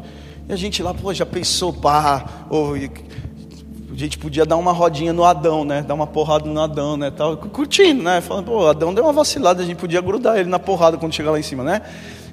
E 0.49 0.53
a 0.53 0.57
gente 0.57 0.82
lá, 0.82 0.93
pô, 0.93 1.14
já 1.14 1.24
pensou, 1.24 1.72
pá, 1.72 2.47
ou, 2.51 2.74
a 2.74 3.97
gente 3.97 4.18
podia 4.18 4.47
dar 4.47 4.57
uma 4.57 4.72
rodinha 4.72 5.12
no 5.12 5.24
Adão, 5.24 5.64
né? 5.64 5.82
Dar 5.82 5.95
uma 5.95 6.07
porrada 6.07 6.49
no 6.49 6.61
Adão, 6.61 6.97
né? 6.97 7.11
Tal, 7.11 7.36
curtindo, 7.36 8.03
né? 8.03 8.20
Falando, 8.20 8.47
pô, 8.47 8.66
Adão 8.66 8.95
deu 8.95 9.05
uma 9.05 9.12
vacilada, 9.12 9.62
a 9.62 9.66
gente 9.66 9.76
podia 9.76 10.01
grudar 10.01 10.38
ele 10.38 10.49
na 10.49 10.59
porrada 10.59 10.97
quando 10.97 11.14
chegar 11.14 11.30
lá 11.30 11.38
em 11.38 11.43
cima, 11.43 11.62
né? 11.62 11.82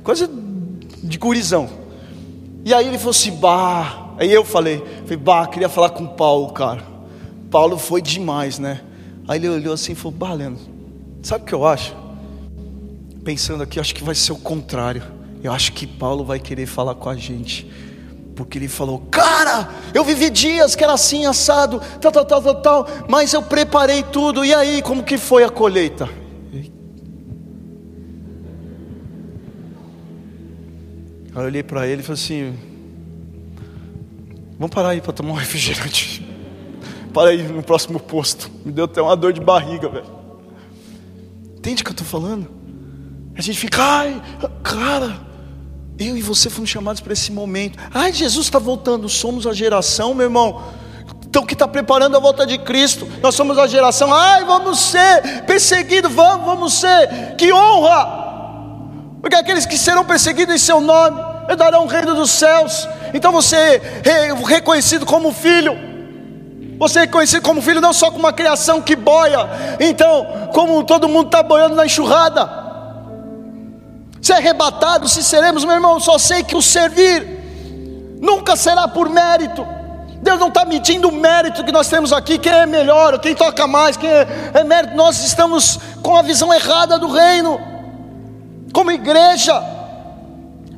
Coisa 0.03 0.29
de 1.03 1.17
gurizão. 1.17 1.69
E 2.63 2.73
aí 2.73 2.87
ele 2.87 2.97
falou 2.97 3.11
assim, 3.11 3.31
bah. 3.31 4.13
Aí 4.17 4.31
eu 4.31 4.43
falei, 4.43 4.83
falei, 5.03 5.17
bah, 5.17 5.47
queria 5.47 5.69
falar 5.69 5.89
com 5.89 6.07
Paulo, 6.07 6.51
cara. 6.53 6.83
Paulo 7.51 7.77
foi 7.77 8.01
demais, 8.01 8.59
né? 8.59 8.81
Aí 9.27 9.37
ele 9.39 9.49
olhou 9.49 9.73
assim 9.73 9.91
e 9.91 9.95
falou, 9.95 10.17
bah, 10.17 10.33
Leandro, 10.33 10.61
sabe 11.21 11.43
o 11.43 11.47
que 11.47 11.53
eu 11.53 11.65
acho? 11.65 11.95
Pensando 13.23 13.61
aqui, 13.61 13.79
acho 13.79 13.93
que 13.93 14.03
vai 14.03 14.15
ser 14.15 14.31
o 14.31 14.37
contrário. 14.37 15.03
Eu 15.43 15.51
acho 15.51 15.71
que 15.73 15.85
Paulo 15.85 16.23
vai 16.25 16.39
querer 16.39 16.65
falar 16.65 16.95
com 16.95 17.09
a 17.09 17.15
gente, 17.15 17.69
porque 18.35 18.57
ele 18.57 18.67
falou: 18.67 18.99
Cara, 19.11 19.69
eu 19.93 20.03
vivi 20.03 20.29
dias 20.29 20.75
que 20.75 20.83
era 20.83 20.93
assim, 20.93 21.25
assado, 21.25 21.81
tal, 22.01 22.11
tal, 22.11 22.25
tal, 22.25 22.41
tal, 22.41 22.61
tal, 22.61 22.87
mas 23.07 23.33
eu 23.33 23.41
preparei 23.41 24.03
tudo, 24.03 24.43
e 24.43 24.53
aí, 24.53 24.81
como 24.81 25.03
que 25.03 25.17
foi 25.17 25.43
a 25.43 25.49
colheita? 25.49 26.09
Aí 31.33 31.43
eu 31.43 31.45
olhei 31.45 31.63
para 31.63 31.87
ele 31.87 32.01
e 32.01 32.03
falei 32.03 32.21
assim: 32.21 32.57
Vamos 34.57 34.73
parar 34.73 34.89
aí 34.89 35.01
para 35.01 35.13
tomar 35.13 35.31
um 35.31 35.35
refrigerante. 35.35 36.27
Para 37.13 37.29
aí 37.29 37.43
no 37.43 37.61
próximo 37.61 37.99
posto. 37.99 38.49
Me 38.65 38.71
deu 38.71 38.85
até 38.85 39.01
uma 39.01 39.15
dor 39.15 39.31
de 39.31 39.39
barriga, 39.39 39.87
velho. 39.87 40.07
Entende 41.57 41.81
o 41.81 41.85
que 41.85 41.91
eu 41.91 41.93
estou 41.93 42.07
falando? 42.07 42.47
A 43.35 43.41
gente 43.41 43.59
fica, 43.59 43.83
ai, 43.83 44.21
cara, 44.63 45.26
eu 45.99 46.15
e 46.15 46.21
você 46.21 46.49
fomos 46.49 46.69
chamados 46.69 47.01
para 47.01 47.13
esse 47.13 47.31
momento. 47.31 47.77
Ai, 47.93 48.13
Jesus 48.13 48.45
está 48.45 48.59
voltando. 48.59 49.09
Somos 49.09 49.47
a 49.47 49.53
geração, 49.53 50.13
meu 50.13 50.25
irmão. 50.25 50.61
Então 51.25 51.45
que 51.45 51.53
está 51.53 51.67
preparando 51.67 52.15
a 52.15 52.19
volta 52.19 52.45
de 52.45 52.57
Cristo. 52.59 53.07
Nós 53.21 53.33
somos 53.33 53.57
a 53.57 53.65
geração. 53.65 54.13
Ai, 54.13 54.45
vamos 54.45 54.79
ser 54.79 55.43
perseguidos. 55.45 56.11
Vamos, 56.11 56.45
vamos 56.45 56.73
ser. 56.73 57.35
Que 57.35 57.51
honra! 57.51 58.25
Porque 59.21 59.35
aqueles 59.35 59.65
que 59.65 59.77
serão 59.77 60.05
perseguidos 60.05 60.55
em 60.55 60.59
seu 60.59 60.79
nome 60.79 61.19
herdarão 61.49 61.85
o 61.85 61.87
reino 61.87 62.13
dos 62.13 62.29
céus. 62.29 62.87
Então 63.13 63.31
você 63.31 63.55
é 63.55 64.33
reconhecido 64.45 65.05
como 65.05 65.31
filho. 65.31 65.75
Você 66.77 66.99
é 66.99 67.01
reconhecido 67.03 67.41
como 67.41 67.59
filho 67.59 67.81
não 67.81 67.91
só 67.91 68.11
como 68.11 68.19
uma 68.19 68.33
criação 68.33 68.81
que 68.81 68.95
boia. 68.95 69.49
Então, 69.79 70.49
como 70.53 70.83
todo 70.83 71.09
mundo 71.09 71.25
está 71.25 71.41
boiando 71.41 71.75
na 71.75 71.87
enxurrada 71.87 72.66
ser 74.21 74.33
arrebatado, 74.33 75.07
se 75.07 75.23
seremos, 75.23 75.63
meu 75.63 75.75
irmão, 75.75 75.99
só 75.99 76.17
sei 76.17 76.43
que 76.43 76.55
o 76.55 76.61
servir 76.61 78.17
nunca 78.19 78.55
será 78.55 78.87
por 78.87 79.09
mérito. 79.09 79.65
Deus 80.21 80.39
não 80.39 80.47
está 80.47 80.65
medindo 80.65 81.09
o 81.09 81.11
mérito 81.11 81.63
que 81.63 81.71
nós 81.71 81.87
temos 81.87 82.11
aqui, 82.11 82.39
quem 82.39 82.51
é 82.51 82.65
melhor, 82.65 83.19
quem 83.19 83.35
toca 83.35 83.67
mais, 83.67 83.95
quem 83.95 84.09
é, 84.09 84.51
é 84.53 84.63
mérito. 84.63 84.95
Nós 84.95 85.23
estamos 85.23 85.79
com 86.01 86.17
a 86.17 86.21
visão 86.21 86.53
errada 86.53 86.97
do 86.97 87.07
reino, 87.07 87.59
como 88.73 88.91
igreja 88.91 89.76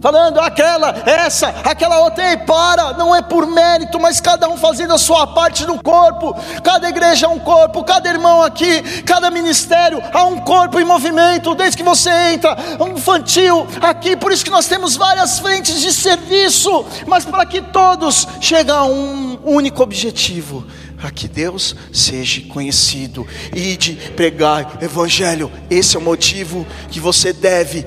falando 0.02 0.40
aquela, 0.40 0.90
essa, 1.06 1.50
aquela 1.64 2.00
outra, 2.00 2.32
ei, 2.32 2.38
para, 2.38 2.94
não 2.94 3.16
é 3.16 3.22
por 3.22 3.46
mérito, 3.46 4.00
mas 4.00 4.22
cada 4.22 4.48
um 4.50 4.58
fazendo 4.58 4.94
a 4.94 4.98
sua 4.98 5.28
parte 5.28 5.66
no 5.66 5.82
corpo, 5.82 6.34
cada 6.64 6.90
igreja 6.90 7.26
é 7.26 7.30
um 7.30 7.40
corpo, 7.40 7.84
cada 7.84 8.10
irmão 8.10 8.42
aqui, 8.42 9.04
cada 9.04 9.30
ministério, 9.30 10.02
há 10.14 10.24
um 10.24 10.40
corpo 10.40 10.80
em 10.80 10.86
movimento, 10.86 11.56
desde 11.56 11.78
que 11.78 11.84
você 11.84 12.10
entra, 12.34 12.56
um 12.80 12.98
infantil 12.98 13.68
aqui, 13.82 14.16
por 14.16 14.32
isso 14.32 14.46
que 14.46 14.52
nós 14.52 14.68
temos 14.68 14.96
várias 14.96 15.40
frentes 15.40 15.82
de 15.82 15.94
serviço, 15.94 16.86
mas 17.06 17.26
para 17.26 17.46
que 17.46 17.62
todos 17.62 18.28
cheguem 18.40 18.74
a 18.74 18.84
um 18.84 19.40
único 19.44 19.84
objetivo, 19.84 20.66
para 20.98 21.12
que 21.12 21.28
Deus 21.28 21.76
seja 21.94 22.42
conhecido. 22.50 23.26
E 23.56 23.78
de 23.78 23.94
pregar 24.16 24.78
evangelho, 24.82 25.52
esse 25.70 25.96
é 25.96 26.00
o 26.00 26.04
motivo 26.04 26.68
que 26.90 27.00
você 27.00 27.32
deve 27.32 27.84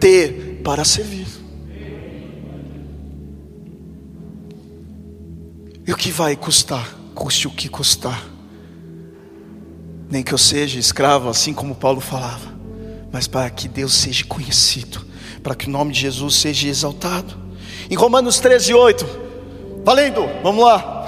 ter 0.00 0.60
para 0.64 0.84
servir. 0.84 1.37
E 5.88 5.92
o 5.92 5.96
que 5.96 6.10
vai 6.10 6.36
custar? 6.36 6.94
Custe 7.14 7.48
o 7.48 7.50
que 7.50 7.66
custar. 7.66 8.22
Nem 10.10 10.22
que 10.22 10.34
eu 10.34 10.36
seja 10.36 10.78
escravo, 10.78 11.30
assim 11.30 11.54
como 11.54 11.74
Paulo 11.74 11.98
falava, 11.98 12.54
mas 13.10 13.26
para 13.26 13.48
que 13.48 13.66
Deus 13.66 13.94
seja 13.94 14.22
conhecido, 14.26 15.02
para 15.42 15.54
que 15.54 15.66
o 15.66 15.70
nome 15.70 15.94
de 15.94 16.00
Jesus 16.00 16.34
seja 16.34 16.68
exaltado. 16.68 17.34
Em 17.88 17.94
Romanos 17.94 18.38
13, 18.38 18.74
8, 18.74 19.06
valendo, 19.82 20.28
vamos 20.42 20.62
lá. 20.62 21.06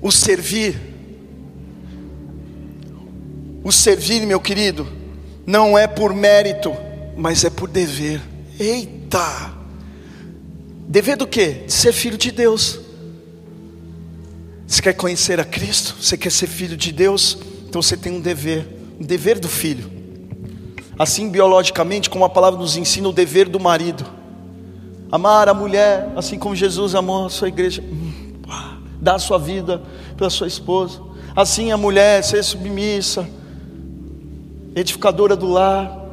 O 0.00 0.12
servir, 0.12 0.80
o 3.64 3.72
servir, 3.72 4.24
meu 4.24 4.38
querido, 4.38 4.86
não 5.44 5.76
é 5.76 5.88
por 5.88 6.14
mérito, 6.14 6.72
mas 7.16 7.42
é 7.42 7.50
por 7.50 7.68
dever. 7.68 8.22
Eita! 8.60 9.55
Dever 10.88 11.16
do 11.16 11.26
quê? 11.26 11.64
De 11.66 11.72
ser 11.72 11.92
filho 11.92 12.16
de 12.16 12.30
Deus. 12.30 12.80
Você 14.66 14.80
quer 14.80 14.94
conhecer 14.94 15.40
a 15.40 15.44
Cristo? 15.44 15.96
Você 16.00 16.16
quer 16.16 16.30
ser 16.30 16.46
filho 16.46 16.76
de 16.76 16.92
Deus? 16.92 17.38
Então 17.68 17.82
você 17.82 17.96
tem 17.96 18.12
um 18.12 18.20
dever, 18.20 18.66
um 19.00 19.04
dever 19.04 19.38
do 19.38 19.48
filho. 19.48 19.90
Assim, 20.98 21.28
biologicamente, 21.28 22.08
como 22.08 22.24
a 22.24 22.28
palavra 22.28 22.58
nos 22.58 22.76
ensina, 22.76 23.08
o 23.08 23.12
dever 23.12 23.48
do 23.48 23.60
marido. 23.60 24.04
Amar 25.10 25.48
a 25.48 25.54
mulher, 25.54 26.12
assim 26.16 26.38
como 26.38 26.56
Jesus 26.56 26.94
amou 26.94 27.26
a 27.26 27.30
sua 27.30 27.48
igreja. 27.48 27.82
Hum, 27.82 28.40
dar 29.00 29.16
a 29.16 29.18
sua 29.18 29.38
vida 29.38 29.82
pela 30.16 30.30
sua 30.30 30.46
esposa. 30.46 31.00
Assim, 31.34 31.70
a 31.70 31.76
mulher 31.76 32.24
ser 32.24 32.42
submissa, 32.42 33.28
edificadora 34.74 35.36
do 35.36 35.46
lar. 35.46 36.04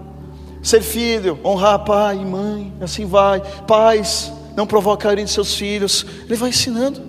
Ser 0.62 0.82
filho, 0.82 1.40
honrar 1.44 1.80
pai 1.80 2.18
e 2.18 2.26
mãe, 2.26 2.72
assim 2.80 3.06
vai. 3.06 3.42
Pais, 3.68 4.32
não 4.56 4.68
provocarem 4.68 5.26
seus 5.28 5.56
filhos. 5.56 6.06
Ele 6.26 6.36
vai 6.36 6.50
ensinando. 6.50 7.02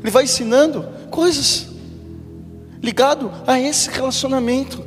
Ele 0.00 0.10
vai 0.10 0.24
ensinando 0.24 0.86
coisas 1.10 1.68
ligado 2.82 3.30
a 3.46 3.60
esse 3.60 3.90
relacionamento. 3.90 4.84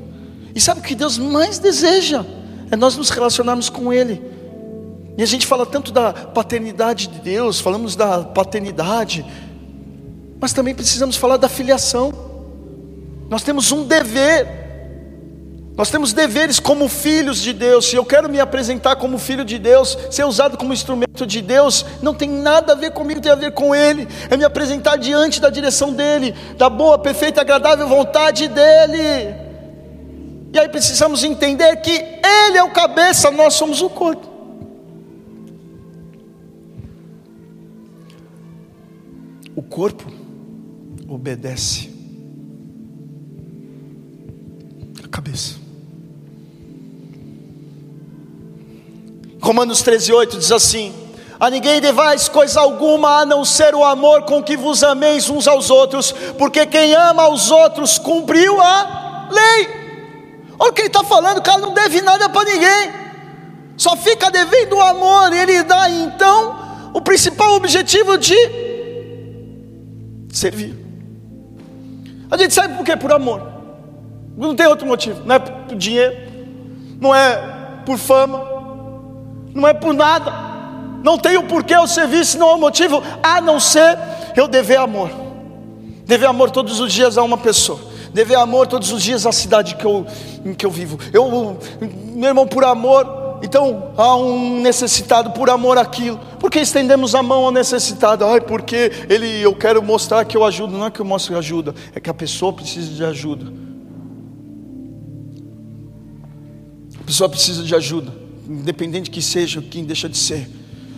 E 0.56 0.62
sabe 0.62 0.80
o 0.80 0.84
que 0.84 0.96
Deus 0.96 1.18
mais 1.18 1.60
deseja? 1.60 2.26
é 2.74 2.76
nós 2.76 2.98
nos 2.98 3.12
relacionarmos 3.12 3.70
com 3.70 3.94
Ele. 3.94 4.20
E 5.16 5.22
a 5.22 5.28
gente 5.28 5.46
fala 5.46 5.64
tanto 5.64 5.92
da 5.92 6.12
paternidade 6.12 7.08
de 7.08 7.20
Deus, 7.20 7.60
falamos 7.60 7.96
da 7.96 8.24
paternidade, 8.24 9.24
mas 10.42 10.54
também 10.54 10.74
precisamos 10.74 11.16
falar 11.16 11.38
da 11.38 11.48
filiação. 11.48 12.12
Nós 13.30 13.44
temos 13.44 13.72
um 13.72 13.86
dever 13.86 14.63
nós 15.76 15.90
temos 15.90 16.14
deveres 16.14 16.60
como 16.60 16.88
filhos 16.88 17.40
de 17.40 17.52
Deus. 17.52 17.90
Se 17.90 17.96
eu 17.96 18.06
quero 18.06 18.30
me 18.30 18.40
apresentar 18.40 18.96
como 18.96 19.18
filho 19.18 19.44
de 19.44 19.58
Deus, 19.58 19.98
ser 20.12 20.24
usado 20.24 20.56
como 20.56 20.72
instrumento 20.72 21.26
de 21.26 21.42
Deus, 21.42 21.84
não 22.02 22.14
tem 22.14 22.30
nada 22.30 22.74
a 22.74 22.76
ver 22.76 22.92
comigo, 22.92 23.20
tem 23.20 23.32
a 23.32 23.36
ver 23.36 23.54
com 23.54 23.74
Ele. 23.74 24.08
É 24.30 24.38
me 24.38 24.44
apresentar 24.44 24.98
diante 24.98 25.42
da 25.42 25.50
direção 25.50 25.92
dEle, 25.92 26.36
da 26.58 26.70
boa, 26.70 27.00
perfeita, 27.00 27.42
agradável 27.42 27.88
vontade 27.88 28.48
dEle. 28.48 29.36
E 30.54 30.60
aí 30.60 30.70
precisamos 30.70 31.24
entender 31.24 31.76
que 31.78 31.92
Ele 31.92 32.58
é 32.58 32.64
o 32.64 32.70
cabeça, 32.70 33.32
nós 33.32 33.56
somos 33.56 33.82
o 33.82 33.90
corpo. 33.90 34.32
O 39.56 39.64
corpo 39.64 40.06
obedece 41.08 41.90
a 45.04 45.08
cabeça. 45.08 45.63
Romanos 49.44 49.84
13,8 49.84 50.38
diz 50.38 50.52
assim: 50.54 50.94
A 51.38 51.50
ninguém 51.50 51.82
devais 51.82 52.30
coisa 52.30 52.62
alguma 52.62 53.20
a 53.20 53.26
não 53.26 53.44
ser 53.44 53.76
o 53.76 53.84
amor 53.84 54.24
com 54.24 54.42
que 54.42 54.56
vos 54.56 54.82
ameis 54.84 55.30
uns 55.30 55.50
aos 55.50 55.70
outros, 55.70 56.14
porque 56.38 56.66
quem 56.66 56.96
ama 56.96 57.24
aos 57.24 57.52
outros 57.52 57.98
cumpriu 57.98 58.60
a 58.62 59.28
lei. 59.30 59.84
Olha 60.58 60.72
o 60.72 60.74
que 60.74 60.84
ele 60.84 60.88
está 60.88 61.04
falando, 61.04 61.40
o 61.40 61.42
cara 61.42 61.58
não 61.58 61.74
deve 61.74 62.02
nada 62.02 62.30
para 62.30 62.50
ninguém, 62.50 62.94
só 63.76 63.98
fica 63.98 64.32
devendo 64.32 64.78
o 64.78 64.82
amor, 64.82 65.34
e 65.34 65.40
ele 65.40 65.64
dá 65.64 65.90
então 65.90 66.92
o 66.94 67.02
principal 67.02 67.56
objetivo 67.56 68.18
de 68.18 68.38
servir. 70.32 70.74
A 72.32 72.38
gente 72.38 72.54
sabe 72.54 72.78
por 72.78 72.86
quê? 72.86 72.96
Por 72.96 73.12
amor, 73.12 73.46
não 74.38 74.56
tem 74.56 74.68
outro 74.68 74.88
motivo, 74.88 75.22
não 75.26 75.36
é 75.36 75.40
por 75.40 75.76
dinheiro, 75.76 76.16
não 77.02 77.14
é 77.14 77.82
por 77.86 77.98
fama, 77.98 78.53
não 79.54 79.68
é 79.68 79.74
por 79.74 79.94
nada, 79.94 80.32
não 81.04 81.18
tem 81.18 81.38
o 81.38 81.44
porquê 81.44 81.76
o 81.76 81.86
serviço, 81.86 82.38
não 82.38 82.52
há 82.52 82.58
motivo, 82.58 83.04
a 83.22 83.40
não 83.42 83.60
ser 83.60 83.98
eu 84.36 84.48
dever 84.48 84.78
amor, 84.78 85.12
dever 86.06 86.26
amor 86.26 86.50
todos 86.50 86.80
os 86.80 86.92
dias 86.92 87.18
a 87.18 87.24
uma 87.24 87.38
pessoa, 87.38 87.80
dever 88.14 88.36
amor 88.36 88.68
todos 88.68 88.92
os 88.92 89.04
dias 89.04 89.26
à 89.26 89.32
cidade 89.32 89.76
que 89.76 89.86
eu, 89.86 90.06
em 90.44 90.54
que 90.54 90.66
eu 90.66 90.72
vivo. 90.72 90.98
Eu, 91.12 91.58
meu 92.16 92.30
irmão, 92.30 92.48
por 92.48 92.64
amor, 92.64 93.40
então 93.44 93.92
há 93.98 94.16
um 94.16 94.62
necessitado 94.62 95.32
por 95.32 95.50
amor 95.50 95.78
àquilo. 95.78 96.20
Porque 96.40 96.60
estendemos 96.60 97.14
a 97.14 97.22
mão 97.22 97.46
ao 97.46 97.52
necessitado? 97.52 98.26
Ai, 98.26 98.40
porque 98.40 98.92
ele, 99.10 99.42
eu 99.42 99.54
quero 99.54 99.84
mostrar 99.84 100.24
que 100.26 100.38
eu 100.38 100.46
ajudo. 100.46 100.78
Não 100.78 100.86
é 100.86 100.92
que 100.92 101.00
eu 101.00 101.06
mostro 101.06 101.38
ajuda, 101.38 101.76
é 101.94 102.00
que 102.00 102.10
a 102.10 102.14
pessoa 102.14 102.54
precisa 102.54 102.94
de 102.94 103.04
ajuda. 103.04 103.52
A 107.02 107.04
pessoa 107.06 107.28
precisa 107.28 107.64
de 107.64 107.76
ajuda 107.76 108.23
independente 108.48 109.10
que 109.10 109.22
seja 109.22 109.62
quem 109.62 109.84
deixa 109.84 110.10
de 110.10 110.18
ser. 110.18 110.50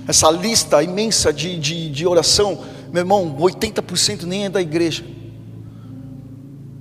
Essa 0.07 0.29
lista 0.29 0.83
imensa 0.83 1.33
de, 1.33 1.57
de, 1.57 1.89
de 1.89 2.05
oração, 2.05 2.63
meu 2.91 3.01
irmão, 3.01 3.35
80% 3.39 4.23
nem 4.23 4.45
é 4.45 4.49
da 4.49 4.61
igreja. 4.61 5.03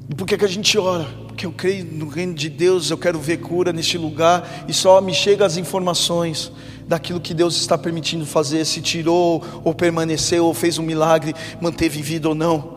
E 0.08 0.14
por 0.14 0.26
que, 0.26 0.36
que 0.36 0.44
a 0.44 0.48
gente 0.48 0.76
ora? 0.78 1.06
Porque 1.26 1.46
eu 1.46 1.52
creio 1.52 1.84
no 1.84 2.08
reino 2.08 2.34
de 2.34 2.48
Deus, 2.48 2.90
eu 2.90 2.98
quero 2.98 3.18
ver 3.18 3.38
cura 3.38 3.72
neste 3.72 3.96
lugar, 3.96 4.66
e 4.68 4.72
só 4.74 5.00
me 5.00 5.14
chegam 5.14 5.46
as 5.46 5.56
informações 5.56 6.52
daquilo 6.86 7.20
que 7.20 7.32
Deus 7.32 7.56
está 7.56 7.78
permitindo 7.78 8.26
fazer, 8.26 8.64
se 8.66 8.80
tirou 8.80 9.42
ou 9.64 9.74
permaneceu, 9.74 10.44
ou 10.44 10.54
fez 10.54 10.78
um 10.78 10.82
milagre, 10.82 11.34
manteve 11.60 12.02
vida 12.02 12.28
ou 12.28 12.34
não. 12.34 12.74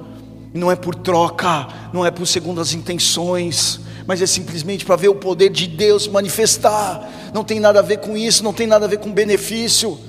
Não 0.54 0.72
é 0.72 0.76
por 0.76 0.96
troca, 0.96 1.68
não 1.94 2.06
é 2.06 2.10
por 2.10 2.26
segundo 2.26 2.62
as 2.62 2.74
intenções, 2.74 3.82
mas 4.08 4.22
é 4.22 4.26
simplesmente 4.26 4.86
para 4.86 4.96
ver 4.96 5.10
o 5.10 5.16
poder 5.16 5.50
de 5.50 5.68
Deus 5.68 6.08
manifestar. 6.08 7.12
Não 7.34 7.44
tem 7.44 7.60
nada 7.60 7.80
a 7.80 7.82
ver 7.82 7.98
com 7.98 8.16
isso, 8.16 8.42
não 8.42 8.54
tem 8.54 8.66
nada 8.66 8.86
a 8.86 8.88
ver 8.88 9.00
com 9.00 9.12
benefício. 9.12 10.00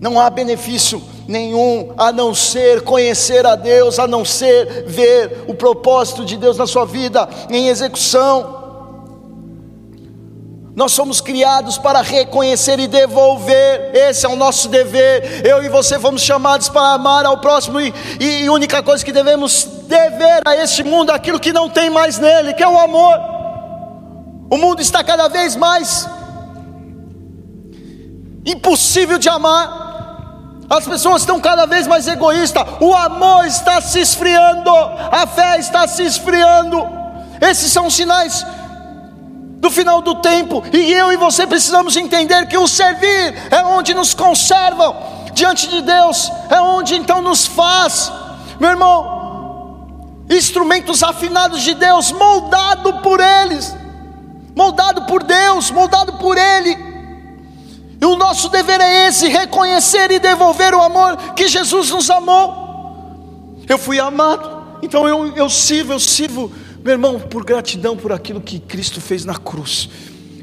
Não 0.00 0.18
há 0.18 0.30
benefício 0.30 1.02
nenhum 1.28 1.92
a 1.98 2.10
não 2.10 2.34
ser 2.34 2.80
conhecer 2.80 3.44
a 3.44 3.54
Deus, 3.56 3.98
a 3.98 4.06
não 4.06 4.24
ser 4.24 4.84
ver 4.86 5.44
o 5.46 5.54
propósito 5.54 6.24
de 6.24 6.36
Deus 6.38 6.56
na 6.56 6.66
sua 6.66 6.86
vida 6.86 7.28
em 7.50 7.68
execução. 7.68 8.55
Nós 10.76 10.92
somos 10.92 11.22
criados 11.22 11.78
para 11.78 12.02
reconhecer 12.02 12.78
e 12.78 12.86
devolver, 12.86 13.92
esse 13.94 14.26
é 14.26 14.28
o 14.28 14.36
nosso 14.36 14.68
dever. 14.68 15.40
Eu 15.42 15.64
e 15.64 15.70
você 15.70 15.98
fomos 15.98 16.20
chamados 16.20 16.68
para 16.68 16.92
amar 16.92 17.24
ao 17.24 17.38
próximo, 17.38 17.80
e, 17.80 17.94
e 18.20 18.46
a 18.46 18.52
única 18.52 18.82
coisa 18.82 19.02
que 19.02 19.10
devemos 19.10 19.64
dever 19.88 20.42
a 20.44 20.54
este 20.56 20.84
mundo 20.84 21.10
é 21.10 21.14
aquilo 21.14 21.40
que 21.40 21.50
não 21.50 21.70
tem 21.70 21.88
mais 21.88 22.18
nele, 22.18 22.52
que 22.52 22.62
é 22.62 22.68
o 22.68 22.78
amor. 22.78 23.18
O 24.50 24.58
mundo 24.58 24.82
está 24.82 25.02
cada 25.02 25.28
vez 25.28 25.56
mais 25.56 26.06
impossível 28.44 29.16
de 29.16 29.30
amar. 29.30 29.86
As 30.68 30.84
pessoas 30.84 31.22
estão 31.22 31.40
cada 31.40 31.64
vez 31.64 31.86
mais 31.86 32.06
egoístas. 32.06 32.62
O 32.82 32.94
amor 32.94 33.46
está 33.46 33.80
se 33.80 33.98
esfriando. 33.98 34.70
A 35.10 35.26
fé 35.26 35.58
está 35.58 35.88
se 35.88 36.02
esfriando. 36.02 36.86
Esses 37.40 37.72
são 37.72 37.88
sinais 37.88 38.44
do 39.56 39.70
final 39.70 40.02
do 40.02 40.16
tempo, 40.16 40.62
e 40.72 40.92
eu 40.92 41.12
e 41.12 41.16
você 41.16 41.46
precisamos 41.46 41.96
entender 41.96 42.46
que 42.46 42.58
o 42.58 42.68
servir 42.68 43.34
é 43.50 43.64
onde 43.64 43.94
nos 43.94 44.12
conservam 44.12 44.94
diante 45.32 45.68
de 45.68 45.80
Deus, 45.82 46.30
é 46.50 46.60
onde 46.60 46.94
então 46.94 47.22
nos 47.22 47.46
faz, 47.46 48.12
meu 48.60 48.70
irmão, 48.70 49.16
instrumentos 50.30 51.02
afinados 51.02 51.62
de 51.62 51.74
Deus, 51.74 52.12
moldado 52.12 52.94
por 53.00 53.20
eles, 53.20 53.74
moldado 54.54 55.02
por 55.02 55.22
Deus, 55.22 55.70
moldado 55.70 56.14
por 56.14 56.36
Ele. 56.36 56.76
E 58.00 58.04
o 58.04 58.16
nosso 58.16 58.48
dever 58.48 58.80
é 58.80 59.08
esse: 59.08 59.28
reconhecer 59.28 60.10
e 60.10 60.18
devolver 60.18 60.74
o 60.74 60.82
amor 60.82 61.16
que 61.34 61.48
Jesus 61.48 61.90
nos 61.90 62.10
amou. 62.10 63.64
Eu 63.68 63.78
fui 63.78 63.98
amado, 63.98 64.78
então 64.82 65.08
eu, 65.08 65.34
eu 65.36 65.50
sirvo, 65.50 65.92
eu 65.92 66.00
sirvo 66.00 66.52
meu 66.86 66.92
irmão, 66.92 67.18
por 67.18 67.44
gratidão 67.44 67.96
por 67.96 68.12
aquilo 68.12 68.40
que 68.40 68.60
Cristo 68.60 69.00
fez 69.00 69.24
na 69.24 69.34
cruz. 69.34 69.88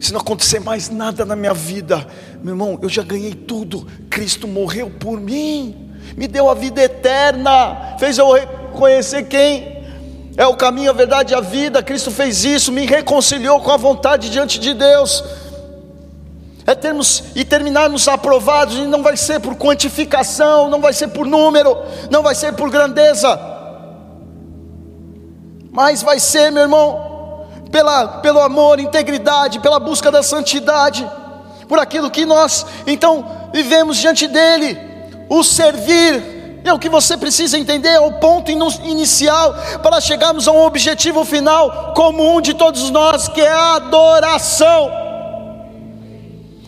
Se 0.01 0.11
não 0.11 0.19
acontecer 0.19 0.59
mais 0.59 0.89
nada 0.89 1.23
na 1.23 1.37
minha 1.37 1.53
vida, 1.53 2.05
meu 2.43 2.51
irmão, 2.51 2.77
eu 2.81 2.89
já 2.89 3.01
ganhei 3.01 3.33
tudo. 3.33 3.87
Cristo 4.09 4.45
morreu 4.45 4.89
por 4.89 5.21
mim, 5.21 5.89
me 6.17 6.27
deu 6.27 6.49
a 6.49 6.53
vida 6.53 6.83
eterna, 6.83 7.95
fez 7.97 8.17
eu 8.17 8.29
reconhecer 8.33 9.23
quem 9.23 9.85
é 10.35 10.45
o 10.45 10.53
caminho, 10.57 10.89
a 10.89 10.93
verdade 10.93 11.31
e 11.31 11.35
a 11.37 11.39
vida. 11.39 11.81
Cristo 11.81 12.11
fez 12.11 12.43
isso, 12.43 12.73
me 12.73 12.85
reconciliou 12.85 13.61
com 13.61 13.71
a 13.71 13.77
vontade 13.77 14.29
diante 14.29 14.59
de 14.59 14.73
Deus. 14.73 15.23
É 16.67 16.75
termos 16.75 17.23
e 17.35 17.45
terminarmos 17.45 18.05
aprovados, 18.09 18.75
e 18.75 18.81
não 18.81 19.01
vai 19.01 19.15
ser 19.15 19.39
por 19.39 19.55
quantificação, 19.55 20.69
não 20.69 20.81
vai 20.81 20.91
ser 20.91 21.07
por 21.07 21.25
número, 21.25 21.73
não 22.11 22.21
vai 22.21 22.35
ser 22.35 22.51
por 22.51 22.69
grandeza 22.69 23.52
mas 25.73 26.03
vai 26.03 26.19
ser, 26.19 26.51
meu 26.51 26.61
irmão, 26.61 27.47
pela, 27.71 28.07
pelo 28.19 28.39
amor, 28.39 28.79
integridade, 28.79 29.59
pela 29.59 29.79
busca 29.79 30.11
da 30.11 30.21
santidade, 30.21 31.09
por 31.67 31.79
aquilo 31.79 32.11
que 32.11 32.23
nós 32.25 32.63
então 32.85 33.49
vivemos 33.51 33.97
diante 33.97 34.27
dEle, 34.27 34.79
o 35.27 35.43
servir, 35.43 36.61
é 36.63 36.71
o 36.71 36.77
que 36.77 36.87
você 36.87 37.17
precisa 37.17 37.57
entender, 37.57 37.89
é 37.89 37.99
o 37.99 38.13
ponto 38.13 38.51
inicial 38.51 39.55
para 39.81 39.99
chegarmos 39.99 40.47
a 40.47 40.51
um 40.51 40.63
objetivo 40.63 41.25
final 41.25 41.93
comum 41.95 42.39
de 42.39 42.53
todos 42.53 42.91
nós, 42.91 43.27
que 43.27 43.41
é 43.41 43.51
a 43.51 43.75
adoração. 43.75 44.91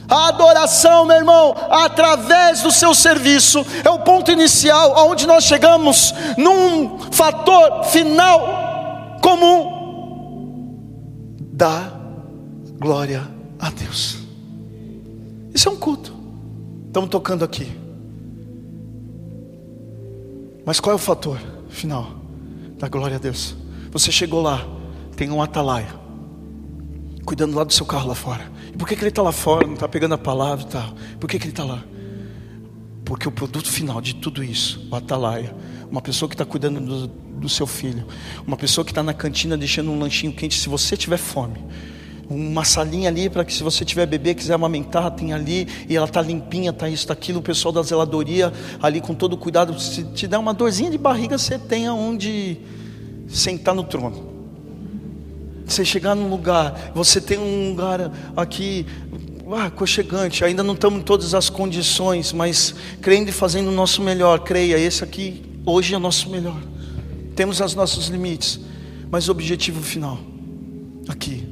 A 0.10 0.28
adoração, 0.28 1.06
meu 1.06 1.18
irmão, 1.18 1.56
através 1.70 2.62
do 2.62 2.72
seu 2.72 2.94
serviço, 2.94 3.66
é 3.84 3.90
o 3.90 4.00
ponto 4.00 4.32
inicial, 4.32 4.98
aonde 4.98 5.28
nós 5.28 5.44
chegamos 5.44 6.14
num 6.38 7.00
fator 7.12 7.84
final 7.86 8.65
comum. 9.36 10.78
Dá 11.52 11.92
glória 12.80 13.28
a 13.60 13.70
Deus. 13.70 14.20
Isso 15.54 15.70
é 15.70 15.72
um 15.72 15.78
culto. 15.78 16.14
Estamos 16.88 17.10
tocando 17.10 17.44
aqui. 17.44 17.72
Mas 20.66 20.80
qual 20.80 20.94
é 20.94 20.96
o 20.96 21.00
fator 21.00 21.40
final? 21.70 22.16
Da 22.80 22.88
glória 22.88 23.18
a 23.18 23.20
Deus. 23.20 23.56
Você 23.92 24.12
chegou 24.12 24.42
lá, 24.42 24.66
tem 25.16 25.30
um 25.30 25.42
atalaia, 25.42 25.88
cuidando 27.24 27.56
lá 27.56 27.64
do 27.64 27.72
seu 27.72 27.86
carro 27.86 28.10
lá 28.10 28.16
fora. 28.16 28.52
E 28.74 28.78
por 28.78 28.88
que, 28.88 28.96
que 28.96 29.02
ele 29.02 29.10
está 29.10 29.22
lá 29.22 29.32
fora? 29.32 29.66
Não 29.66 29.76
está 29.76 29.88
pegando 29.88 30.16
a 30.16 30.18
palavra 30.18 30.66
e 30.66 30.70
tal. 30.70 30.94
Por 31.20 31.30
que, 31.30 31.38
que 31.38 31.46
ele 31.46 31.54
está 31.54 31.64
lá? 31.64 31.84
Porque 33.06 33.28
o 33.28 33.32
produto 33.32 33.70
final 33.70 34.02
de 34.02 34.16
tudo 34.16 34.44
isso, 34.44 34.86
o 34.92 34.96
atalaia, 34.96 35.56
uma 35.90 36.02
pessoa 36.02 36.28
que 36.28 36.36
está 36.36 36.46
cuidando 36.46 36.80
do, 36.80 37.08
do 37.08 37.50
seu 37.50 37.68
filho, 37.68 38.06
uma 38.46 38.58
pessoa 38.58 38.84
que 38.84 38.92
está 38.92 39.04
na 39.04 39.14
cantina 39.14 39.58
deixando 39.58 39.92
um 39.92 40.00
lanchinho 40.00 40.34
quente, 40.34 40.60
se 40.60 40.70
você 40.70 40.98
tiver 40.98 41.18
fome, 41.18 41.60
uma 42.30 42.64
salinha 42.64 43.10
ali 43.10 43.30
para 43.30 43.46
que 43.46 43.54
se 43.54 43.62
você 43.62 43.86
tiver 43.86 44.06
bebê, 44.06 44.34
quiser 44.34 44.54
amamentar, 44.54 45.12
tem 45.12 45.34
ali, 45.34 45.68
e 45.88 45.96
ela 45.96 46.08
tá 46.08 46.22
limpinha, 46.22 46.74
tá 46.74 46.90
isso, 46.90 47.06
tá 47.06 47.14
aquilo, 47.14 47.40
o 47.40 47.42
pessoal 47.42 47.72
da 47.72 47.82
zeladoria 47.84 48.52
ali 48.82 49.00
com 49.00 49.14
todo 49.14 49.38
cuidado, 49.38 49.80
se 49.80 50.04
te 50.06 50.28
der 50.28 50.38
uma 50.38 50.54
dorzinha 50.54 50.90
de 50.90 50.98
barriga, 50.98 51.38
você 51.38 51.60
tem 51.60 51.88
aonde 51.88 52.58
sentar 53.28 53.76
no 53.76 53.84
trono. 53.84 54.34
Você 55.66 55.84
chegar 55.84 56.16
num 56.16 56.30
lugar, 56.30 56.92
você 56.94 57.20
tem 57.20 57.40
um 57.40 57.70
lugar 57.70 58.12
aqui 58.36 58.86
ah, 59.52 59.66
aconchegante, 59.66 60.44
ainda 60.44 60.64
não 60.64 60.74
estamos 60.74 61.00
em 61.00 61.04
todas 61.04 61.34
as 61.34 61.50
condições, 61.50 62.34
mas 62.34 62.74
crendo 63.02 63.30
e 63.30 63.34
fazendo 63.34 63.70
o 63.70 63.72
nosso 63.72 64.02
melhor, 64.02 64.40
creia, 64.40 64.78
esse 64.78 65.04
aqui 65.04 65.55
hoje 65.66 65.94
é 65.94 65.98
o 65.98 66.00
nosso 66.00 66.30
melhor. 66.30 66.62
Temos 67.36 67.60
os 67.60 67.76
nossos 67.76 68.08
limites, 68.08 68.60
mas 69.10 69.28
o 69.28 69.32
objetivo 69.32 69.82
final, 69.82 70.20
aqui, 71.08 71.48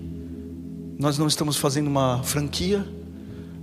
nós 0.97 1.17
não 1.17 1.27
estamos 1.27 1.57
fazendo 1.57 1.87
uma 1.87 2.21
franquia, 2.23 2.85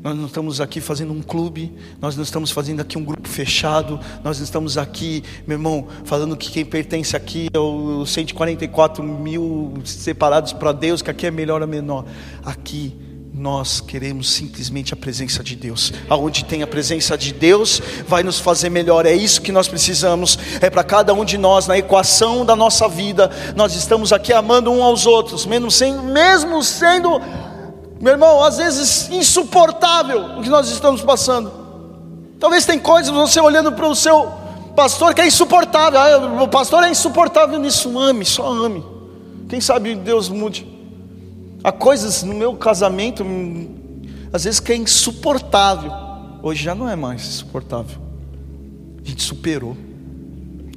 nós 0.02 0.16
não 0.16 0.26
estamos 0.26 0.60
aqui 0.60 0.80
fazendo 0.80 1.12
um 1.12 1.20
clube, 1.20 1.72
nós 2.00 2.16
não 2.16 2.22
estamos 2.22 2.50
fazendo 2.50 2.80
aqui 2.80 2.96
um 2.96 3.04
grupo 3.04 3.28
fechado, 3.28 4.00
nós 4.24 4.38
não 4.38 4.44
estamos 4.44 4.78
aqui, 4.78 5.22
meu 5.46 5.56
irmão, 5.56 5.86
falando 6.04 6.36
que 6.36 6.50
quem 6.50 6.64
pertence 6.64 7.14
aqui 7.14 7.48
é 7.52 7.58
os 7.58 8.10
144 8.10 9.04
mil 9.04 9.74
separados 9.84 10.52
para 10.54 10.72
Deus, 10.72 11.02
que 11.02 11.10
aqui 11.10 11.26
é 11.26 11.30
melhor 11.30 11.60
ou 11.60 11.68
menor. 11.68 12.06
Aqui 12.42 12.94
nós 13.40 13.80
queremos 13.80 14.30
simplesmente 14.30 14.92
a 14.92 14.96
presença 14.96 15.42
de 15.42 15.56
Deus. 15.56 15.94
Aonde 16.10 16.44
tem 16.44 16.62
a 16.62 16.66
presença 16.66 17.16
de 17.16 17.32
Deus, 17.32 17.80
vai 18.06 18.22
nos 18.22 18.38
fazer 18.38 18.68
melhor. 18.68 19.06
É 19.06 19.14
isso 19.14 19.40
que 19.40 19.50
nós 19.50 19.66
precisamos. 19.66 20.38
É 20.60 20.68
para 20.68 20.84
cada 20.84 21.14
um 21.14 21.24
de 21.24 21.38
nós 21.38 21.66
na 21.66 21.78
equação 21.78 22.44
da 22.44 22.54
nossa 22.54 22.86
vida. 22.86 23.30
Nós 23.56 23.74
estamos 23.74 24.12
aqui 24.12 24.30
amando 24.30 24.70
um 24.70 24.84
aos 24.84 25.06
outros, 25.06 25.46
mesmo 25.46 25.70
sendo, 25.70 26.02
mesmo 26.02 26.62
sendo, 26.62 27.18
meu 27.98 28.12
irmão, 28.12 28.44
às 28.44 28.58
vezes 28.58 29.08
insuportável 29.08 30.38
o 30.38 30.42
que 30.42 30.50
nós 30.50 30.68
estamos 30.68 31.00
passando. 31.00 31.50
Talvez 32.38 32.66
tem 32.66 32.78
coisas 32.78 33.10
você 33.10 33.40
olhando 33.40 33.72
para 33.72 33.88
o 33.88 33.96
seu 33.96 34.30
pastor 34.76 35.14
que 35.14 35.22
é 35.22 35.26
insuportável. 35.26 35.98
Ah, 35.98 36.42
o 36.42 36.48
pastor 36.48 36.84
é 36.84 36.90
insuportável 36.90 37.58
nisso. 37.58 37.98
Ame, 37.98 38.26
só 38.26 38.46
ame. 38.46 38.84
Quem 39.48 39.62
sabe 39.62 39.94
Deus 39.94 40.28
mude. 40.28 40.79
Há 41.62 41.70
coisas 41.70 42.22
no 42.22 42.34
meu 42.34 42.54
casamento, 42.54 43.24
às 44.32 44.44
vezes 44.44 44.60
que 44.60 44.72
é 44.72 44.76
insuportável. 44.76 45.92
Hoje 46.42 46.64
já 46.64 46.74
não 46.74 46.88
é 46.88 46.96
mais 46.96 47.22
insuportável. 47.26 48.00
A 49.04 49.08
gente 49.08 49.22
superou. 49.22 49.76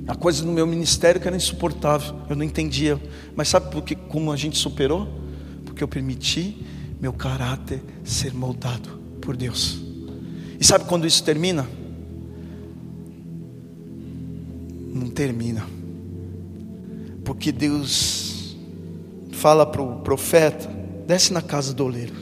Há 0.05 0.15
coisas 0.15 0.41
no 0.41 0.51
meu 0.51 0.67
ministério 0.67 1.21
que 1.21 1.27
era 1.27 1.38
insuportável. 1.38 2.15
Eu 2.29 2.36
não 2.36 2.43
entendia. 2.43 3.01
Mas 3.36 3.47
sabe 3.47 3.71
por 3.71 3.81
que, 3.81 3.95
como 3.95 4.31
a 4.31 4.36
gente 4.36 4.57
superou? 4.57 5.07
Porque 5.65 5.81
eu 5.81 5.88
permiti 5.88 6.65
meu 6.99 7.13
caráter 7.13 7.81
ser 8.03 8.34
moldado 8.34 8.89
por 9.21 9.38
Deus. 9.38 9.81
E 10.59 10.65
sabe 10.65 10.84
quando 10.86 11.07
isso 11.07 11.23
termina? 11.23 11.67
Não 14.93 15.09
termina. 15.09 15.65
Porque 17.23 17.53
Deus 17.53 18.32
fala 19.34 19.65
para 19.65 19.81
o 19.81 19.99
profeta: 19.99 20.69
desce 21.05 21.34
na 21.34 21.41
casa 21.41 21.73
do 21.73 21.86
oleiro. 21.86 22.13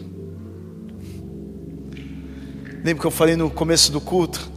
Lembra 2.84 3.02
que 3.02 3.06
eu 3.06 3.12
falei 3.12 3.36
no 3.36 3.50
começo 3.50 3.92
do 3.92 4.02
culto? 4.02 4.50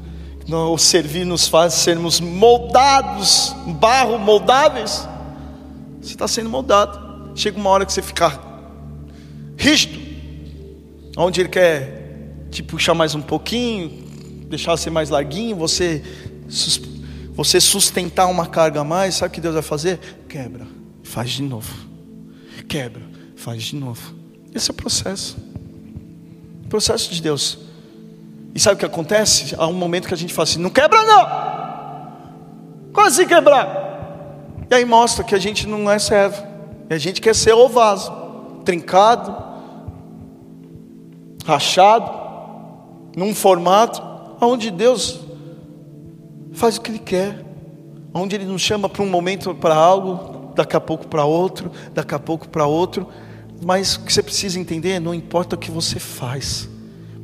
O 0.50 0.78
servir 0.78 1.24
nos 1.24 1.48
faz 1.48 1.74
sermos 1.74 2.20
moldados, 2.20 3.54
barro 3.80 4.18
moldáveis. 4.18 5.06
Você 6.00 6.12
está 6.12 6.28
sendo 6.28 6.50
moldado. 6.50 7.32
Chega 7.34 7.58
uma 7.58 7.70
hora 7.70 7.84
que 7.84 7.92
você 7.92 8.02
fica 8.02 8.38
rígido, 9.56 9.98
onde 11.16 11.40
Ele 11.40 11.48
quer 11.48 12.46
te 12.50 12.62
puxar 12.62 12.94
mais 12.94 13.14
um 13.14 13.22
pouquinho, 13.22 13.90
deixar 14.48 14.76
você 14.76 14.90
mais 14.90 15.10
larguinho, 15.10 15.56
você, 15.56 16.02
você 17.32 17.60
sustentar 17.60 18.26
uma 18.26 18.46
carga 18.46 18.80
a 18.80 18.84
mais. 18.84 19.16
Sabe 19.16 19.32
o 19.32 19.34
que 19.34 19.40
Deus 19.40 19.54
vai 19.54 19.62
fazer? 19.62 19.98
Quebra, 20.28 20.66
faz 21.02 21.30
de 21.30 21.42
novo. 21.42 21.93
Quebra, 22.68 23.02
faz 23.36 23.62
de 23.62 23.76
novo. 23.76 24.14
Esse 24.54 24.70
é 24.70 24.72
o 24.72 24.74
processo. 24.74 25.36
O 26.64 26.68
processo 26.68 27.12
de 27.12 27.20
Deus. 27.20 27.58
E 28.54 28.60
sabe 28.60 28.76
o 28.76 28.78
que 28.78 28.86
acontece? 28.86 29.54
Há 29.58 29.66
um 29.66 29.72
momento 29.72 30.06
que 30.08 30.14
a 30.14 30.16
gente 30.16 30.32
fala 30.32 30.44
assim: 30.44 30.60
não 30.60 30.70
quebra 30.70 31.02
não. 31.02 31.44
Quase 32.92 33.22
assim 33.22 33.28
quebrar. 33.28 33.84
E 34.70 34.74
aí 34.74 34.84
mostra 34.84 35.24
que 35.24 35.34
a 35.34 35.38
gente 35.38 35.66
não 35.66 35.90
é 35.90 35.98
servo. 35.98 36.42
E 36.88 36.94
a 36.94 36.98
gente 36.98 37.20
quer 37.20 37.34
ser 37.34 37.52
o 37.52 37.68
vaso, 37.68 38.12
trincado, 38.64 39.34
rachado, 41.44 42.10
num 43.16 43.34
formato 43.34 44.02
onde 44.40 44.70
Deus 44.70 45.20
faz 46.52 46.76
o 46.76 46.80
que 46.80 46.90
Ele 46.90 46.98
quer, 46.98 47.44
onde 48.12 48.36
Ele 48.36 48.44
nos 48.44 48.62
chama 48.62 48.88
para 48.88 49.02
um 49.02 49.08
momento 49.08 49.54
para 49.54 49.74
algo, 49.74 50.33
daqui 50.54 50.76
a 50.76 50.80
pouco 50.80 51.06
para 51.06 51.24
outro, 51.24 51.70
daqui 51.92 52.14
a 52.14 52.18
pouco 52.18 52.48
para 52.48 52.66
outro. 52.66 53.08
Mas 53.64 53.96
o 53.96 54.00
que 54.00 54.12
você 54.12 54.22
precisa 54.22 54.58
entender, 54.58 55.00
não 55.00 55.14
importa 55.14 55.56
o 55.56 55.58
que 55.58 55.70
você 55.70 55.98
faz, 55.98 56.68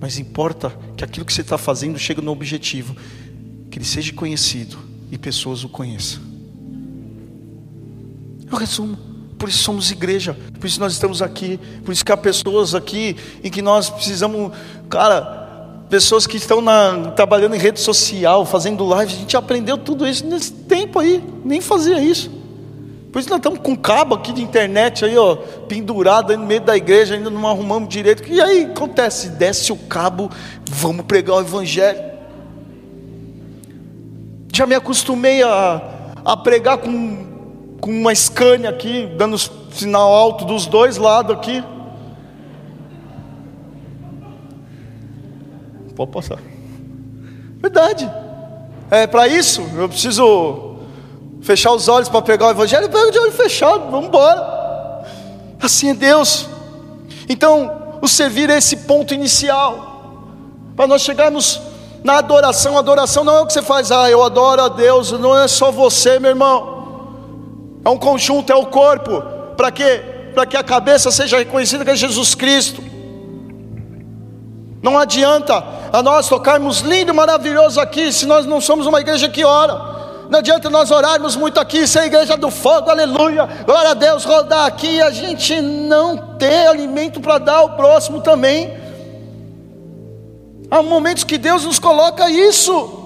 mas 0.01 0.18
importa 0.18 0.72
que 0.97 1.05
aquilo 1.05 1.26
que 1.26 1.33
você 1.33 1.43
está 1.43 1.59
fazendo 1.59 1.99
chegue 1.99 2.20
no 2.20 2.33
objetivo, 2.33 2.97
que 3.70 3.78
ele 3.78 3.85
seja 3.85 4.12
conhecido 4.12 4.78
e 5.11 5.18
pessoas 5.18 5.64
o 5.64 5.68
conheçam. 5.68 6.22
Eu 8.51 8.57
resumo, 8.57 8.97
por 9.39 9.49
isso 9.49 9.59
somos 9.62 9.91
igreja, 9.91 10.37
por 10.59 10.66
isso 10.66 10.81
nós 10.81 10.93
estamos 10.93 11.20
aqui, 11.20 11.61
por 11.85 11.93
isso 11.93 12.05
que 12.05 12.11
há 12.11 12.16
pessoas 12.16 12.74
aqui 12.74 13.16
em 13.45 13.51
que 13.51 13.61
nós 13.61 13.91
precisamos, 13.91 14.53
cara, 14.89 15.85
pessoas 15.91 16.26
que 16.26 16.37
estão 16.37 16.61
na, 16.61 17.11
trabalhando 17.11 17.55
em 17.55 17.59
rede 17.59 17.81
social, 17.81 18.47
fazendo 18.47 18.85
live, 18.87 19.12
a 19.12 19.16
gente 19.16 19.37
aprendeu 19.37 19.76
tudo 19.76 20.07
isso 20.07 20.24
nesse 20.24 20.53
tempo 20.53 20.99
aí, 20.99 21.22
nem 21.45 21.61
fazia 21.61 22.01
isso. 22.01 22.39
Por 23.13 23.19
isso 23.19 23.29
nós 23.29 23.39
estamos 23.39 23.59
com 23.59 23.77
cabo 23.77 24.15
aqui 24.15 24.33
de 24.33 24.41
internet 24.41 25.05
aí, 25.05 25.19
ó, 25.19 25.35
pendurado 25.67 26.31
aí 26.31 26.37
no 26.37 26.47
meio 26.47 26.61
da 26.61 26.77
igreja, 26.77 27.15
ainda 27.15 27.29
não 27.29 27.47
arrumamos 27.49 27.89
direito. 27.89 28.23
E 28.31 28.41
aí 28.41 28.65
acontece, 28.65 29.31
desce 29.31 29.73
o 29.73 29.77
cabo, 29.77 30.31
vamos 30.69 31.05
pregar 31.07 31.37
o 31.37 31.41
evangelho. 31.41 32.11
Já 34.53 34.65
me 34.65 34.77
acostumei 34.77 35.43
a, 35.43 35.83
a 36.25 36.37
pregar 36.37 36.79
com, 36.79 37.77
com 37.81 37.91
uma 37.91 38.15
Scania 38.15 38.71
aqui, 38.71 39.13
dando 39.17 39.37
sinal 39.73 40.13
alto 40.13 40.45
dos 40.45 40.67
dois 40.67 40.97
lados 40.97 41.35
aqui. 41.35 41.65
Pode 45.97 46.13
passar. 46.13 46.39
Verdade. 47.61 48.09
É 48.91 49.07
para 49.07 49.29
isso, 49.29 49.63
eu 49.77 49.89
preciso 49.89 50.70
fechar 51.43 51.72
os 51.72 51.88
olhos 51.88 52.09
para 52.09 52.22
pregar 52.22 52.49
o 52.49 52.53
Evangelho, 52.53 52.88
pega 52.88 53.11
de 53.11 53.18
olho 53.18 53.32
fechado, 53.32 53.91
vamos 53.91 54.07
embora. 54.07 55.05
Assim 55.61 55.91
é 55.91 55.95
Deus. 55.95 56.47
Então, 57.28 57.99
o 58.03 58.09
servir 58.09 58.51
é 58.51 58.59
esse 58.59 58.76
ponto 58.76 59.14
inicial, 59.14 60.14
para 60.76 60.86
nós 60.86 61.03
chegarmos 61.03 61.61
na 62.03 62.18
adoração. 62.18 62.78
Adoração 62.78 63.24
não 63.24 63.36
é 63.36 63.41
o 63.41 63.47
que 63.47 63.53
você 63.53 63.62
faz, 63.62 63.93
ah, 63.93 64.11
eu 64.11 64.22
adoro 64.22 64.62
a 64.62 64.68
Deus, 64.68 65.12
não 65.12 65.38
é 65.38 65.47
só 65.47 65.70
você, 65.70 66.18
meu 66.18 66.30
irmão, 66.30 67.78
é 67.84 67.88
um 67.88 67.99
conjunto, 67.99 68.53
é 68.53 68.57
o 68.57 68.66
corpo, 68.66 69.22
para 69.57 69.70
quê? 69.70 70.03
Para 70.34 70.47
que 70.47 70.57
a 70.57 70.62
cabeça 70.62 71.11
seja 71.11 71.38
reconhecida 71.38 71.84
que 71.84 71.91
é 71.91 71.97
Jesus 71.97 72.34
Cristo. 72.34 72.82
Não 74.82 74.99
adianta 74.99 75.62
a 75.93 76.03
nós 76.03 76.28
tocarmos 76.28 76.80
lindo, 76.80 77.12
maravilhoso 77.12 77.80
aqui, 77.80 78.12
se 78.12 78.24
nós 78.26 78.47
não 78.47 78.61
somos 78.61 78.86
uma 78.86 79.01
igreja 79.01 79.28
que 79.28 79.45
ora. 79.45 79.99
Não 80.31 80.39
adianta 80.39 80.70
nós 80.70 80.93
orarmos 80.93 81.35
muito 81.35 81.59
aqui, 81.59 81.89
ser 81.89 81.99
a 81.99 82.07
igreja 82.07 82.37
do 82.37 82.53
fogo, 82.53 82.89
aleluia, 82.89 83.47
glória 83.66 83.91
a 83.91 83.95
Deus, 83.95 84.24
rodar 84.24 84.64
aqui 84.64 84.87
e 84.87 85.03
a 85.03 85.11
gente 85.11 85.61
não 85.61 86.37
ter 86.39 86.68
alimento 86.68 87.20
para 87.20 87.39
dar 87.39 87.57
ao 87.57 87.70
próximo 87.70 88.20
também. 88.20 88.72
Há 90.70 90.85
momentos 90.85 91.24
que 91.24 91.37
Deus 91.37 91.64
nos 91.64 91.81
coloca 91.81 92.31
isso. 92.31 92.97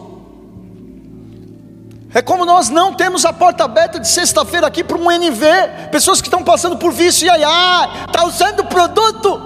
É 2.13 2.21
como 2.21 2.45
nós 2.45 2.69
não 2.69 2.93
temos 2.93 3.25
a 3.25 3.33
porta 3.33 3.65
aberta 3.65 3.99
de 3.99 4.07
sexta-feira 4.07 4.67
aqui 4.67 4.85
para 4.85 4.99
um 4.99 5.11
NV, 5.11 5.47
pessoas 5.91 6.21
que 6.21 6.29
estão 6.29 6.45
passando 6.45 6.77
por 6.77 6.93
vício 6.93 7.25
e 7.25 7.31
aí, 7.31 7.43
ah, 7.43 8.05
está 8.07 8.27
usando 8.27 8.67
produto, 8.67 9.41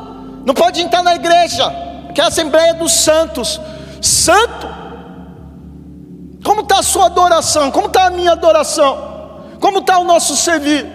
não 0.45 0.53
pode 0.53 0.83
entrar 0.83 1.05
na 1.05 1.15
igreja, 1.15 1.73
que 2.13 2.21
é 2.21 2.25
a 2.25 2.27
Assembleia 2.27 2.75
dos 2.75 2.93
Santos. 2.93 3.61
Santo 4.03 4.88
como 6.49 6.63
está 6.63 6.79
a 6.79 6.83
sua 6.83 7.05
adoração? 7.05 7.71
Como 7.71 7.89
está 7.89 8.07
a 8.07 8.11
minha 8.11 8.33
adoração? 8.33 9.43
Como 9.61 9.81
está 9.81 9.99
o 9.99 10.05
nosso 10.05 10.35
servir? 10.35 10.87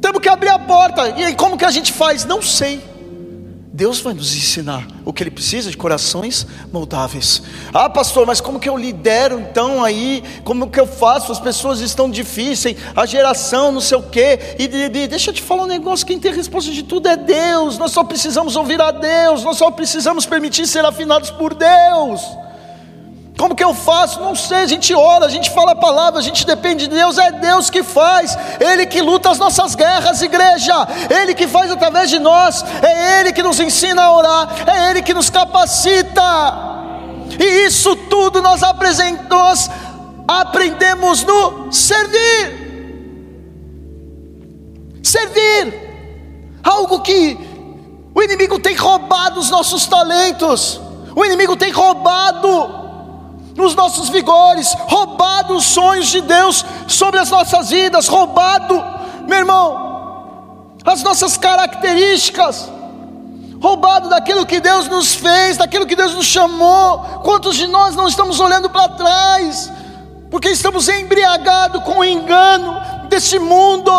Temos 0.00 0.18
que 0.22 0.30
abrir 0.30 0.48
a 0.48 0.58
porta. 0.58 1.10
E 1.10 1.24
aí, 1.24 1.34
como 1.34 1.58
que 1.58 1.64
a 1.66 1.70
gente 1.70 1.92
faz? 1.92 2.24
Não 2.24 2.40
sei. 2.40 2.82
Deus 3.70 4.00
vai 4.00 4.14
nos 4.14 4.34
ensinar 4.34 4.86
o 5.04 5.12
que 5.12 5.22
Ele 5.22 5.30
precisa 5.30 5.70
de 5.70 5.76
corações 5.76 6.46
moldáveis. 6.72 7.42
Ah, 7.70 7.90
pastor, 7.90 8.26
mas 8.26 8.40
como 8.40 8.58
que 8.58 8.66
eu 8.66 8.78
lidero 8.78 9.38
então 9.40 9.84
aí? 9.84 10.24
Como 10.42 10.70
que 10.70 10.80
eu 10.80 10.86
faço? 10.86 11.30
As 11.30 11.38
pessoas 11.38 11.80
estão 11.80 12.08
difíceis, 12.08 12.78
a 12.96 13.04
geração, 13.04 13.72
não 13.72 13.80
sei 13.82 13.98
o 13.98 14.04
quê. 14.04 14.38
E, 14.58 14.64
e, 14.64 15.06
deixa 15.06 15.28
eu 15.28 15.34
te 15.34 15.42
falar 15.42 15.64
um 15.64 15.66
negócio: 15.66 16.06
quem 16.06 16.18
tem 16.18 16.32
resposta 16.32 16.70
de 16.70 16.82
tudo 16.82 17.08
é 17.08 17.16
Deus. 17.16 17.76
Nós 17.76 17.90
só 17.90 18.02
precisamos 18.02 18.56
ouvir 18.56 18.80
a 18.80 18.90
Deus, 18.90 19.44
nós 19.44 19.58
só 19.58 19.70
precisamos 19.70 20.24
permitir 20.24 20.66
ser 20.66 20.82
afinados 20.82 21.30
por 21.30 21.52
Deus. 21.52 22.22
Como 23.36 23.54
que 23.54 23.64
eu 23.64 23.74
faço? 23.74 24.20
Não 24.20 24.34
sei. 24.34 24.58
A 24.58 24.66
gente 24.66 24.94
ora, 24.94 25.26
a 25.26 25.28
gente 25.28 25.50
fala 25.50 25.72
a 25.72 25.76
palavra, 25.76 26.20
a 26.20 26.22
gente 26.22 26.46
depende 26.46 26.86
de 26.86 26.94
Deus. 26.94 27.18
É 27.18 27.32
Deus 27.32 27.68
que 27.68 27.82
faz, 27.82 28.38
Ele 28.60 28.86
que 28.86 29.00
luta 29.00 29.30
as 29.30 29.38
nossas 29.38 29.74
guerras, 29.74 30.22
igreja. 30.22 30.72
Ele 31.10 31.34
que 31.34 31.48
faz 31.48 31.70
através 31.70 32.10
de 32.10 32.18
nós. 32.18 32.64
É 32.82 33.20
Ele 33.20 33.32
que 33.32 33.42
nos 33.42 33.58
ensina 33.58 34.02
a 34.02 34.12
orar. 34.12 34.48
É 34.66 34.90
Ele 34.90 35.02
que 35.02 35.12
nos 35.12 35.30
capacita. 35.30 36.22
E 37.38 37.66
isso 37.66 37.96
tudo 37.96 38.40
nós 38.40 38.62
apresentamos, 38.62 39.68
aprendemos 40.28 41.24
no 41.24 41.72
servir. 41.72 42.62
Servir. 45.02 45.82
Algo 46.62 47.00
que 47.00 47.36
o 48.14 48.22
inimigo 48.22 48.60
tem 48.60 48.76
roubado 48.76 49.40
os 49.40 49.50
nossos 49.50 49.86
talentos. 49.86 50.80
O 51.16 51.24
inimigo 51.24 51.56
tem 51.56 51.72
roubado 51.72 52.83
nos 53.56 53.74
nossos 53.74 54.08
vigores, 54.08 54.74
roubado 54.88 55.56
os 55.56 55.64
sonhos 55.64 56.08
de 56.08 56.20
Deus 56.20 56.64
sobre 56.88 57.20
as 57.20 57.30
nossas 57.30 57.70
vidas, 57.70 58.08
roubado, 58.08 58.82
meu 59.26 59.38
irmão, 59.38 60.76
as 60.84 61.02
nossas 61.02 61.36
características, 61.36 62.68
roubado 63.60 64.08
daquilo 64.08 64.44
que 64.44 64.60
Deus 64.60 64.88
nos 64.88 65.14
fez, 65.14 65.56
daquilo 65.56 65.86
que 65.86 65.96
Deus 65.96 66.14
nos 66.14 66.26
chamou. 66.26 66.98
Quantos 67.22 67.56
de 67.56 67.66
nós 67.66 67.94
não 67.94 68.08
estamos 68.08 68.40
olhando 68.40 68.68
para 68.68 68.88
trás, 68.88 69.72
porque 70.30 70.50
estamos 70.50 70.88
embriagados 70.88 71.82
com 71.84 71.98
o 71.98 72.04
engano 72.04 72.80
deste 73.08 73.38
mundo? 73.38 73.92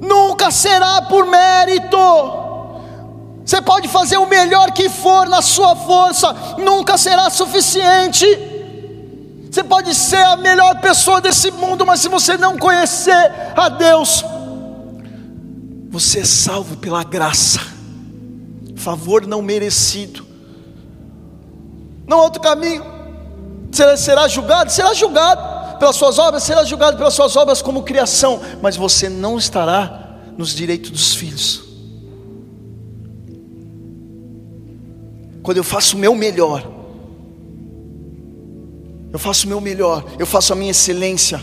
Nunca 0.00 0.50
será 0.50 1.02
por 1.02 1.26
mérito 1.26 2.39
você 3.50 3.60
pode 3.60 3.88
fazer 3.88 4.16
o 4.16 4.28
melhor 4.28 4.70
que 4.70 4.88
for 4.88 5.28
na 5.28 5.42
sua 5.42 5.74
força, 5.74 6.32
nunca 6.56 6.96
será 6.96 7.28
suficiente. 7.28 8.24
Você 9.50 9.64
pode 9.64 9.92
ser 9.92 10.24
a 10.24 10.36
melhor 10.36 10.80
pessoa 10.80 11.20
desse 11.20 11.50
mundo, 11.50 11.84
mas 11.84 11.98
se 11.98 12.08
você 12.08 12.36
não 12.36 12.56
conhecer 12.56 13.32
a 13.56 13.68
Deus, 13.68 14.24
você 15.90 16.20
é 16.20 16.24
salvo 16.24 16.76
pela 16.76 17.02
graça, 17.02 17.58
favor 18.76 19.26
não 19.26 19.42
merecido. 19.42 20.24
Não 22.06 22.20
há 22.20 22.22
outro 22.22 22.40
caminho. 22.40 22.86
Você 23.72 23.96
será 23.96 24.28
julgado? 24.28 24.70
Será 24.70 24.94
julgado 24.94 25.76
pelas 25.80 25.96
suas 25.96 26.20
obras, 26.20 26.44
será 26.44 26.62
julgado 26.62 26.96
pelas 26.96 27.14
suas 27.14 27.34
obras 27.34 27.60
como 27.60 27.82
criação, 27.82 28.40
mas 28.62 28.76
você 28.76 29.08
não 29.08 29.36
estará 29.36 30.18
nos 30.38 30.54
direitos 30.54 30.92
dos 30.92 31.16
filhos. 31.16 31.69
Quando 35.42 35.56
eu 35.56 35.64
faço 35.64 35.96
o 35.96 36.00
meu 36.00 36.14
melhor, 36.14 36.68
eu 39.12 39.18
faço 39.18 39.46
o 39.46 39.48
meu 39.48 39.60
melhor, 39.60 40.04
eu 40.18 40.26
faço 40.26 40.52
a 40.52 40.56
minha 40.56 40.70
excelência, 40.70 41.42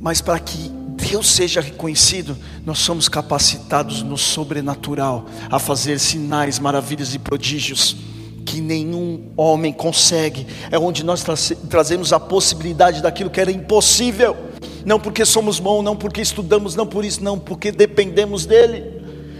mas 0.00 0.20
para 0.20 0.38
que 0.38 0.70
Deus 1.08 1.30
seja 1.30 1.60
reconhecido, 1.60 2.36
nós 2.64 2.78
somos 2.78 3.08
capacitados 3.08 4.02
no 4.02 4.16
sobrenatural 4.16 5.26
a 5.50 5.58
fazer 5.58 5.98
sinais, 5.98 6.58
maravilhas 6.58 7.14
e 7.14 7.18
prodígios 7.18 7.96
que 8.44 8.60
nenhum 8.60 9.30
homem 9.36 9.72
consegue. 9.72 10.46
É 10.70 10.78
onde 10.78 11.04
nós 11.04 11.22
tra 11.22 11.34
trazemos 11.68 12.12
a 12.12 12.20
possibilidade 12.20 13.02
daquilo 13.02 13.30
que 13.30 13.40
era 13.40 13.50
impossível. 13.50 14.36
Não 14.84 15.00
porque 15.00 15.24
somos 15.24 15.58
bons, 15.58 15.82
não 15.82 15.96
porque 15.96 16.20
estudamos, 16.20 16.74
não 16.74 16.86
por 16.86 17.04
isso, 17.04 17.22
não, 17.22 17.38
porque 17.38 17.72
dependemos 17.72 18.46
dEle 18.46 18.93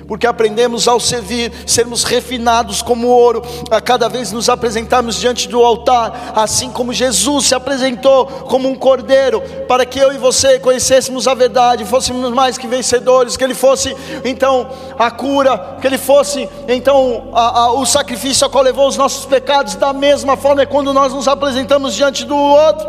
porque 0.07 0.27
aprendemos 0.27 0.87
ao 0.87 1.01
servir, 1.01 1.53
sermos 1.67 2.05
refinados 2.05 2.83
como 2.83 3.09
ouro, 3.09 3.43
a 3.71 3.81
cada 3.81 4.09
vez 4.09 4.33
nos 4.33 4.49
apresentarmos 4.49 5.17
diante 5.17 5.49
do 5.49 5.63
altar, 5.63 6.33
assim 6.35 6.71
como 6.71 6.93
Jesus 6.93 7.47
se 7.47 7.55
apresentou 7.55 8.27
como 8.27 8.69
um 8.69 8.75
cordeiro, 8.75 9.41
para 9.67 9.87
que 9.87 9.99
eu 9.99 10.13
e 10.13 10.19
você 10.19 10.59
conhecêssemos 10.59 11.27
a 11.27 11.35
verdade, 11.35 11.85
fôssemos 11.85 12.31
mais 12.33 12.59
que 12.59 12.67
vencedores, 12.67 13.37
que 13.37 13.45
Ele 13.45 13.55
fosse 13.55 13.97
então 14.25 14.69
a 14.99 15.11
cura, 15.11 15.77
que 15.81 15.87
Ele 15.87 15.99
fosse 15.99 16.49
então 16.69 17.31
a, 17.33 17.61
a, 17.61 17.73
o 17.73 17.87
sacrifício 17.87 18.47
a 18.47 18.51
qual 18.51 18.65
levou 18.65 18.89
os 18.89 18.97
nossos 18.97 19.25
pecados, 19.25 19.75
da 19.75 19.93
mesma 19.93 20.37
forma 20.37 20.63
é 20.63 20.67
quando 20.67 20.93
nós 20.93 21.13
nos 21.13 21.29
apresentamos 21.29 21.95
diante 21.95 22.25
do 22.25 22.37
outro, 22.37 22.87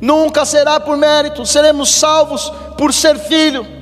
nunca 0.00 0.44
será 0.44 0.78
por 0.78 0.96
mérito, 0.96 1.46
seremos 1.46 1.90
salvos 1.90 2.52
por 2.76 2.92
ser 2.92 3.18
filho 3.18 3.73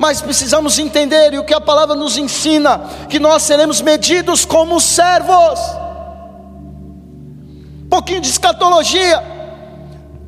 mas 0.00 0.22
precisamos 0.22 0.78
entender, 0.78 1.34
e 1.34 1.38
o 1.38 1.44
que 1.44 1.52
a 1.52 1.60
palavra 1.60 1.94
nos 1.94 2.16
ensina, 2.16 2.80
que 3.06 3.18
nós 3.18 3.42
seremos 3.42 3.82
medidos 3.82 4.46
como 4.46 4.80
servos. 4.80 5.60
Um 7.84 7.88
pouquinho 7.90 8.22
de 8.22 8.30
escatologia, 8.30 9.22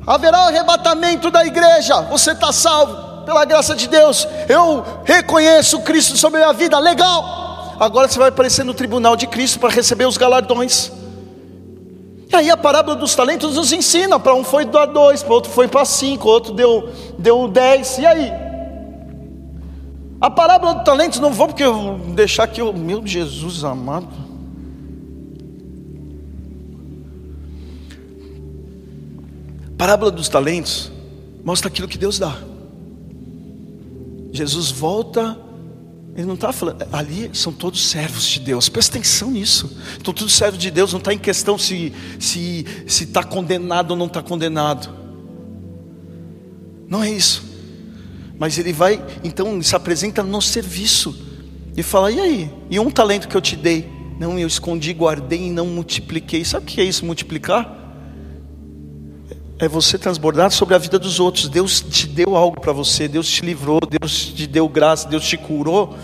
haverá 0.05 0.43
o 0.43 0.47
arrebatamento 0.49 1.31
da 1.31 1.43
igreja, 1.43 2.01
você 2.01 2.33
está 2.33 2.53
salvo, 2.53 3.25
pela 3.25 3.43
graça 3.45 3.73
de 3.73 3.87
Deus, 3.87 4.27
eu 4.47 4.85
reconheço 5.05 5.81
Cristo 5.81 6.17
sobre 6.17 6.39
a 6.39 6.43
minha 6.43 6.53
vida, 6.53 6.77
legal. 6.77 7.75
Agora 7.79 8.07
você 8.07 8.19
vai 8.19 8.29
aparecer 8.29 8.63
no 8.63 8.75
tribunal 8.75 9.15
de 9.15 9.25
Cristo 9.25 9.59
para 9.59 9.69
receber 9.71 10.05
os 10.05 10.17
galardões. 10.17 10.91
E 12.31 12.35
aí 12.35 12.51
a 12.51 12.57
parábola 12.57 12.95
dos 12.95 13.15
talentos 13.15 13.55
nos 13.55 13.73
ensina: 13.73 14.19
para 14.19 14.35
um 14.35 14.43
foi 14.43 14.65
dar 14.65 14.85
dois, 14.85 15.23
para 15.23 15.33
outro 15.33 15.51
foi 15.51 15.67
para 15.67 15.83
cinco, 15.83 16.29
outro 16.29 16.53
deu, 16.53 16.87
deu 17.17 17.47
dez, 17.47 17.97
e 17.97 18.05
aí? 18.05 18.42
A 20.23 20.29
parábola 20.29 20.75
do 20.75 20.85
talento, 20.85 21.19
não 21.19 21.33
vou 21.33 21.47
porque 21.47 21.63
eu 21.63 21.99
deixar 22.15 22.43
aqui, 22.43 22.61
meu 22.61 23.05
Jesus 23.05 23.61
amado. 23.65 24.07
A 29.67 29.77
parábola 29.77 30.09
dos 30.09 30.29
talentos 30.29 30.89
mostra 31.43 31.67
aquilo 31.67 31.89
que 31.89 31.97
Deus 31.97 32.19
dá. 32.19 32.37
Jesus 34.31 34.71
volta, 34.71 35.37
ele 36.15 36.25
não 36.25 36.35
está 36.35 36.53
falando, 36.53 36.87
ali 36.93 37.29
são 37.33 37.51
todos 37.51 37.85
servos 37.85 38.23
de 38.23 38.39
Deus, 38.39 38.69
presta 38.69 38.97
atenção 38.97 39.29
nisso. 39.29 39.77
Estão 39.97 40.13
todos 40.13 40.33
servos 40.33 40.57
de 40.57 40.71
Deus, 40.71 40.93
não 40.93 40.99
está 40.99 41.13
em 41.13 41.19
questão 41.19 41.57
se 41.57 41.91
se 42.17 42.65
está 42.87 43.25
condenado 43.25 43.91
ou 43.91 43.97
não 43.97 44.05
está 44.05 44.23
condenado. 44.23 44.89
Não 46.87 47.03
é 47.03 47.11
isso. 47.11 47.52
Mas 48.43 48.57
ele 48.57 48.73
vai, 48.73 49.01
então, 49.23 49.61
se 49.61 49.73
apresenta 49.73 50.21
no 50.21 50.41
serviço. 50.41 51.15
E 51.77 51.81
fala: 51.81 52.11
e 52.11 52.19
aí? 52.19 52.51
E 52.69 52.77
um 52.77 52.91
talento 52.91 53.25
que 53.29 53.37
eu 53.37 53.39
te 53.39 53.55
dei? 53.55 53.89
Não, 54.19 54.37
eu 54.37 54.45
escondi, 54.45 54.91
guardei 54.91 55.43
e 55.47 55.49
não 55.49 55.65
multipliquei. 55.65 56.43
Sabe 56.43 56.65
o 56.65 56.67
que 56.67 56.81
é 56.81 56.83
isso, 56.83 57.05
multiplicar? 57.05 57.73
É 59.57 59.65
você 59.65 59.97
transbordar 59.97 60.51
sobre 60.51 60.75
a 60.75 60.77
vida 60.77 60.99
dos 60.99 61.21
outros. 61.21 61.47
Deus 61.47 61.79
te 61.79 62.05
deu 62.05 62.35
algo 62.35 62.59
para 62.59 62.73
você, 62.73 63.07
Deus 63.07 63.29
te 63.29 63.45
livrou, 63.45 63.79
Deus 63.79 64.33
te 64.35 64.45
deu 64.45 64.67
graça, 64.67 65.07
Deus 65.07 65.23
te 65.23 65.37
curou. 65.37 65.95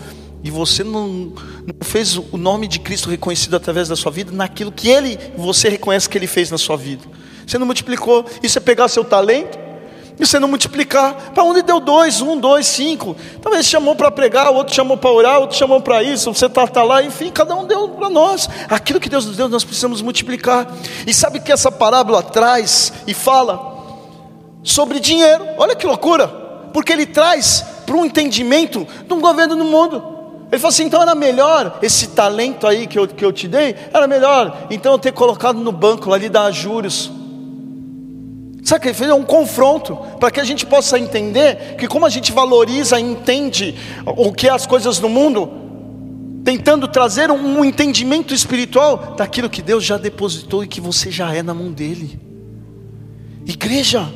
E 0.42 0.50
você 0.50 0.82
não, 0.82 1.08
não, 1.08 1.34
fez 1.82 2.16
o 2.16 2.38
nome 2.38 2.68
de 2.68 2.80
Cristo 2.80 3.10
reconhecido 3.10 3.54
através 3.54 3.86
da 3.86 3.96
sua 3.96 4.10
vida 4.10 4.32
naquilo 4.32 4.72
que 4.72 4.88
Ele, 4.88 5.18
você 5.36 5.68
reconhece 5.68 6.08
que 6.08 6.16
Ele 6.16 6.26
fez 6.26 6.50
na 6.50 6.56
sua 6.56 6.78
vida. 6.78 7.04
Você 7.46 7.58
não 7.58 7.66
multiplicou. 7.66 8.24
Isso 8.42 8.56
é 8.56 8.62
pegar 8.62 8.88
seu 8.88 9.04
talento 9.04 9.69
e 10.20 10.26
você 10.26 10.38
não 10.38 10.48
multiplicar. 10.48 11.32
Para 11.32 11.42
onde 11.42 11.62
deu 11.62 11.80
dois, 11.80 12.20
um, 12.20 12.38
dois, 12.38 12.66
cinco. 12.66 13.16
Talvez 13.40 13.64
chamou 13.64 13.96
para 13.96 14.10
pregar, 14.10 14.50
o 14.50 14.54
outro 14.54 14.74
chamou 14.74 14.96
para 14.96 15.10
orar, 15.10 15.38
o 15.38 15.42
outro 15.42 15.56
chamou 15.56 15.80
para 15.80 16.02
isso, 16.02 16.32
você 16.32 16.44
está 16.46 16.66
tá 16.66 16.82
lá, 16.82 17.02
enfim, 17.02 17.30
cada 17.30 17.56
um 17.56 17.66
deu 17.66 17.88
para 17.88 18.10
nós. 18.10 18.48
Aquilo 18.68 19.00
que 19.00 19.08
Deus 19.08 19.24
nos 19.24 19.36
deu, 19.36 19.48
nós 19.48 19.64
precisamos 19.64 20.02
multiplicar. 20.02 20.70
E 21.06 21.14
sabe 21.14 21.40
que 21.40 21.50
essa 21.50 21.72
parábola 21.72 22.22
traz 22.22 22.92
e 23.06 23.14
fala 23.14 23.78
sobre 24.62 25.00
dinheiro. 25.00 25.42
Olha 25.56 25.74
que 25.74 25.86
loucura! 25.86 26.28
Porque 26.72 26.92
ele 26.92 27.06
traz 27.06 27.64
para 27.86 27.96
um 27.96 28.04
entendimento 28.04 28.86
de 29.06 29.12
um 29.14 29.20
governo 29.20 29.56
no 29.56 29.64
mundo. 29.64 30.02
Ele 30.52 30.60
falou 30.60 30.68
assim: 30.68 30.84
então 30.84 31.00
era 31.00 31.14
melhor 31.14 31.78
esse 31.80 32.08
talento 32.08 32.66
aí 32.66 32.86
que 32.86 32.98
eu, 32.98 33.08
que 33.08 33.24
eu 33.24 33.32
te 33.32 33.48
dei, 33.48 33.74
era 33.92 34.06
melhor 34.06 34.66
então 34.70 34.92
eu 34.92 34.98
ter 34.98 35.12
colocado 35.12 35.58
no 35.58 35.72
banco 35.72 36.12
ali 36.12 36.28
dar 36.28 36.50
juros. 36.50 37.19
Sabe 38.70 38.78
o 38.78 38.82
que 38.82 38.88
ele 38.90 38.94
fez? 38.94 39.10
É 39.10 39.14
um 39.14 39.24
confronto, 39.24 39.96
para 40.20 40.30
que 40.30 40.38
a 40.38 40.44
gente 40.44 40.64
possa 40.64 40.96
entender 40.96 41.74
que, 41.76 41.88
como 41.88 42.06
a 42.06 42.08
gente 42.08 42.30
valoriza 42.30 43.00
e 43.00 43.02
entende 43.02 43.74
o 44.06 44.32
que 44.32 44.46
é 44.46 44.52
as 44.52 44.64
coisas 44.64 45.00
no 45.00 45.08
mundo, 45.08 45.50
tentando 46.44 46.86
trazer 46.86 47.32
um 47.32 47.64
entendimento 47.64 48.32
espiritual 48.32 49.16
daquilo 49.16 49.50
que 49.50 49.60
Deus 49.60 49.82
já 49.82 49.96
depositou 49.96 50.62
e 50.62 50.68
que 50.68 50.80
você 50.80 51.10
já 51.10 51.34
é 51.34 51.42
na 51.42 51.52
mão 51.52 51.72
dele. 51.72 52.20
Igreja, 53.44 54.08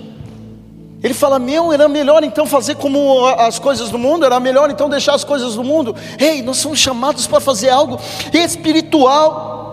Ele 1.02 1.14
fala: 1.14 1.40
Meu, 1.40 1.72
era 1.72 1.88
melhor 1.88 2.22
então 2.22 2.46
fazer 2.46 2.76
como 2.76 3.26
as 3.26 3.58
coisas 3.58 3.90
do 3.90 3.98
mundo, 3.98 4.24
era 4.24 4.38
melhor 4.38 4.70
então 4.70 4.88
deixar 4.88 5.16
as 5.16 5.24
coisas 5.24 5.56
do 5.56 5.64
mundo. 5.64 5.96
Ei, 6.16 6.42
nós 6.42 6.58
somos 6.58 6.78
chamados 6.78 7.26
para 7.26 7.40
fazer 7.40 7.70
algo 7.70 7.98
espiritual, 8.32 9.63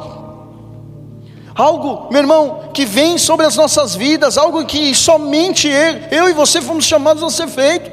algo, 1.55 2.07
meu 2.11 2.21
irmão, 2.21 2.69
que 2.73 2.85
vem 2.85 3.17
sobre 3.17 3.45
as 3.45 3.55
nossas 3.55 3.95
vidas, 3.95 4.37
algo 4.37 4.65
que 4.65 4.93
somente 4.95 5.69
eu, 6.11 6.29
e 6.29 6.33
você 6.33 6.61
fomos 6.61 6.85
chamados 6.85 7.23
a 7.23 7.29
ser 7.29 7.47
feito. 7.47 7.91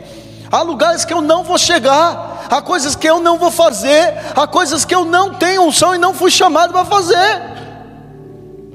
Há 0.51 0.63
lugares 0.63 1.05
que 1.05 1.13
eu 1.13 1.21
não 1.21 1.45
vou 1.45 1.59
chegar, 1.59 2.47
há 2.51 2.63
coisas 2.63 2.95
que 2.95 3.09
eu 3.09 3.21
não 3.21 3.39
vou 3.39 3.51
fazer, 3.51 4.15
há 4.35 4.47
coisas 4.47 4.85
que 4.85 4.95
eu 4.95 5.05
não 5.05 5.35
tenho 5.35 5.63
unção 5.63 5.95
e 5.95 5.99
não 5.99 6.15
fui 6.15 6.31
chamado 6.31 6.73
para 6.73 6.85
fazer. 6.85 7.43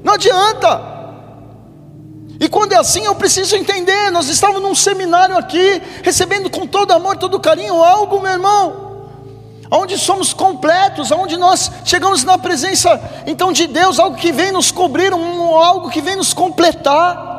Não 0.04 0.14
adianta. 0.14 0.94
E 2.38 2.48
quando 2.48 2.72
é 2.72 2.76
assim, 2.76 3.04
eu 3.04 3.14
preciso 3.14 3.56
entender. 3.56 4.10
Nós 4.10 4.28
estávamos 4.28 4.62
num 4.62 4.74
seminário 4.74 5.36
aqui, 5.36 5.82
recebendo 6.02 6.50
com 6.50 6.66
todo 6.66 6.92
amor, 6.92 7.16
todo 7.16 7.40
carinho, 7.40 7.82
algo, 7.82 8.20
meu 8.20 8.32
irmão, 8.32 8.93
onde 9.74 9.98
somos 9.98 10.32
completos, 10.32 11.10
onde 11.10 11.36
nós 11.36 11.70
chegamos 11.84 12.22
na 12.24 12.38
presença 12.38 13.00
então 13.26 13.52
de 13.52 13.66
Deus, 13.66 13.98
algo 13.98 14.16
que 14.16 14.32
vem 14.32 14.52
nos 14.52 14.70
cobrir, 14.70 15.12
um, 15.12 15.56
algo 15.56 15.90
que 15.90 16.00
vem 16.00 16.16
nos 16.16 16.32
completar. 16.32 17.32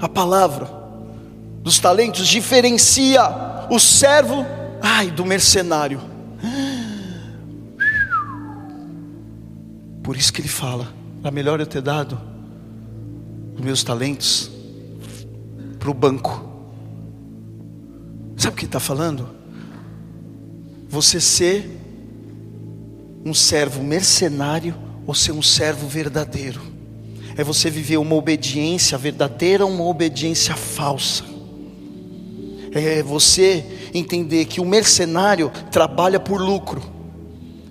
A 0.00 0.08
palavra 0.08 0.68
dos 1.62 1.78
talentos 1.78 2.26
diferencia 2.26 3.22
o 3.70 3.78
servo, 3.78 4.44
ai, 4.82 5.10
do 5.10 5.24
mercenário. 5.24 6.00
Por 10.02 10.16
isso 10.16 10.32
que 10.32 10.42
ele 10.42 10.48
fala: 10.48 10.88
era 11.22 11.30
melhor 11.30 11.60
eu 11.60 11.66
ter 11.66 11.80
dado 11.80 12.20
os 13.54 13.60
meus 13.60 13.82
talentos 13.82 14.50
para 15.78 15.90
o 15.90 15.94
banco. 15.94 16.53
Sabe 18.36 18.54
o 18.54 18.58
que 18.58 18.64
está 18.64 18.80
falando? 18.80 19.28
Você 20.88 21.20
ser 21.20 21.70
um 23.24 23.32
servo 23.32 23.82
mercenário 23.82 24.74
ou 25.06 25.14
ser 25.14 25.32
um 25.32 25.42
servo 25.42 25.88
verdadeiro. 25.88 26.60
É 27.36 27.42
você 27.42 27.68
viver 27.70 27.96
uma 27.96 28.14
obediência 28.14 28.96
verdadeira 28.96 29.64
ou 29.64 29.72
uma 29.72 29.84
obediência 29.84 30.54
falsa. 30.54 31.24
É 32.72 33.02
você 33.02 33.64
entender 33.92 34.44
que 34.46 34.60
o 34.60 34.64
mercenário 34.64 35.50
trabalha 35.70 36.18
por 36.18 36.40
lucro, 36.40 36.82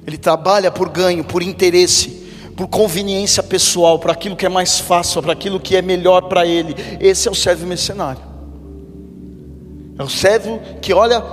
ele 0.08 0.18
trabalha 0.18 0.72
por 0.72 0.90
ganho, 0.90 1.24
por 1.24 1.42
interesse 1.42 2.24
por 2.56 2.68
conveniência 2.68 3.42
pessoal, 3.42 3.98
para 4.00 4.14
aquilo 4.14 4.36
que 4.36 4.46
é 4.46 4.50
mais 4.50 4.80
fácil, 4.80 5.22
para 5.22 5.34
aquilo 5.34 5.60
que 5.60 5.76
é 5.76 5.82
melhor 5.82 6.24
para 6.24 6.46
ele. 6.46 6.76
Esse 7.00 7.28
é 7.28 7.32
o 7.32 7.36
servo 7.36 7.66
mercenário. 7.66 8.22
É 9.98 10.04
o 10.04 10.10
servo 10.10 10.60
que 10.82 10.94
olha 10.94 11.24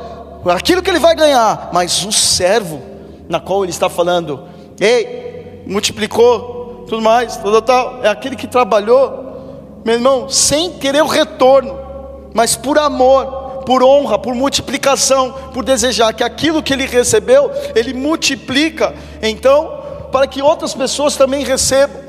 aquilo 0.47 0.83
que 0.83 0.91
ele 0.91 0.99
vai 0.99 1.15
ganhar, 1.15 1.71
mas 1.73 2.05
o 2.05 2.13
servo 2.13 2.81
na 3.29 3.39
qual 3.39 3.63
ele 3.63 3.71
está 3.71 3.89
falando, 3.89 4.43
ei, 4.81 5.63
multiplicou, 5.67 6.85
tudo 6.89 7.01
mais, 7.01 7.37
tal, 7.37 7.63
tal, 7.63 8.01
é 8.03 8.09
aquele 8.09 8.35
que 8.35 8.49
trabalhou, 8.49 9.81
meu 9.85 9.95
irmão, 9.95 10.29
sem 10.29 10.73
querer 10.73 11.03
o 11.03 11.07
retorno, 11.07 11.79
mas 12.35 12.57
por 12.57 12.77
amor, 12.77 13.63
por 13.65 13.85
honra, 13.85 14.19
por 14.19 14.35
multiplicação, 14.35 15.33
por 15.55 15.65
desejar 15.65 16.13
que 16.13 16.25
aquilo 16.25 16.63
que 16.63 16.73
ele 16.73 16.87
recebeu, 16.87 17.51
ele 17.75 17.95
multiplica. 17.95 18.93
Então, 19.23 19.79
para 20.11 20.27
que 20.27 20.43
outras 20.43 20.75
pessoas 20.75 21.15
também 21.15 21.45
recebam. 21.45 22.01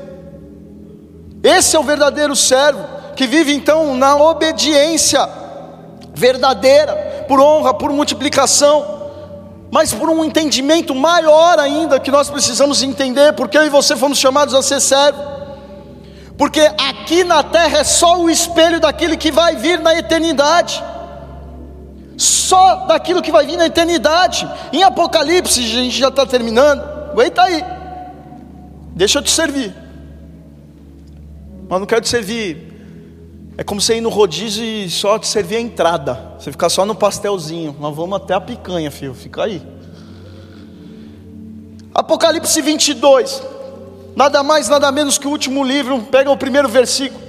Esse 1.42 1.76
é 1.76 1.78
o 1.78 1.84
verdadeiro 1.84 2.34
servo, 2.34 2.84
que 3.14 3.26
vive 3.26 3.54
então 3.54 3.94
na 3.94 4.16
obediência 4.16 5.28
verdadeira, 6.14 7.24
por 7.28 7.40
honra, 7.40 7.74
por 7.74 7.90
multiplicação, 7.92 9.02
mas 9.70 9.92
por 9.92 10.10
um 10.10 10.24
entendimento 10.24 10.94
maior 10.94 11.58
ainda 11.58 11.98
que 11.98 12.10
nós 12.10 12.28
precisamos 12.28 12.82
entender, 12.82 13.32
porque 13.32 13.56
eu 13.56 13.64
e 13.64 13.70
você 13.70 13.96
fomos 13.96 14.18
chamados 14.18 14.54
a 14.54 14.62
ser 14.62 14.80
servo. 14.80 15.32
Porque 16.36 16.60
aqui 16.60 17.24
na 17.24 17.42
terra 17.42 17.78
é 17.78 17.84
só 17.84 18.20
o 18.20 18.28
espelho 18.28 18.80
daquilo 18.80 19.16
que 19.16 19.30
vai 19.30 19.56
vir 19.56 19.78
na 19.80 19.94
eternidade. 19.94 20.82
Só 22.16 22.86
daquilo 22.86 23.22
que 23.22 23.32
vai 23.32 23.46
vir 23.46 23.56
na 23.56 23.66
eternidade. 23.66 24.48
Em 24.72 24.82
Apocalipse, 24.82 25.60
a 25.60 25.62
gente 25.62 25.96
já 25.96 26.08
está 26.08 26.26
terminando. 26.26 26.82
Aguenta 27.10 27.42
aí. 27.42 27.64
Deixa 28.94 29.18
eu 29.18 29.22
te 29.22 29.30
servir. 29.30 29.74
Mas 31.68 31.80
não 31.80 31.86
quero 31.86 32.00
te 32.00 32.08
servir. 32.08 32.71
É 33.56 33.62
como 33.62 33.80
você 33.80 33.96
ir 33.96 34.00
no 34.00 34.08
rodízio 34.08 34.64
e 34.64 34.88
só 34.88 35.18
te 35.18 35.26
servir 35.26 35.56
a 35.56 35.60
entrada. 35.60 36.34
Você 36.38 36.50
ficar 36.50 36.70
só 36.70 36.86
no 36.86 36.94
pastelzinho. 36.94 37.76
Nós 37.78 37.94
vamos 37.94 38.16
até 38.16 38.34
a 38.34 38.40
picanha, 38.40 38.90
filho. 38.90 39.14
Fica 39.14 39.44
aí. 39.44 39.62
Apocalipse 41.94 42.60
22. 42.62 43.42
Nada 44.16 44.42
mais, 44.42 44.68
nada 44.68 44.90
menos 44.90 45.18
que 45.18 45.26
o 45.26 45.30
último 45.30 45.62
livro. 45.62 46.00
Pega 46.02 46.30
o 46.30 46.36
primeiro 46.36 46.68
versículo. 46.68 47.20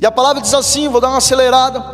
E 0.00 0.06
a 0.06 0.12
palavra 0.12 0.40
diz 0.40 0.54
assim: 0.54 0.88
vou 0.88 1.00
dar 1.00 1.08
uma 1.08 1.18
acelerada. 1.18 1.84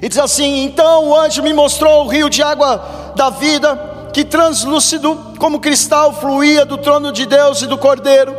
E 0.00 0.08
diz 0.08 0.18
assim: 0.18 0.64
Então 0.64 1.08
o 1.08 1.16
anjo 1.16 1.42
me 1.42 1.52
mostrou 1.52 2.04
o 2.04 2.08
rio 2.08 2.30
de 2.30 2.42
água 2.42 3.12
da 3.16 3.30
vida 3.30 3.90
que 4.12 4.24
translúcido 4.24 5.34
como 5.38 5.60
cristal 5.60 6.12
fluía 6.12 6.64
do 6.64 6.78
trono 6.78 7.12
de 7.12 7.26
Deus 7.26 7.62
e 7.62 7.66
do 7.66 7.78
Cordeiro, 7.78 8.34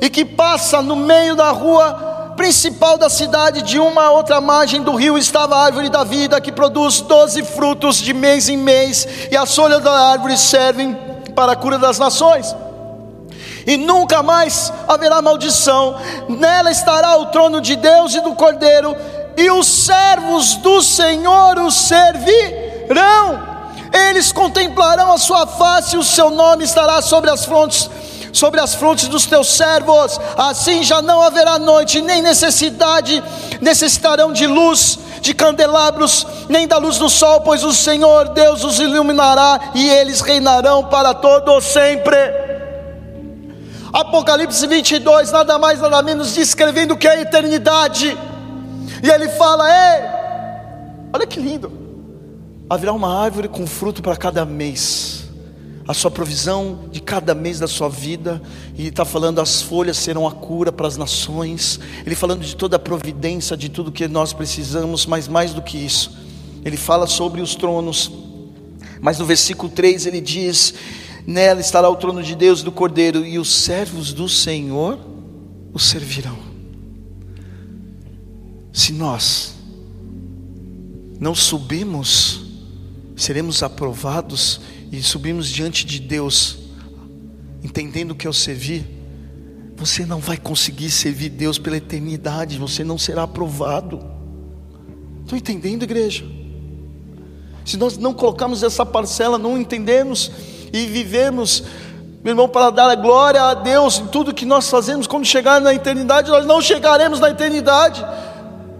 e 0.00 0.08
que 0.08 0.24
passa 0.24 0.80
no 0.80 0.94
meio 0.94 1.34
da 1.34 1.50
rua 1.50 2.07
principal 2.38 2.96
da 2.96 3.10
cidade, 3.10 3.62
de 3.62 3.80
uma 3.80 4.04
a 4.04 4.10
outra 4.12 4.40
margem 4.40 4.80
do 4.80 4.94
rio 4.94 5.18
estava 5.18 5.56
a 5.56 5.64
árvore 5.64 5.88
da 5.88 6.04
vida, 6.04 6.40
que 6.40 6.52
produz 6.52 7.00
doze 7.00 7.42
frutos 7.42 7.96
de 7.96 8.14
mês 8.14 8.48
em 8.48 8.56
mês, 8.56 9.08
e 9.28 9.36
as 9.36 9.52
folhas 9.52 9.82
da 9.82 9.90
árvore 9.90 10.38
servem 10.38 10.96
para 11.34 11.52
a 11.52 11.56
cura 11.56 11.78
das 11.78 11.98
nações. 11.98 12.54
E 13.66 13.76
nunca 13.76 14.22
mais 14.22 14.72
haverá 14.86 15.20
maldição, 15.20 15.96
nela 16.28 16.70
estará 16.70 17.16
o 17.16 17.26
trono 17.26 17.60
de 17.60 17.74
Deus 17.74 18.14
e 18.14 18.20
do 18.20 18.32
Cordeiro, 18.36 18.96
e 19.36 19.50
os 19.50 19.66
servos 19.66 20.54
do 20.54 20.80
Senhor 20.80 21.58
os 21.58 21.74
servirão 21.74 23.48
eles 24.10 24.32
contemplarão 24.32 25.10
a 25.12 25.18
sua 25.18 25.46
face 25.46 25.96
e 25.96 25.98
o 25.98 26.04
seu 26.04 26.30
nome 26.30 26.62
estará 26.62 27.00
sobre 27.00 27.30
as 27.30 27.44
frontes 27.44 27.88
sobre 28.32 28.60
as 28.60 28.74
frontes 28.74 29.08
dos 29.08 29.26
teus 29.26 29.48
servos. 29.48 30.18
Assim 30.36 30.82
já 30.82 31.00
não 31.02 31.22
haverá 31.22 31.58
noite, 31.58 32.00
nem 32.00 32.22
necessidade, 32.22 33.22
necessitarão 33.60 34.32
de 34.32 34.46
luz, 34.46 34.98
de 35.20 35.34
candelabros, 35.34 36.26
nem 36.48 36.66
da 36.66 36.78
luz 36.78 36.98
do 36.98 37.08
sol, 37.08 37.40
pois 37.40 37.64
o 37.64 37.72
Senhor 37.72 38.28
Deus 38.30 38.64
os 38.64 38.78
iluminará 38.78 39.72
e 39.74 39.88
eles 39.88 40.20
reinarão 40.20 40.84
para 40.84 41.14
todo 41.14 41.60
sempre. 41.60 42.16
Apocalipse 43.92 44.66
22, 44.66 45.32
nada 45.32 45.58
mais, 45.58 45.80
nada 45.80 46.02
menos, 46.02 46.34
descrevendo 46.34 46.94
o 46.94 46.96
que 46.96 47.08
é 47.08 47.12
a 47.12 47.20
eternidade. 47.20 48.16
E 49.02 49.10
ele 49.10 49.28
fala: 49.30 49.64
Ei, 49.68 50.02
olha 51.12 51.26
que 51.26 51.40
lindo 51.40 51.88
haverá 52.68 52.92
uma 52.92 53.22
árvore 53.22 53.48
com 53.48 53.66
fruto 53.66 54.02
para 54.02 54.16
cada 54.16 54.44
mês, 54.44 55.17
a 55.88 55.94
sua 55.94 56.10
provisão 56.10 56.80
de 56.92 57.00
cada 57.00 57.34
mês 57.34 57.58
da 57.58 57.66
sua 57.66 57.88
vida, 57.88 58.42
e 58.76 58.88
está 58.88 59.06
falando 59.06 59.40
as 59.40 59.62
folhas 59.62 59.96
serão 59.96 60.28
a 60.28 60.32
cura 60.32 60.70
para 60.70 60.86
as 60.86 60.98
nações, 60.98 61.80
ele 62.04 62.14
falando 62.14 62.42
de 62.42 62.54
toda 62.54 62.76
a 62.76 62.78
providência, 62.78 63.56
de 63.56 63.70
tudo 63.70 63.90
que 63.90 64.06
nós 64.06 64.34
precisamos, 64.34 65.06
mas 65.06 65.26
mais 65.26 65.54
do 65.54 65.62
que 65.62 65.78
isso, 65.78 66.14
ele 66.62 66.76
fala 66.76 67.06
sobre 67.06 67.40
os 67.40 67.54
tronos, 67.54 68.12
mas 69.00 69.18
no 69.18 69.24
versículo 69.24 69.72
3 69.72 70.04
ele 70.04 70.20
diz: 70.20 70.74
Nela 71.26 71.60
estará 71.60 71.88
o 71.88 71.96
trono 71.96 72.22
de 72.22 72.34
Deus 72.34 72.62
do 72.62 72.70
Cordeiro, 72.70 73.24
e 73.24 73.38
os 73.38 73.50
servos 73.50 74.12
do 74.12 74.28
Senhor 74.28 74.98
o 75.72 75.78
servirão. 75.78 76.36
Se 78.74 78.92
nós 78.92 79.54
não 81.18 81.34
subimos 81.34 82.46
seremos 83.18 83.64
aprovados 83.64 84.60
e 84.90 85.02
subimos 85.02 85.48
diante 85.48 85.84
de 85.84 85.98
Deus, 85.98 86.58
entendendo 87.62 88.14
que 88.14 88.26
é 88.26 88.30
o 88.30 88.32
servir, 88.32 88.86
você 89.76 90.04
não 90.04 90.18
vai 90.18 90.36
conseguir 90.36 90.90
servir 90.90 91.28
Deus 91.28 91.58
pela 91.58 91.76
eternidade, 91.76 92.58
você 92.58 92.82
não 92.82 92.98
será 92.98 93.22
aprovado. 93.22 94.00
Estão 95.22 95.38
entendendo, 95.38 95.84
igreja? 95.84 96.24
Se 97.64 97.76
nós 97.76 97.98
não 97.98 98.14
colocarmos 98.14 98.62
essa 98.62 98.84
parcela, 98.84 99.38
não 99.38 99.58
entendemos 99.58 100.32
e 100.72 100.86
vivemos, 100.86 101.62
meu 102.24 102.32
irmão, 102.32 102.48
para 102.48 102.70
dar 102.70 102.90
a 102.90 102.94
glória 102.94 103.42
a 103.42 103.54
Deus 103.54 103.98
em 103.98 104.06
tudo 104.06 104.34
que 104.34 104.46
nós 104.46 104.68
fazemos, 104.68 105.06
quando 105.06 105.26
chegar 105.26 105.60
na 105.60 105.74
eternidade, 105.74 106.30
nós 106.30 106.46
não 106.46 106.60
chegaremos 106.62 107.20
na 107.20 107.30
eternidade. 107.30 108.04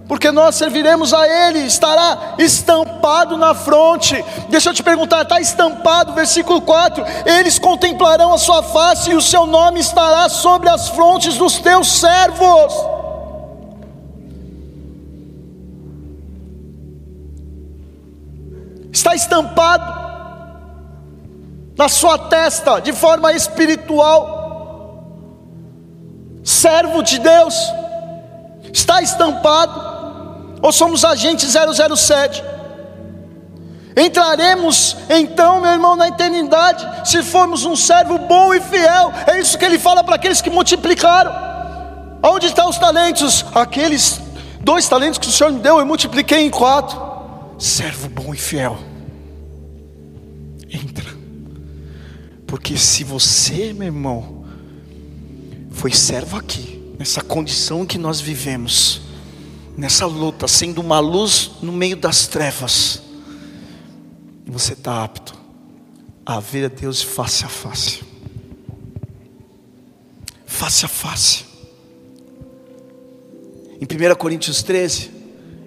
Porque 0.09 0.32
nós 0.32 0.54
serviremos 0.54 1.12
a 1.12 1.28
Ele, 1.28 1.59
estará 1.61 2.34
estampado 2.38 3.36
na 3.36 3.52
fronte. 3.52 4.24
Deixa 4.48 4.70
eu 4.70 4.74
te 4.74 4.82
perguntar, 4.82 5.22
está 5.22 5.38
estampado, 5.38 6.14
versículo 6.14 6.62
4: 6.62 7.04
Eles 7.26 7.59
contemplarão 7.59 8.32
a 8.32 8.38
sua 8.38 8.62
face 8.62 9.11
e 9.11 9.14
o 9.14 9.20
seu 9.20 9.46
nome 9.46 9.80
estará 9.80 10.30
sobre 10.30 10.70
as 10.70 10.88
frontes 10.88 11.36
dos 11.36 11.59
teus 11.59 12.00
servos. 12.00 12.72
Está 18.90 19.14
estampado 19.14 20.09
na 21.76 21.88
sua 21.90 22.16
testa 22.16 22.80
de 22.80 22.94
forma 22.94 23.30
espiritual. 23.34 24.38
Servo 26.42 27.02
de 27.02 27.18
Deus, 27.18 27.54
está 28.72 29.02
estampado 29.02 29.88
ou 30.62 30.72
somos 30.72 31.04
agentes 31.04 31.54
007? 31.54 32.42
Entraremos 33.96 34.96
então, 35.11 35.61
meu 35.61 35.72
irmão, 35.72 35.96
na 35.96 36.09
eternidade, 36.09 37.11
se 37.11 37.22
formos 37.22 37.64
um 37.64 37.74
servo 37.74 38.16
bom 38.16 38.54
e 38.54 38.61
fiel. 38.61 39.12
É 39.26 39.40
isso 39.40 39.59
que 39.59 39.64
ele 39.64 39.78
fala 39.78 40.04
para 40.04 40.14
aqueles 40.14 40.40
que 40.40 40.48
multiplicaram. 40.48 41.32
Onde 42.22 42.46
estão 42.46 42.68
os 42.68 42.78
talentos? 42.78 43.44
Aqueles 43.54 44.20
dois 44.61 44.88
talentos 44.88 45.18
que 45.18 45.28
o 45.28 45.32
Senhor 45.32 45.52
me 45.52 45.61
deu, 45.61 45.78
eu 45.78 45.86
multipliquei 45.86 46.46
em 46.46 46.50
quatro. 46.50 47.00
Servo 47.59 48.09
bom 48.09 48.32
e 48.32 48.38
fiel. 48.38 48.78
Entra. 50.70 51.06
Porque 52.46 52.76
se 52.76 53.02
você, 53.02 53.72
meu 53.72 53.86
irmão, 53.86 54.44
foi 55.70 55.92
servo 55.92 56.36
aqui, 56.36 56.94
nessa 56.98 57.20
condição 57.20 57.84
que 57.84 57.98
nós 57.98 58.20
vivemos, 58.20 59.07
nessa 59.78 60.06
luta, 60.06 60.48
sendo 60.48 60.80
uma 60.80 60.98
luz 60.98 61.52
no 61.62 61.70
meio 61.70 61.96
das 61.96 62.26
trevas, 62.26 63.00
você 64.44 64.72
está 64.72 65.04
apto 65.04 65.38
a 66.26 66.40
ver 66.40 66.64
a 66.64 66.68
Deus 66.68 67.00
face 67.00 67.44
a 67.44 67.48
face. 67.48 68.02
Face 70.44 70.84
a 70.84 70.88
face. 70.88 71.44
Em 73.80 73.84
1 73.84 74.16
Coríntios 74.16 74.64
13, 74.64 75.12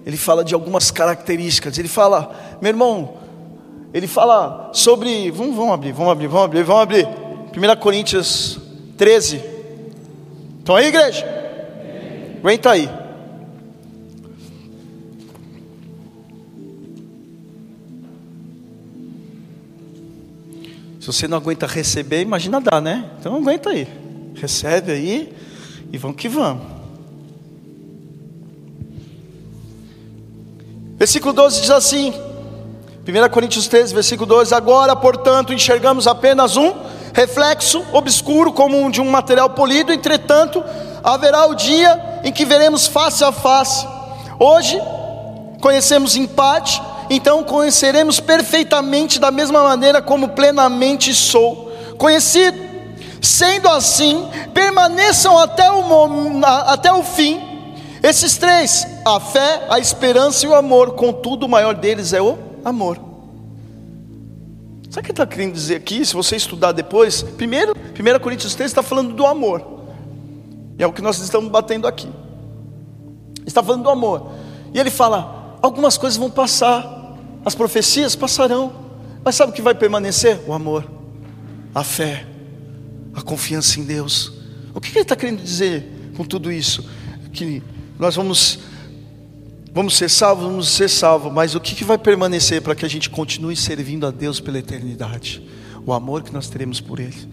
ele 0.05 0.17
fala 0.17 0.43
de 0.43 0.53
algumas 0.53 0.91
características. 0.91 1.77
Ele 1.77 1.87
fala, 1.87 2.57
meu 2.61 2.67
irmão, 2.67 3.13
ele 3.93 4.07
fala 4.07 4.71
sobre. 4.73 5.31
Vamos, 5.31 5.55
vamos 5.55 5.73
abrir, 5.73 5.93
vamos 5.93 6.11
abrir, 6.11 6.27
vamos 6.27 6.45
abrir, 6.45 6.63
vamos 6.63 6.81
abrir. 6.83 7.07
1 7.07 7.79
Coríntios 7.79 8.59
13. 8.97 9.41
Estão 10.59 10.75
aí, 10.75 10.87
igreja? 10.87 11.25
Aguenta 12.39 12.71
aí. 12.71 13.00
Se 21.01 21.07
você 21.07 21.27
não 21.27 21.37
aguenta 21.37 21.65
receber, 21.65 22.21
imagina 22.21 22.61
dar, 22.61 22.79
né? 22.79 23.09
Então 23.19 23.35
aguenta 23.35 23.71
aí. 23.71 23.87
Recebe 24.35 24.91
aí 24.91 25.35
e 25.91 25.97
vamos 25.97 26.15
que 26.15 26.29
vamos. 26.29 26.63
Versículo 30.99 31.33
12 31.33 31.61
diz 31.61 31.71
assim: 31.71 32.11
1 32.11 33.29
Coríntios 33.31 33.67
13, 33.67 33.95
versículo 33.95 34.27
12: 34.27 34.53
Agora, 34.53 34.95
portanto, 34.95 35.51
enxergamos 35.51 36.05
apenas 36.05 36.55
um 36.55 36.71
reflexo 37.15 37.83
obscuro 37.91 38.53
como 38.53 38.79
um 38.79 38.91
de 38.91 39.01
um 39.01 39.09
material 39.09 39.49
polido, 39.49 39.91
entretanto, 39.91 40.63
haverá 41.03 41.47
o 41.47 41.55
dia 41.55 42.21
em 42.23 42.31
que 42.31 42.45
veremos 42.45 42.85
face 42.85 43.23
a 43.23 43.31
face. 43.31 43.87
Hoje, 44.37 44.79
conhecemos 45.59 46.15
em 46.15 46.27
parte, 46.27 46.79
então 47.13 47.43
conheceremos 47.43 48.21
perfeitamente 48.21 49.19
da 49.19 49.29
mesma 49.31 49.61
maneira 49.61 50.01
como 50.01 50.29
plenamente 50.29 51.13
sou 51.13 51.69
conhecido. 51.97 52.57
Sendo 53.21 53.67
assim, 53.67 54.25
permaneçam 54.53 55.37
até 55.37 55.69
o, 55.69 55.83
até 56.67 56.91
o 56.93 57.03
fim. 57.03 57.37
Esses 58.01 58.37
três: 58.37 58.87
a 59.05 59.19
fé, 59.19 59.67
a 59.69 59.77
esperança 59.77 60.45
e 60.45 60.49
o 60.49 60.55
amor. 60.55 60.93
Contudo, 60.93 61.45
o 61.45 61.49
maior 61.49 61.75
deles 61.75 62.13
é 62.13 62.21
o 62.21 62.37
amor. 62.63 62.97
Sabe 64.89 65.01
o 65.01 65.03
que 65.03 65.11
está 65.11 65.27
querendo 65.27 65.51
dizer 65.51 65.75
aqui? 65.75 66.05
Se 66.05 66.13
você 66.13 66.37
estudar 66.37 66.71
depois, 66.71 67.23
primeiro, 67.23 67.73
1 67.73 68.19
Coríntios 68.19 68.55
3 68.55 68.71
está 68.71 68.81
falando 68.81 69.13
do 69.13 69.25
amor, 69.25 69.81
e 70.79 70.83
é 70.83 70.87
o 70.87 70.93
que 70.93 71.01
nós 71.01 71.19
estamos 71.19 71.51
batendo 71.51 71.87
aqui. 71.87 72.09
Está 73.45 73.61
falando 73.61 73.83
do 73.83 73.89
amor, 73.89 74.31
e 74.73 74.79
ele 74.79 74.89
fala: 74.89 75.57
algumas 75.61 75.97
coisas 75.97 76.17
vão 76.17 76.29
passar, 76.29 77.00
as 77.43 77.55
profecias 77.55 78.15
passarão, 78.15 78.73
mas 79.23 79.35
sabe 79.35 79.51
o 79.51 79.55
que 79.55 79.61
vai 79.61 79.73
permanecer? 79.73 80.39
O 80.47 80.53
amor, 80.53 80.89
a 81.73 81.83
fé, 81.83 82.25
a 83.13 83.21
confiança 83.21 83.79
em 83.79 83.83
Deus. 83.83 84.33
O 84.73 84.79
que 84.79 84.89
ele 84.91 85.01
está 85.01 85.15
querendo 85.15 85.41
dizer 85.41 85.85
com 86.15 86.23
tudo 86.23 86.51
isso? 86.51 86.87
Que 87.33 87.61
nós 87.99 88.15
vamos, 88.15 88.59
vamos 89.73 89.95
ser 89.95 90.09
salvos, 90.09 90.45
vamos 90.45 90.69
ser 90.69 90.89
salvos, 90.89 91.31
mas 91.31 91.55
o 91.55 91.59
que 91.59 91.83
vai 91.83 91.97
permanecer 91.97 92.61
para 92.61 92.75
que 92.75 92.85
a 92.85 92.89
gente 92.89 93.09
continue 93.09 93.55
servindo 93.55 94.05
a 94.05 94.11
Deus 94.11 94.39
pela 94.39 94.59
eternidade? 94.59 95.41
O 95.85 95.93
amor 95.93 96.23
que 96.23 96.33
nós 96.33 96.47
teremos 96.47 96.79
por 96.79 96.99
Ele. 96.99 97.27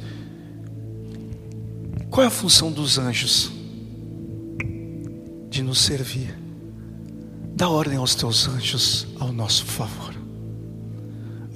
Qual 2.10 2.24
é 2.24 2.26
a 2.26 2.30
função 2.30 2.72
dos 2.72 2.98
anjos? 2.98 3.52
De 5.50 5.62
nos 5.62 5.80
servir. 5.80 6.37
Dá 7.58 7.68
ordem 7.68 7.98
aos 7.98 8.14
teus 8.14 8.46
anjos 8.46 9.08
ao 9.18 9.32
nosso 9.32 9.66
favor. 9.66 10.14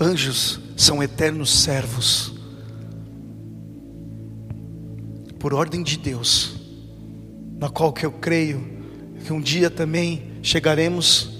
Anjos 0.00 0.58
são 0.76 1.00
eternos 1.00 1.62
servos, 1.62 2.34
por 5.38 5.54
ordem 5.54 5.80
de 5.80 5.96
Deus, 5.96 6.56
na 7.56 7.68
qual 7.68 7.92
que 7.92 8.04
eu 8.04 8.10
creio 8.10 8.82
que 9.24 9.32
um 9.32 9.40
dia 9.40 9.70
também 9.70 10.24
chegaremos 10.42 11.30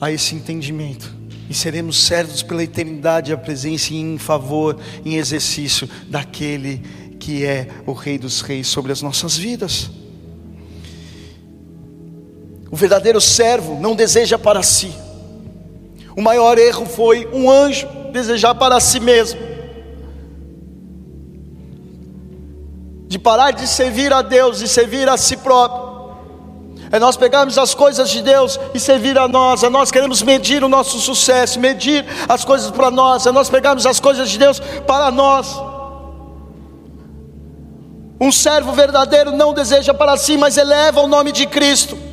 a 0.00 0.12
esse 0.12 0.36
entendimento 0.36 1.12
e 1.50 1.54
seremos 1.54 2.04
servos 2.04 2.44
pela 2.44 2.62
eternidade, 2.62 3.32
a 3.32 3.36
presença 3.36 3.92
em 3.92 4.18
favor, 4.18 4.78
em 5.04 5.16
exercício 5.16 5.90
daquele 6.08 6.78
que 7.18 7.44
é 7.44 7.66
o 7.84 7.92
Rei 7.92 8.18
dos 8.18 8.40
Reis 8.40 8.68
sobre 8.68 8.92
as 8.92 9.02
nossas 9.02 9.36
vidas. 9.36 9.90
O 12.70 12.76
verdadeiro 12.76 13.20
servo 13.20 13.78
não 13.80 13.94
deseja 13.94 14.38
para 14.38 14.62
si. 14.62 14.92
O 16.16 16.22
maior 16.22 16.58
erro 16.58 16.86
foi 16.86 17.28
um 17.32 17.50
anjo 17.50 17.86
desejar 18.10 18.54
para 18.54 18.80
si 18.80 18.98
mesmo. 18.98 19.38
De 23.06 23.18
parar 23.18 23.52
de 23.52 23.66
servir 23.68 24.12
a 24.12 24.22
Deus 24.22 24.60
e 24.60 24.68
servir 24.68 25.08
a 25.08 25.16
si 25.16 25.36
próprio. 25.36 25.86
É 26.90 26.98
nós 26.98 27.16
pegarmos 27.16 27.58
as 27.58 27.74
coisas 27.74 28.10
de 28.10 28.22
Deus 28.22 28.58
e 28.72 28.80
servir 28.80 29.18
a 29.18 29.28
nós. 29.28 29.62
É 29.62 29.68
nós 29.68 29.90
queremos 29.90 30.22
medir 30.22 30.64
o 30.64 30.68
nosso 30.68 30.98
sucesso, 30.98 31.60
medir 31.60 32.04
as 32.28 32.44
coisas 32.44 32.70
para 32.70 32.90
nós. 32.90 33.26
É 33.26 33.32
nós 33.32 33.50
pegarmos 33.50 33.86
as 33.86 34.00
coisas 34.00 34.30
de 34.30 34.38
Deus 34.38 34.60
para 34.86 35.10
nós. 35.10 35.54
Um 38.20 38.32
servo 38.32 38.72
verdadeiro 38.72 39.32
não 39.32 39.52
deseja 39.52 39.92
para 39.92 40.16
si, 40.16 40.38
mas 40.38 40.56
eleva 40.56 41.00
o 41.02 41.06
nome 41.06 41.32
de 41.32 41.46
Cristo. 41.46 42.05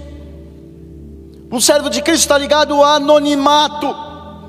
Um 1.54 1.62
servo 1.62 1.88
de 1.88 2.02
Cristo 2.02 2.22
está 2.22 2.36
ligado 2.36 2.74
ao 2.74 2.84
anonimato, 2.84 3.96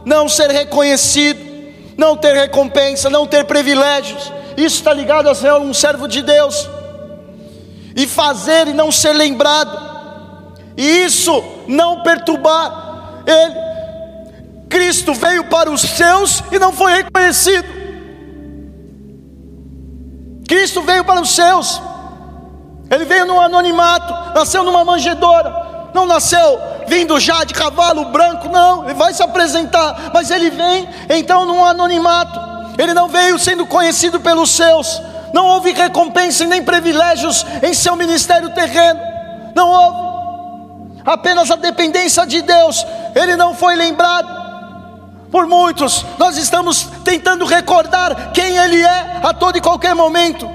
não 0.07 0.27
ser 0.27 0.51
reconhecido, 0.51 1.39
não 1.99 2.17
ter 2.17 2.33
recompensa, 2.33 3.11
não 3.11 3.27
ter 3.27 3.45
privilégios. 3.45 4.33
Isso 4.57 4.77
está 4.77 4.91
ligado 4.95 5.29
a 5.29 5.35
ser 5.35 5.53
um 5.53 5.75
servo 5.75 6.09
de 6.09 6.23
Deus. 6.23 6.67
E 7.95 8.07
fazer 8.07 8.69
e 8.69 8.73
não 8.73 8.91
ser 8.91 9.13
lembrado. 9.13 9.79
E 10.79 11.05
isso 11.05 11.45
não 11.69 12.03
perturbar 12.03 13.23
ele. 13.27 13.55
Cristo 14.71 15.13
veio 15.13 15.45
para 15.45 15.71
os 15.71 15.83
seus 15.83 16.43
e 16.51 16.59
não 16.59 16.73
foi 16.73 17.03
reconhecido. 17.03 17.69
Cristo 20.49 20.81
veio 20.81 21.05
para 21.05 21.21
os 21.21 21.35
seus. 21.35 21.83
Ele 22.91 23.05
veio 23.05 23.27
no 23.27 23.39
anonimato, 23.39 24.35
nasceu 24.35 24.63
numa 24.65 24.87
manjedoura, 24.87 25.91
não 25.93 26.07
nasceu 26.07 26.73
vindo 26.87 27.19
já 27.19 27.45
de 27.45 27.55
cavalo 27.55 28.07
branco, 28.07 28.49
não, 28.49 28.85
ele 28.85 28.95
vai 28.95 29.13
se 29.13 29.23
apresentar, 29.23 30.11
mas 30.13 30.31
ele 30.31 30.51
vem 30.51 30.89
então 31.09 31.45
num 31.45 31.65
anonimato, 31.65 32.41
ele 32.79 32.95
não 32.95 33.09
veio 33.09 33.39
sendo 33.39 33.67
conhecido 33.67 34.21
pelos 34.21 34.51
seus, 34.51 35.01
não 35.33 35.47
houve 35.47 35.73
recompensa 35.73 36.45
e 36.45 36.47
nem 36.47 36.63
privilégios 36.63 37.45
em 37.63 37.75
seu 37.75 37.97
ministério 37.97 38.51
terreno, 38.51 39.01
não 39.55 39.69
houve, 39.69 41.03
apenas 41.05 41.51
a 41.51 41.57
dependência 41.57 42.27
de 42.27 42.43
Deus, 42.43 42.87
ele 43.15 43.37
não 43.37 43.55
foi 43.55 43.75
lembrado. 43.75 44.45
Por 45.31 45.49
muitos, 45.49 46.07
nós 46.17 46.37
estamos 46.37 46.85
tentando 47.05 47.45
recordar 47.45 48.31
quem 48.33 48.57
Ele 48.57 48.81
é 48.81 49.19
a 49.21 49.35
todo 49.35 49.59
e 49.59 49.61
qualquer 49.61 49.93
momento, 49.93 50.49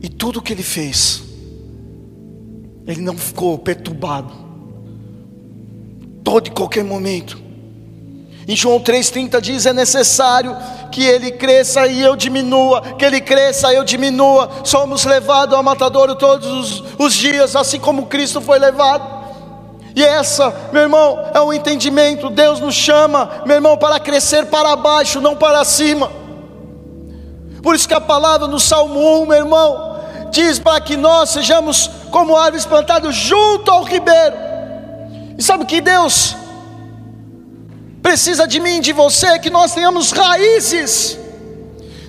e 0.00 0.08
tudo 0.08 0.40
que 0.40 0.52
Ele 0.52 0.62
fez, 0.62 1.25
ele 2.86 3.00
não 3.00 3.16
ficou 3.16 3.58
perturbado. 3.58 4.32
Todo 6.22 6.46
e 6.46 6.50
qualquer 6.50 6.84
momento. 6.84 7.46
Em 8.48 8.54
João 8.54 8.78
3,30 8.78 9.40
diz: 9.40 9.66
é 9.66 9.72
necessário 9.72 10.56
que 10.92 11.04
ele 11.04 11.32
cresça 11.32 11.86
e 11.86 12.00
eu 12.00 12.14
diminua, 12.14 12.80
que 12.96 13.04
ele 13.04 13.20
cresça 13.20 13.72
e 13.72 13.76
eu 13.76 13.84
diminua. 13.84 14.48
Somos 14.64 15.04
levados 15.04 15.54
ao 15.54 15.62
matadouro 15.62 16.14
todos 16.14 16.46
os, 16.46 16.84
os 16.98 17.14
dias, 17.14 17.56
assim 17.56 17.80
como 17.80 18.06
Cristo 18.06 18.40
foi 18.40 18.58
levado. 18.58 19.16
E 19.96 20.04
essa, 20.04 20.54
meu 20.72 20.82
irmão, 20.82 21.18
é 21.34 21.40
o 21.40 21.52
entendimento. 21.52 22.30
Deus 22.30 22.60
nos 22.60 22.74
chama, 22.74 23.42
meu 23.46 23.56
irmão, 23.56 23.78
para 23.78 23.98
crescer 23.98 24.46
para 24.46 24.76
baixo, 24.76 25.20
não 25.20 25.34
para 25.34 25.64
cima. 25.64 26.12
Por 27.62 27.74
isso 27.74 27.88
que 27.88 27.94
a 27.94 28.00
palavra 28.00 28.46
no 28.46 28.60
Salmo 28.60 29.22
1, 29.22 29.26
meu 29.26 29.38
irmão, 29.38 29.85
diz 30.36 30.58
para 30.58 30.80
que 30.80 30.96
nós 30.96 31.30
sejamos 31.30 31.90
como 32.10 32.36
árvores 32.36 32.66
plantadas 32.66 33.14
junto 33.14 33.70
ao 33.70 33.82
ribeiro. 33.82 34.36
E 35.38 35.42
sabe 35.42 35.64
que 35.64 35.80
Deus 35.80 36.36
precisa 38.02 38.46
de 38.46 38.60
mim, 38.60 38.80
de 38.80 38.92
você, 38.92 39.38
que 39.38 39.48
nós 39.48 39.72
tenhamos 39.72 40.12
raízes. 40.12 41.18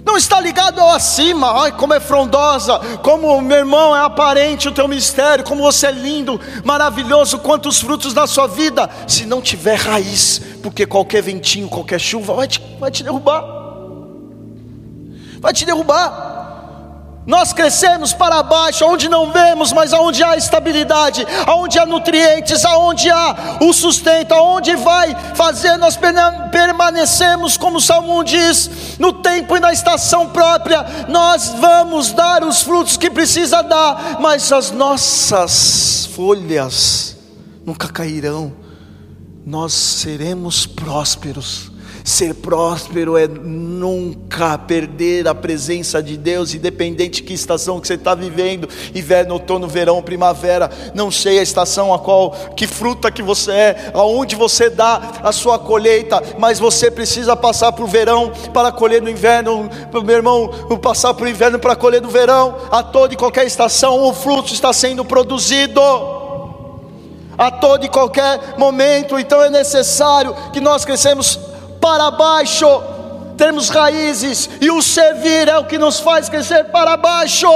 Não 0.06 0.16
está 0.16 0.40
ligado 0.40 0.80
ao 0.80 0.90
acima, 0.92 1.64
ai 1.64 1.72
como 1.72 1.94
é 1.94 2.00
frondosa, 2.00 2.80
como 3.02 3.42
meu 3.42 3.58
irmão 3.58 3.96
é 3.96 4.02
aparente 4.02 4.68
o 4.68 4.72
teu 4.72 4.88
mistério, 4.88 5.44
como 5.44 5.62
você 5.62 5.88
é 5.88 5.92
lindo, 5.92 6.40
maravilhoso, 6.64 7.40
quantos 7.40 7.82
frutos 7.82 8.14
na 8.14 8.26
sua 8.26 8.48
vida, 8.48 8.90
se 9.06 9.26
não 9.26 9.42
tiver 9.42 9.76
raiz, 9.76 10.42
porque 10.64 10.86
qualquer 10.86 11.22
ventinho, 11.22 11.68
qualquer 11.68 12.00
chuva 12.00 12.34
vai 12.34 12.48
te, 12.48 12.62
vai 12.80 12.90
te 12.90 13.04
derrubar, 13.04 13.44
vai 15.42 15.54
te 15.54 15.66
derrubar. 15.66 16.37
Nós 17.28 17.52
crescemos 17.52 18.14
para 18.14 18.42
baixo, 18.42 18.86
onde 18.86 19.10
não 19.10 19.34
vemos, 19.34 19.74
mas 19.74 19.92
aonde 19.92 20.24
há 20.24 20.38
estabilidade, 20.38 21.28
aonde 21.46 21.78
há 21.78 21.86
nutrientes, 21.86 22.64
aonde 22.64 23.10
há 23.10 23.58
o 23.60 23.74
sustento, 23.74 24.34
aonde 24.34 24.74
vai 24.78 25.14
fazer 25.36 25.76
nós 25.76 26.00
permanecemos, 26.50 27.58
como 27.58 27.80
o 27.80 27.82
Salmo 27.82 28.24
diz, 28.24 28.98
no 28.98 29.12
tempo 29.12 29.58
e 29.58 29.60
na 29.60 29.74
estação 29.74 30.30
própria, 30.30 30.86
nós 31.10 31.50
vamos 31.60 32.14
dar 32.14 32.46
os 32.46 32.62
frutos 32.62 32.96
que 32.96 33.10
precisa 33.10 33.62
dar, 33.62 34.22
mas 34.22 34.50
as 34.54 34.72
nossas 34.72 36.08
folhas 36.16 37.18
nunca 37.66 37.90
cairão, 37.90 38.54
nós 39.46 39.74
seremos 39.74 40.66
prósperos 40.66 41.72
Ser 42.08 42.36
próspero 42.36 43.18
é 43.18 43.28
nunca 43.28 44.58
perder 44.58 45.28
a 45.28 45.36
presença 45.36 46.02
de 46.02 46.16
Deus, 46.16 46.54
independente 46.54 47.18
de 47.18 47.24
que 47.24 47.34
estação 47.34 47.82
que 47.82 47.88
você 47.88 47.96
está 47.96 48.16
vivendo, 48.16 48.70
inverno, 48.96 49.34
outono, 49.34 49.68
verão, 49.68 50.02
primavera, 50.02 50.72
não 50.96 51.12
sei 51.12 51.38
a 51.38 51.42
estação 51.42 51.94
a 51.94 52.00
qual, 52.00 52.32
que 52.56 52.66
fruta 52.66 53.12
que 53.12 53.22
você 53.22 53.52
é, 53.52 53.92
aonde 53.94 54.38
você 54.38 54.70
dá 54.70 55.20
a 55.22 55.34
sua 55.34 55.60
colheita, 55.60 56.24
mas 56.40 56.60
você 56.60 56.90
precisa 56.90 57.36
passar 57.36 57.74
para 57.74 57.84
o 57.84 57.88
verão 57.88 58.32
para 58.54 58.72
colher 58.72 59.02
no 59.02 59.10
inverno, 59.10 59.70
meu 59.92 60.16
irmão, 60.16 60.48
passar 60.82 61.14
para 61.14 61.26
o 61.26 61.30
inverno 61.30 61.60
para 61.60 61.76
colher 61.76 62.02
no 62.02 62.08
verão, 62.08 62.56
a 62.72 62.82
toda 62.84 63.16
e 63.16 63.18
qualquer 63.18 63.46
estação 63.46 64.02
o 64.02 64.14
fruto 64.14 64.54
está 64.54 64.72
sendo 64.72 65.04
produzido. 65.04 65.82
A 67.38 67.52
todo 67.52 67.86
e 67.86 67.90
qualquer 67.90 68.58
momento, 68.58 69.20
então 69.20 69.44
é 69.44 69.50
necessário 69.50 70.34
que 70.54 70.62
nós 70.62 70.86
crescemos 70.86 71.57
para 71.88 72.12
baixo, 72.12 72.68
termos 73.38 73.70
raízes, 73.70 74.50
e 74.60 74.70
o 74.70 74.82
servir 74.82 75.48
é 75.48 75.58
o 75.58 75.64
que 75.64 75.78
nos 75.78 76.02
faz 76.02 76.28
crescer 76.28 76.66
para 76.66 76.98
baixo, 76.98 77.48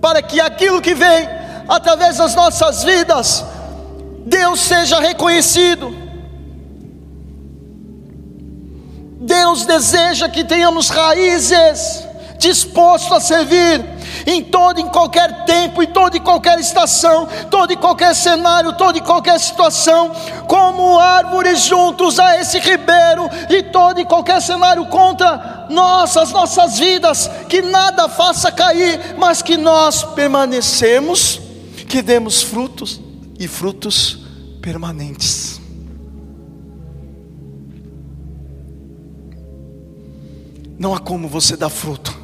para 0.00 0.20
que 0.20 0.40
aquilo 0.40 0.82
que 0.82 0.94
vem 0.94 1.28
através 1.68 2.16
das 2.16 2.34
nossas 2.34 2.82
vidas, 2.82 3.44
Deus 4.26 4.58
seja 4.58 4.98
reconhecido. 4.98 5.94
Deus 9.20 9.64
deseja 9.64 10.28
que 10.28 10.42
tenhamos 10.42 10.88
raízes 10.88 12.04
dispostos 12.36 13.12
a 13.12 13.20
servir 13.20 13.93
em 14.26 14.42
todo 14.42 14.80
em 14.80 14.88
qualquer 14.88 15.44
tempo, 15.44 15.82
em 15.82 15.86
toda 15.86 16.16
e 16.16 16.20
qualquer 16.20 16.58
estação, 16.58 17.26
todo 17.50 17.72
e 17.72 17.76
qualquer 17.76 18.14
cenário, 18.14 18.76
toda 18.76 18.98
e 18.98 19.00
qualquer 19.00 19.38
situação, 19.38 20.12
como 20.46 20.98
árvores 20.98 21.62
juntos 21.62 22.18
a 22.18 22.38
esse 22.40 22.58
ribeiro, 22.58 23.28
e 23.50 23.62
todo 23.62 24.00
e 24.00 24.04
qualquer 24.04 24.40
cenário 24.40 24.86
contra 24.86 25.66
nossas 25.70 26.30
nossas 26.30 26.78
vidas, 26.78 27.30
que 27.48 27.62
nada 27.62 28.08
faça 28.08 28.50
cair, 28.50 29.16
mas 29.18 29.42
que 29.42 29.56
nós 29.56 30.02
permanecemos, 30.02 31.40
que 31.88 32.02
demos 32.02 32.42
frutos 32.42 33.00
e 33.38 33.48
frutos 33.48 34.18
permanentes. 34.60 35.60
Não 40.78 40.94
há 40.94 40.98
como 40.98 41.28
você 41.28 41.56
dar 41.56 41.70
fruto 41.70 42.23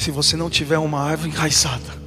se 0.00 0.10
você 0.10 0.34
não 0.34 0.48
tiver 0.48 0.78
uma 0.78 0.98
árvore 0.98 1.30
enraizada. 1.30 2.00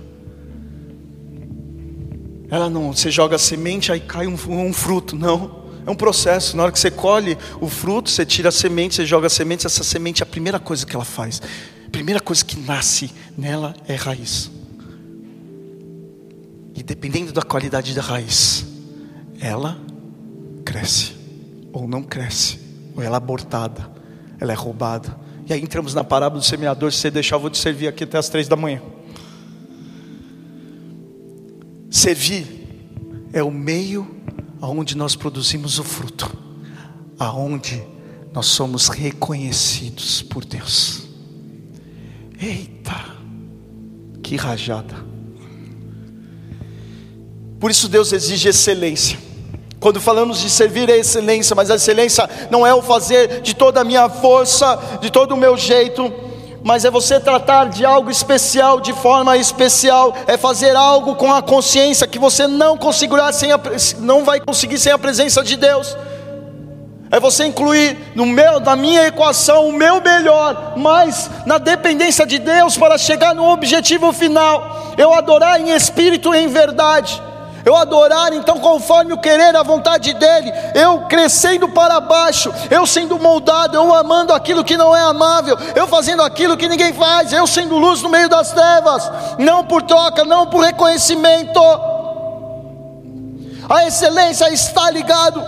Ela 2.49 2.67
não, 2.69 2.91
você 2.91 3.11
joga 3.11 3.37
semente, 3.37 3.91
aí 3.91 3.99
cai 3.99 4.25
um, 4.25 4.33
um, 4.33 4.73
fruto. 4.73 5.15
Não, 5.15 5.63
é 5.85 5.91
um 5.91 5.95
processo. 5.95 6.57
Na 6.57 6.63
hora 6.63 6.71
que 6.71 6.79
você 6.79 6.89
colhe 6.89 7.37
o 7.61 7.69
fruto, 7.69 8.09
você 8.09 8.25
tira 8.25 8.49
a 8.49 8.51
semente, 8.51 8.95
você 8.95 9.05
joga 9.05 9.27
a 9.27 9.29
semente. 9.29 9.67
Essa 9.67 9.83
semente 9.83 10.23
é 10.23 10.23
a 10.23 10.25
primeira 10.25 10.59
coisa 10.59 10.85
que 10.85 10.95
ela 10.95 11.05
faz. 11.05 11.39
A 11.85 11.89
primeira 11.91 12.19
coisa 12.19 12.43
que 12.43 12.59
nasce 12.59 13.11
nela 13.37 13.75
é 13.87 13.93
raiz. 13.93 14.49
E 16.75 16.81
dependendo 16.81 17.31
da 17.31 17.43
qualidade 17.43 17.93
da 17.93 18.01
raiz, 18.01 18.65
ela 19.39 19.77
cresce 20.65 21.13
ou 21.71 21.87
não 21.87 22.01
cresce, 22.01 22.59
ou 22.95 23.03
ela 23.03 23.15
é 23.15 23.17
abortada, 23.17 23.89
ela 24.39 24.51
é 24.51 24.55
roubada, 24.55 25.15
e 25.47 25.53
aí 25.53 25.61
entramos 25.61 25.93
na 25.93 26.03
parábola 26.03 26.41
do 26.41 26.45
semeador. 26.45 26.91
Se 26.91 26.99
você 26.99 27.11
deixar, 27.11 27.35
eu 27.35 27.39
vou 27.39 27.49
te 27.49 27.57
servir 27.57 27.87
aqui 27.87 28.03
até 28.03 28.17
as 28.17 28.29
três 28.29 28.47
da 28.47 28.55
manhã. 28.55 28.81
Servir 31.89 32.47
é 33.31 33.43
o 33.43 33.51
meio 33.51 34.07
aonde 34.61 34.95
nós 34.95 35.15
produzimos 35.15 35.79
o 35.79 35.83
fruto, 35.83 36.31
aonde 37.19 37.83
nós 38.33 38.45
somos 38.47 38.87
reconhecidos 38.87 40.21
por 40.21 40.45
Deus. 40.45 41.07
Eita, 42.41 42.95
que 44.21 44.35
rajada! 44.35 44.95
Por 47.59 47.71
isso 47.71 47.87
Deus 47.87 48.11
exige 48.11 48.49
excelência. 48.49 49.17
Quando 49.83 49.99
falamos 49.99 50.39
de 50.39 50.49
servir 50.49 50.89
é 50.89 50.97
excelência, 50.99 51.53
mas 51.53 51.69
a 51.69 51.75
excelência 51.75 52.29
não 52.49 52.65
é 52.65 52.73
o 52.73 52.81
fazer 52.81 53.41
de 53.41 53.53
toda 53.53 53.81
a 53.81 53.83
minha 53.83 54.07
força, 54.07 54.79
de 55.01 55.11
todo 55.11 55.33
o 55.33 55.37
meu 55.37 55.57
jeito, 55.57 56.09
mas 56.63 56.85
é 56.85 56.89
você 56.89 57.19
tratar 57.19 57.65
de 57.65 57.83
algo 57.83 58.09
especial 58.09 58.79
de 58.79 58.93
forma 58.93 59.35
especial, 59.35 60.15
é 60.25 60.37
fazer 60.37 60.73
algo 60.73 61.15
com 61.15 61.33
a 61.33 61.41
consciência 61.41 62.07
que 62.07 62.17
você 62.17 62.47
não 62.47 62.77
conseguirá 62.77 63.29
sem 63.33 63.51
a, 63.51 63.59
não 63.99 64.23
vai 64.23 64.39
conseguir 64.39 64.79
sem 64.79 64.93
a 64.93 64.97
presença 64.97 65.43
de 65.43 65.57
Deus. 65.57 65.97
É 67.11 67.19
você 67.19 67.43
incluir 67.43 68.13
no 68.15 68.25
meu, 68.25 68.61
na 68.61 68.77
minha 68.77 69.05
equação 69.07 69.67
o 69.67 69.73
meu 69.73 69.99
melhor, 69.99 70.75
mas 70.77 71.29
na 71.45 71.57
dependência 71.57 72.25
de 72.25 72.39
Deus 72.39 72.77
para 72.77 72.97
chegar 72.97 73.35
no 73.35 73.49
objetivo 73.49 74.13
final. 74.13 74.93
Eu 74.97 75.13
adorar 75.13 75.59
em 75.59 75.71
espírito 75.71 76.33
e 76.33 76.37
em 76.37 76.47
verdade 76.47 77.21
eu 77.65 77.75
adorar 77.75 78.33
então 78.33 78.59
conforme 78.59 79.13
o 79.13 79.17
querer, 79.17 79.55
a 79.55 79.63
vontade 79.63 80.13
dEle, 80.13 80.51
eu 80.75 81.01
crescendo 81.01 81.69
para 81.69 81.99
baixo, 81.99 82.53
eu 82.69 82.85
sendo 82.85 83.17
moldado, 83.17 83.75
eu 83.75 83.93
amando 83.93 84.33
aquilo 84.33 84.63
que 84.63 84.75
não 84.75 84.95
é 84.95 85.01
amável, 85.01 85.57
eu 85.75 85.87
fazendo 85.87 86.21
aquilo 86.21 86.57
que 86.57 86.67
ninguém 86.67 86.93
faz, 86.93 87.31
eu 87.31 87.47
sendo 87.47 87.77
luz 87.77 88.01
no 88.01 88.09
meio 88.09 88.27
das 88.27 88.51
trevas, 88.51 89.09
não 89.37 89.63
por 89.63 89.81
troca, 89.83 90.25
não 90.25 90.47
por 90.47 90.63
reconhecimento. 90.63 91.59
A 93.69 93.85
excelência 93.87 94.51
está 94.51 94.91
ligado 94.91 95.41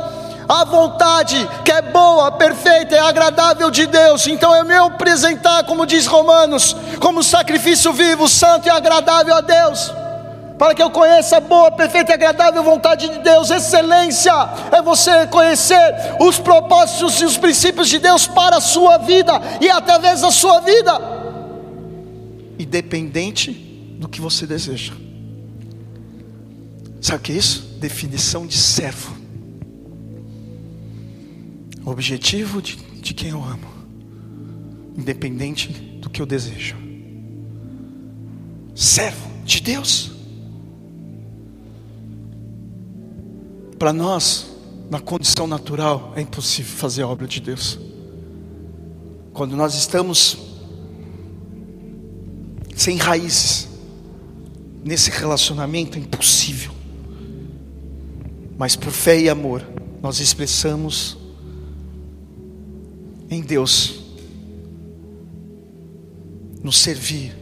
à 0.47 0.63
vontade 0.63 1.49
que 1.65 1.71
é 1.71 1.81
boa, 1.81 2.31
perfeita 2.31 2.95
e 2.95 2.99
agradável 2.99 3.69
de 3.69 3.85
Deus. 3.87 4.25
Então 4.27 4.55
é 4.55 4.63
meu 4.63 4.85
apresentar, 4.85 5.65
como 5.65 5.85
diz 5.85 6.05
Romanos, 6.05 6.75
como 7.01 7.21
sacrifício 7.21 7.91
vivo, 7.91 8.29
santo 8.29 8.67
e 8.67 8.69
agradável 8.69 9.35
a 9.35 9.41
Deus 9.41 10.04
para 10.57 10.73
que 10.73 10.81
eu 10.81 10.89
conheça 10.89 11.37
a 11.37 11.39
boa, 11.39 11.71
perfeita 11.71 12.11
e 12.11 12.15
agradável 12.15 12.63
vontade 12.63 13.09
de 13.09 13.19
Deus. 13.19 13.49
Excelência 13.49 14.31
é 14.71 14.81
você 14.81 15.27
conhecer 15.27 15.77
os 16.19 16.39
propósitos 16.39 17.19
e 17.21 17.25
os 17.25 17.37
princípios 17.37 17.89
de 17.89 17.99
Deus 17.99 18.25
para 18.27 18.57
a 18.57 18.61
sua 18.61 18.97
vida 18.97 19.33
e 19.59 19.69
através 19.69 20.21
da 20.21 20.31
sua 20.31 20.61
vida, 20.61 20.99
independente 22.57 23.51
do 23.99 24.07
que 24.07 24.21
você 24.21 24.47
deseja. 24.47 24.93
Sabe 27.01 27.19
o 27.19 27.21
que 27.21 27.31
é 27.33 27.35
isso? 27.35 27.77
Definição 27.79 28.47
de 28.47 28.57
servo. 28.57 29.15
O 31.85 31.91
objetivo 31.91 32.61
de, 32.61 32.77
de 32.77 33.13
quem 33.13 33.29
eu 33.29 33.43
amo, 33.43 33.67
independente 34.97 35.67
do 36.01 36.09
que 36.09 36.19
eu 36.19 36.25
desejo. 36.25 36.75
Servo 38.73 39.29
de 39.45 39.61
Deus. 39.61 40.14
Para 43.77 43.91
nós, 43.91 44.47
na 44.89 44.99
condição 44.99 45.47
natural, 45.47 46.13
é 46.15 46.21
impossível 46.21 46.75
fazer 46.75 47.01
a 47.01 47.07
obra 47.07 47.27
de 47.27 47.39
Deus. 47.41 47.79
Quando 49.33 49.55
nós 49.55 49.75
estamos 49.75 50.37
sem 52.75 52.97
raízes 52.97 53.67
nesse 54.83 55.09
relacionamento, 55.09 55.97
é 55.97 56.01
impossível. 56.01 56.71
Mas 58.57 58.75
por 58.75 58.91
fé 58.91 59.19
e 59.19 59.29
amor, 59.29 59.65
nós 60.01 60.19
expressamos 60.19 61.17
em 63.29 63.41
Deus, 63.41 64.01
nos 66.63 66.77
servir, 66.77 67.35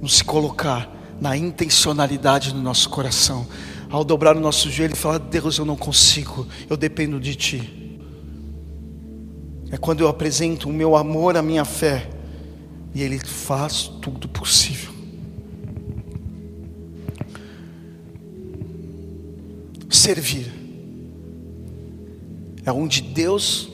nos 0.00 0.20
colocar 0.20 0.90
na 1.20 1.36
intencionalidade 1.36 2.52
no 2.52 2.60
nosso 2.60 2.90
coração, 2.90 3.46
ao 3.92 4.02
dobrar 4.02 4.34
o 4.34 4.40
nosso 4.40 4.70
joelho 4.70 4.94
e 4.94 4.96
falar: 4.96 5.18
Deus, 5.18 5.58
eu 5.58 5.66
não 5.66 5.76
consigo, 5.76 6.46
eu 6.68 6.76
dependo 6.76 7.20
de 7.20 7.34
Ti. 7.36 8.00
É 9.70 9.76
quando 9.76 10.00
eu 10.00 10.08
apresento 10.08 10.68
o 10.68 10.72
meu 10.72 10.96
amor, 10.96 11.36
a 11.36 11.42
minha 11.42 11.64
fé, 11.64 12.08
e 12.94 13.02
Ele 13.02 13.18
faz 13.18 13.88
tudo 14.00 14.28
possível. 14.28 14.90
Servir 19.90 20.50
é 22.64 22.72
onde 22.72 23.02
Deus 23.02 23.68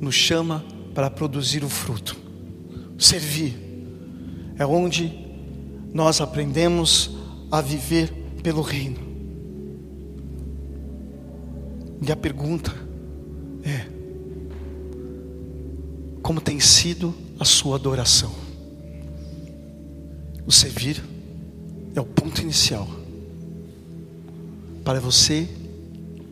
nos 0.00 0.14
chama 0.14 0.64
para 0.92 1.08
produzir 1.08 1.62
o 1.62 1.68
fruto. 1.68 2.16
Servir 2.98 3.56
é 4.58 4.66
onde 4.66 5.12
nós 5.94 6.20
aprendemos 6.20 7.21
a 7.52 7.60
viver 7.60 8.10
pelo 8.42 8.62
reino. 8.62 8.96
E 12.00 12.10
a 12.10 12.16
pergunta 12.16 12.72
é: 13.62 13.86
como 16.22 16.40
tem 16.40 16.58
sido 16.58 17.14
a 17.38 17.44
sua 17.44 17.76
adoração? 17.76 18.32
O 20.46 20.50
servir 20.50 21.04
é 21.94 22.00
o 22.00 22.06
ponto 22.06 22.40
inicial 22.40 22.88
para 24.82 24.98
você 24.98 25.46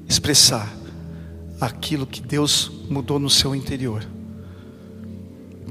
expressar 0.08 0.74
aquilo 1.60 2.06
que 2.06 2.22
Deus 2.22 2.72
mudou 2.88 3.18
no 3.18 3.30
seu 3.30 3.54
interior. 3.54 4.04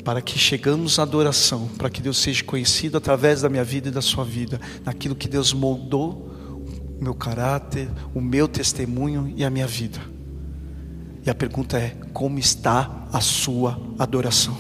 Para 0.03 0.21
que 0.21 0.39
chegamos 0.39 0.97
à 0.97 1.03
adoração, 1.03 1.67
para 1.77 1.89
que 1.89 2.01
Deus 2.01 2.17
seja 2.17 2.43
conhecido 2.43 2.97
através 2.97 3.41
da 3.41 3.49
minha 3.49 3.63
vida 3.63 3.89
e 3.89 3.91
da 3.91 4.01
sua 4.01 4.23
vida, 4.23 4.59
naquilo 4.84 5.15
que 5.15 5.27
Deus 5.27 5.53
moldou 5.53 6.30
o 6.99 7.03
meu 7.03 7.13
caráter, 7.13 7.89
o 8.13 8.21
meu 8.21 8.47
testemunho 8.47 9.34
e 9.35 9.43
a 9.43 9.49
minha 9.49 9.67
vida. 9.67 9.99
E 11.26 11.30
a 11.30 11.35
pergunta 11.35 11.77
é: 11.77 11.95
como 12.13 12.39
está 12.39 13.07
a 13.11 13.21
sua 13.21 13.80
adoração? 13.97 14.57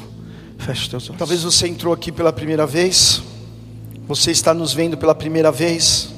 Feche 0.57 0.83
os 0.83 0.87
teus 0.87 1.09
olhos. 1.09 1.19
Talvez 1.19 1.43
você 1.43 1.67
entrou 1.67 1.93
aqui 1.93 2.11
pela 2.11 2.33
primeira 2.33 2.65
vez, 2.67 3.21
você 4.07 4.31
está 4.31 4.53
nos 4.53 4.73
vendo 4.73 4.97
pela 4.97 5.15
primeira 5.15 5.51
vez. 5.51 6.13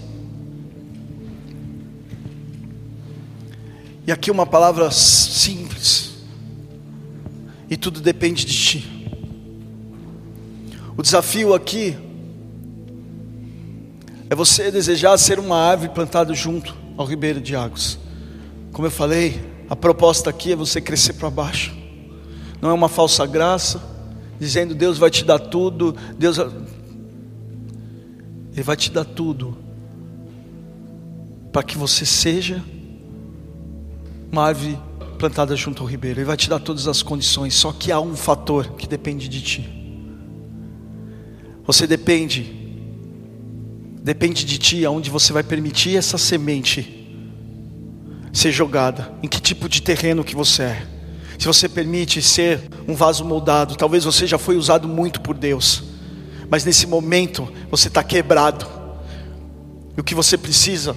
E 4.06 4.11
aqui 4.11 4.31
uma 4.31 4.45
palavra 4.45 4.89
simples. 4.91 6.15
E 7.69 7.77
tudo 7.77 8.02
depende 8.02 8.45
de 8.45 8.53
ti. 8.53 9.01
O 10.97 11.01
desafio 11.01 11.53
aqui 11.53 11.97
é 14.30 14.35
você 14.35 14.72
desejar 14.72 15.18
ser 15.18 15.39
uma 15.39 15.57
árvore 15.57 15.89
plantada 15.89 16.34
junto 16.34 16.76
ao 16.97 17.05
ribeiro 17.05 17.39
de 17.39 17.55
águas. 17.55 17.97
Como 18.72 18.88
eu 18.88 18.91
falei, 18.91 19.41
a 19.69 19.76
proposta 19.76 20.30
aqui 20.30 20.51
é 20.51 20.55
você 20.55 20.81
crescer 20.81 21.13
para 21.13 21.30
baixo. 21.30 21.76
Não 22.61 22.69
é 22.69 22.73
uma 22.73 22.89
falsa 22.89 23.26
graça, 23.26 23.81
dizendo 24.39 24.76
Deus 24.76 24.97
vai 24.97 25.09
te 25.09 25.23
dar 25.23 25.39
tudo, 25.39 25.95
Deus 26.18 26.38
Ele 26.38 26.51
vai 28.63 28.76
te 28.76 28.91
dar 28.91 29.05
tudo 29.05 29.57
para 31.51 31.63
que 31.63 31.77
você 31.77 32.05
seja 32.05 32.63
uma 34.31 34.45
árvore 34.45 34.77
plantada 35.18 35.55
junto 35.55 35.84
ao 35.84 35.89
ribeiro. 35.89 36.19
Ele 36.19 36.26
vai 36.26 36.38
te 36.38 36.49
dar 36.49 36.59
todas 36.59 36.88
as 36.88 37.01
condições, 37.01 37.55
só 37.55 37.72
que 37.72 37.91
há 37.91 37.99
um 37.99 38.15
fator 38.15 38.73
que 38.73 38.88
depende 38.88 39.27
de 39.27 39.41
ti. 39.41 39.81
Você 41.72 41.88
depende, 41.88 42.53
depende 44.03 44.43
de 44.43 44.57
ti, 44.57 44.85
aonde 44.85 45.10
você 45.10 45.31
vai 45.31 45.41
permitir 45.41 45.95
essa 45.95 46.18
semente 46.18 47.07
ser 48.34 48.52
jogada, 48.52 49.14
em 49.23 49.27
que 49.30 49.39
tipo 49.39 49.69
de 49.69 49.81
terreno 49.81 50.22
que 50.22 50.35
você 50.35 50.64
é. 50.64 50.88
Se 51.39 51.45
você 51.45 51.69
permite 51.69 52.22
ser 52.22 52.60
um 52.89 52.93
vaso 52.93 53.23
moldado, 53.23 53.77
talvez 53.77 54.03
você 54.03 54.27
já 54.27 54.38
foi 54.38 54.57
usado 54.57 54.85
muito 54.85 55.22
por 55.22 55.34
Deus, 55.38 55.81
mas 56.49 56.65
nesse 56.65 56.85
momento 56.85 57.48
você 57.69 57.88
está 57.88 58.03
quebrado. 58.03 58.68
E 59.95 60.02
o 60.02 60.03
que 60.03 60.14
você 60.14 60.38
precisa 60.38 60.93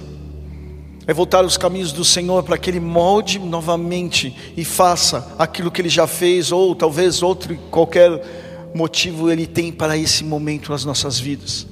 é 1.07 1.13
voltar 1.13 1.45
aos 1.45 1.55
caminhos 1.55 1.93
do 1.93 2.03
Senhor 2.03 2.43
para 2.43 2.57
que 2.57 2.69
Ele 2.69 2.81
molde 2.81 3.39
novamente 3.39 4.35
e 4.57 4.65
faça 4.65 5.33
aquilo 5.39 5.71
que 5.71 5.81
Ele 5.81 5.87
já 5.87 6.05
fez, 6.05 6.51
ou 6.51 6.75
talvez 6.75 7.23
outro 7.23 7.55
qualquer 7.71 8.43
motivo 8.75 9.31
Ele 9.31 9.47
tem 9.47 9.71
para 9.71 9.97
esse 9.97 10.23
momento 10.23 10.71
nas 10.71 10.83
nossas 10.83 11.17
vidas. 11.17 11.65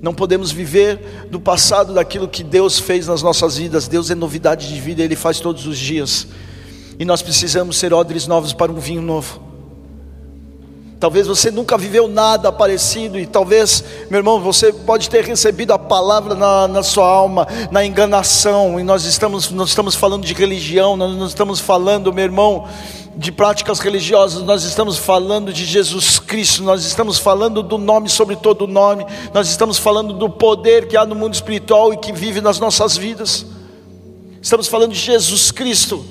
Não 0.00 0.14
podemos 0.14 0.50
viver 0.50 1.26
do 1.30 1.38
passado 1.38 1.92
daquilo 1.92 2.26
que 2.26 2.42
Deus 2.42 2.78
fez 2.78 3.06
nas 3.06 3.22
nossas 3.22 3.58
vidas. 3.58 3.86
Deus 3.86 4.10
é 4.10 4.14
novidade 4.14 4.68
de 4.68 4.80
vida, 4.80 5.02
Ele 5.02 5.16
faz 5.16 5.38
todos 5.38 5.66
os 5.66 5.78
dias. 5.78 6.26
E 6.98 7.04
nós 7.04 7.20
precisamos 7.20 7.76
ser 7.76 7.92
odres 7.92 8.26
novos 8.26 8.52
para 8.52 8.72
um 8.72 8.80
vinho 8.80 9.02
novo. 9.02 9.46
Talvez 10.98 11.26
você 11.26 11.50
nunca 11.50 11.76
viveu 11.76 12.08
nada 12.08 12.50
parecido, 12.50 13.18
e 13.20 13.26
talvez, 13.26 13.84
meu 14.08 14.18
irmão, 14.18 14.40
você 14.40 14.72
pode 14.72 15.10
ter 15.10 15.22
recebido 15.24 15.74
a 15.74 15.78
palavra 15.78 16.34
na, 16.34 16.66
na 16.66 16.82
sua 16.82 17.06
alma, 17.06 17.46
na 17.70 17.84
enganação, 17.84 18.80
e 18.80 18.82
nós 18.82 19.04
estamos, 19.04 19.50
nós 19.50 19.68
estamos 19.68 19.94
falando 19.94 20.24
de 20.24 20.32
religião, 20.32 20.96
nós 20.96 21.14
não 21.14 21.26
estamos 21.26 21.60
falando, 21.60 22.14
meu 22.14 22.24
irmão, 22.24 22.66
de 23.16 23.32
práticas 23.32 23.80
religiosas, 23.80 24.42
nós 24.42 24.62
estamos 24.64 24.98
falando 24.98 25.52
de 25.52 25.64
Jesus 25.64 26.18
Cristo, 26.18 26.62
nós 26.62 26.84
estamos 26.84 27.18
falando 27.18 27.62
do 27.62 27.78
nome 27.78 28.08
sobre 28.10 28.36
todo 28.36 28.66
nome, 28.66 29.06
nós 29.32 29.48
estamos 29.48 29.78
falando 29.78 30.12
do 30.12 30.28
poder 30.28 30.86
que 30.86 30.96
há 30.96 31.06
no 31.06 31.14
mundo 31.14 31.32
espiritual 31.32 31.94
e 31.94 31.96
que 31.96 32.12
vive 32.12 32.40
nas 32.40 32.60
nossas 32.60 32.96
vidas, 32.96 33.46
estamos 34.40 34.68
falando 34.68 34.92
de 34.92 34.98
Jesus 34.98 35.50
Cristo 35.50 36.04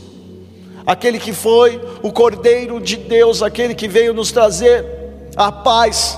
aquele 0.86 1.20
que 1.20 1.34
foi 1.34 1.82
o 2.04 2.12
Cordeiro 2.12 2.80
de 2.80 2.98
Deus, 2.98 3.42
aquele 3.42 3.74
que 3.74 3.88
veio 3.88 4.14
nos 4.14 4.32
trazer 4.32 4.86
a 5.36 5.52
paz, 5.52 6.18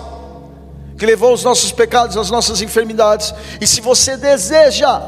que 0.97 1.05
levou 1.05 1.33
os 1.33 1.43
nossos 1.43 1.71
pecados, 1.71 2.17
as 2.17 2.29
nossas 2.29 2.61
enfermidades. 2.61 3.33
E 3.61 3.67
se 3.67 3.79
você 3.79 4.17
deseja 4.17 4.99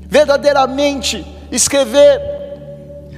verdadeiramente 0.00 1.24
escrever, 1.52 2.35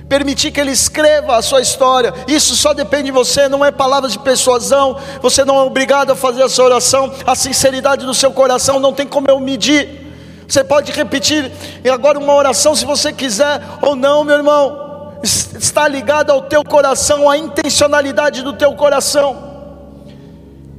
permitir 0.09 0.51
que 0.51 0.61
Ele 0.61 0.71
escreva 0.71 1.37
a 1.37 1.43
sua 1.43 1.61
história. 1.61 2.15
Isso 2.27 2.57
só 2.57 2.73
depende 2.73 3.05
de 3.05 3.13
você, 3.13 3.49
não 3.49 3.65
é 3.65 3.71
palavras 3.71 4.13
de 4.13 4.19
persuasão. 4.19 4.99
Você 5.21 5.45
não 5.45 5.57
é 5.57 5.63
obrigado 5.63 6.13
a 6.13 6.17
fazer 6.17 6.43
essa 6.43 6.63
oração. 6.63 7.13
A 7.27 7.35
sinceridade 7.35 8.07
do 8.07 8.15
seu 8.15 8.33
coração 8.33 8.81
não 8.81 8.93
tem 8.93 9.07
como 9.07 9.29
eu 9.29 9.39
medir. 9.39 10.07
Você 10.47 10.65
pode 10.65 10.93
repetir 10.93 11.53
agora 11.93 12.19
uma 12.19 12.35
oração 12.35 12.75
se 12.75 12.87
você 12.87 13.13
quiser 13.13 13.61
ou 13.83 13.95
não, 13.95 14.25
meu 14.25 14.37
irmão 14.37 14.89
está 15.23 15.89
ligado 15.89 16.31
ao 16.31 16.43
teu 16.43 16.65
coração, 16.65 17.29
à 17.29 17.37
intencionalidade 17.37 18.43
do 18.43 18.53
teu 18.53 18.75
coração. 18.75 19.49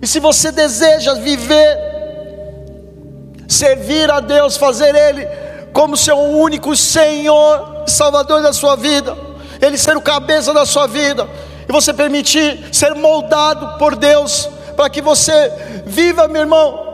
E 0.01 0.07
se 0.07 0.19
você 0.19 0.51
deseja 0.51 1.14
viver, 1.15 1.77
servir 3.47 4.10
a 4.10 4.19
Deus, 4.19 4.56
fazer 4.56 4.95
Ele 4.95 5.27
como 5.73 5.97
seu 5.97 6.18
único 6.18 6.76
Senhor, 6.76 7.78
Salvador 7.90 8.41
da 8.41 8.53
sua 8.53 8.76
vida, 8.76 9.18
Ele 9.61 9.78
ser 9.78 9.98
o 9.98 10.02
cabeça 10.02 10.53
da 10.53 10.66
sua 10.66 10.88
vida, 10.88 11.28
e 11.68 11.72
você 11.72 11.94
permitir 11.94 12.70
ser 12.72 12.95
moldado 12.95 13.78
por 13.78 13.95
Deus, 13.95 14.49
para 14.76 14.90
que 14.90 15.02
você 15.02 15.52
viva, 15.86 16.28
meu 16.28 16.41
irmão, 16.41 16.90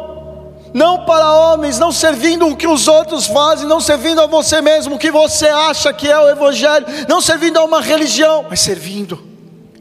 não 0.73 1.05
para 1.05 1.31
homens, 1.31 1.79
não 1.79 1.91
servindo 1.91 2.47
o 2.47 2.55
que 2.55 2.67
os 2.67 2.87
outros 2.87 3.27
fazem, 3.27 3.65
não 3.65 3.79
servindo 3.79 4.19
a 4.19 4.25
você 4.25 4.59
mesmo, 4.61 4.95
o 4.95 4.99
que 4.99 5.09
você 5.09 5.47
acha 5.47 5.93
que 5.93 6.11
é 6.11 6.19
o 6.19 6.27
Evangelho, 6.27 6.85
não 7.07 7.21
servindo 7.21 7.57
a 7.57 7.63
uma 7.63 7.79
religião, 7.79 8.45
mas 8.49 8.59
servindo 8.59 9.23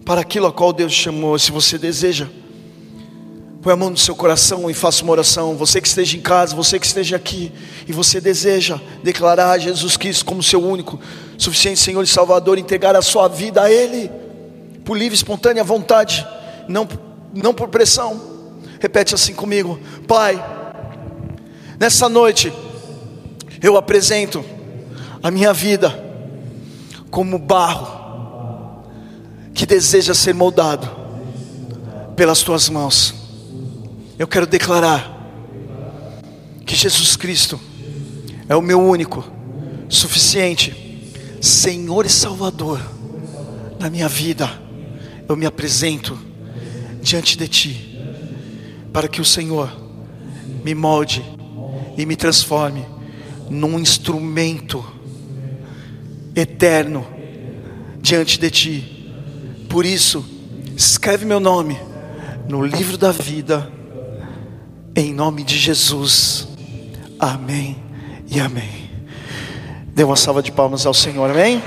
para 0.04 0.20
aquilo 0.20 0.46
a 0.46 0.52
qual 0.52 0.72
Deus 0.72 0.92
chamou. 0.92 1.36
Se 1.36 1.50
você 1.50 1.76
deseja, 1.78 2.28
põe 3.64 3.72
a 3.72 3.76
mão 3.76 3.88
no 3.88 3.96
seu 3.96 4.14
coração 4.14 4.70
e 4.70 4.74
faça 4.74 5.02
uma 5.02 5.12
oração. 5.12 5.56
Você 5.56 5.80
que 5.80 5.88
esteja 5.88 6.18
em 6.18 6.20
casa, 6.20 6.54
você 6.54 6.78
que 6.78 6.84
esteja 6.84 7.16
aqui, 7.16 7.50
e 7.88 7.92
você 7.94 8.20
deseja 8.20 8.78
declarar 9.02 9.58
Jesus 9.58 9.96
Cristo 9.96 10.26
como 10.26 10.42
seu 10.42 10.62
único, 10.62 11.00
suficiente 11.38 11.80
Senhor 11.80 12.02
e 12.02 12.06
Salvador, 12.06 12.58
entregar 12.58 12.94
a 12.94 13.00
sua 13.00 13.26
vida 13.26 13.62
a 13.62 13.72
Ele, 13.72 14.10
por 14.84 14.98
livre, 14.98 15.14
espontânea 15.14 15.64
vontade, 15.64 16.26
não, 16.68 16.86
não 17.32 17.54
por 17.54 17.68
pressão. 17.68 18.20
Repete 18.78 19.14
assim 19.14 19.32
comigo, 19.32 19.80
Pai 20.06 20.44
Nessa 21.80 22.06
noite, 22.06 22.52
Eu 23.62 23.78
apresento 23.78 24.44
a 25.22 25.30
minha 25.30 25.54
vida 25.54 26.04
como 27.10 27.38
barro 27.38 28.84
que 29.54 29.64
deseja 29.64 30.12
ser 30.12 30.34
moldado 30.34 30.86
pelas 32.14 32.42
tuas 32.42 32.68
mãos. 32.68 33.23
Eu 34.16 34.28
quero 34.28 34.46
declarar 34.46 35.12
que 36.64 36.76
Jesus 36.76 37.16
Cristo 37.16 37.58
é 38.48 38.54
o 38.54 38.62
meu 38.62 38.80
único, 38.80 39.24
suficiente, 39.88 41.12
Senhor 41.40 42.06
e 42.06 42.08
Salvador 42.08 42.80
na 43.80 43.90
minha 43.90 44.08
vida. 44.08 44.48
Eu 45.28 45.34
me 45.34 45.46
apresento 45.46 46.16
diante 47.02 47.36
de 47.36 47.48
Ti, 47.48 47.98
para 48.92 49.08
que 49.08 49.20
o 49.20 49.24
Senhor 49.24 49.68
me 50.64 50.76
molde 50.76 51.24
e 51.96 52.06
me 52.06 52.14
transforme 52.14 52.86
num 53.50 53.80
instrumento 53.80 54.84
eterno 56.36 57.04
diante 58.00 58.38
de 58.38 58.48
Ti. 58.48 59.10
Por 59.68 59.84
isso, 59.84 60.24
escreve 60.76 61.24
meu 61.24 61.40
nome 61.40 61.76
no 62.48 62.64
livro 62.64 62.96
da 62.96 63.10
vida, 63.10 63.73
em 64.96 65.12
nome 65.12 65.42
de 65.42 65.58
Jesus. 65.58 66.48
Amém 67.18 67.76
e 68.26 68.40
amém. 68.40 68.90
Dê 69.94 70.04
uma 70.04 70.16
salva 70.16 70.42
de 70.42 70.52
palmas 70.52 70.86
ao 70.86 70.94
Senhor, 70.94 71.30
amém? 71.30 71.62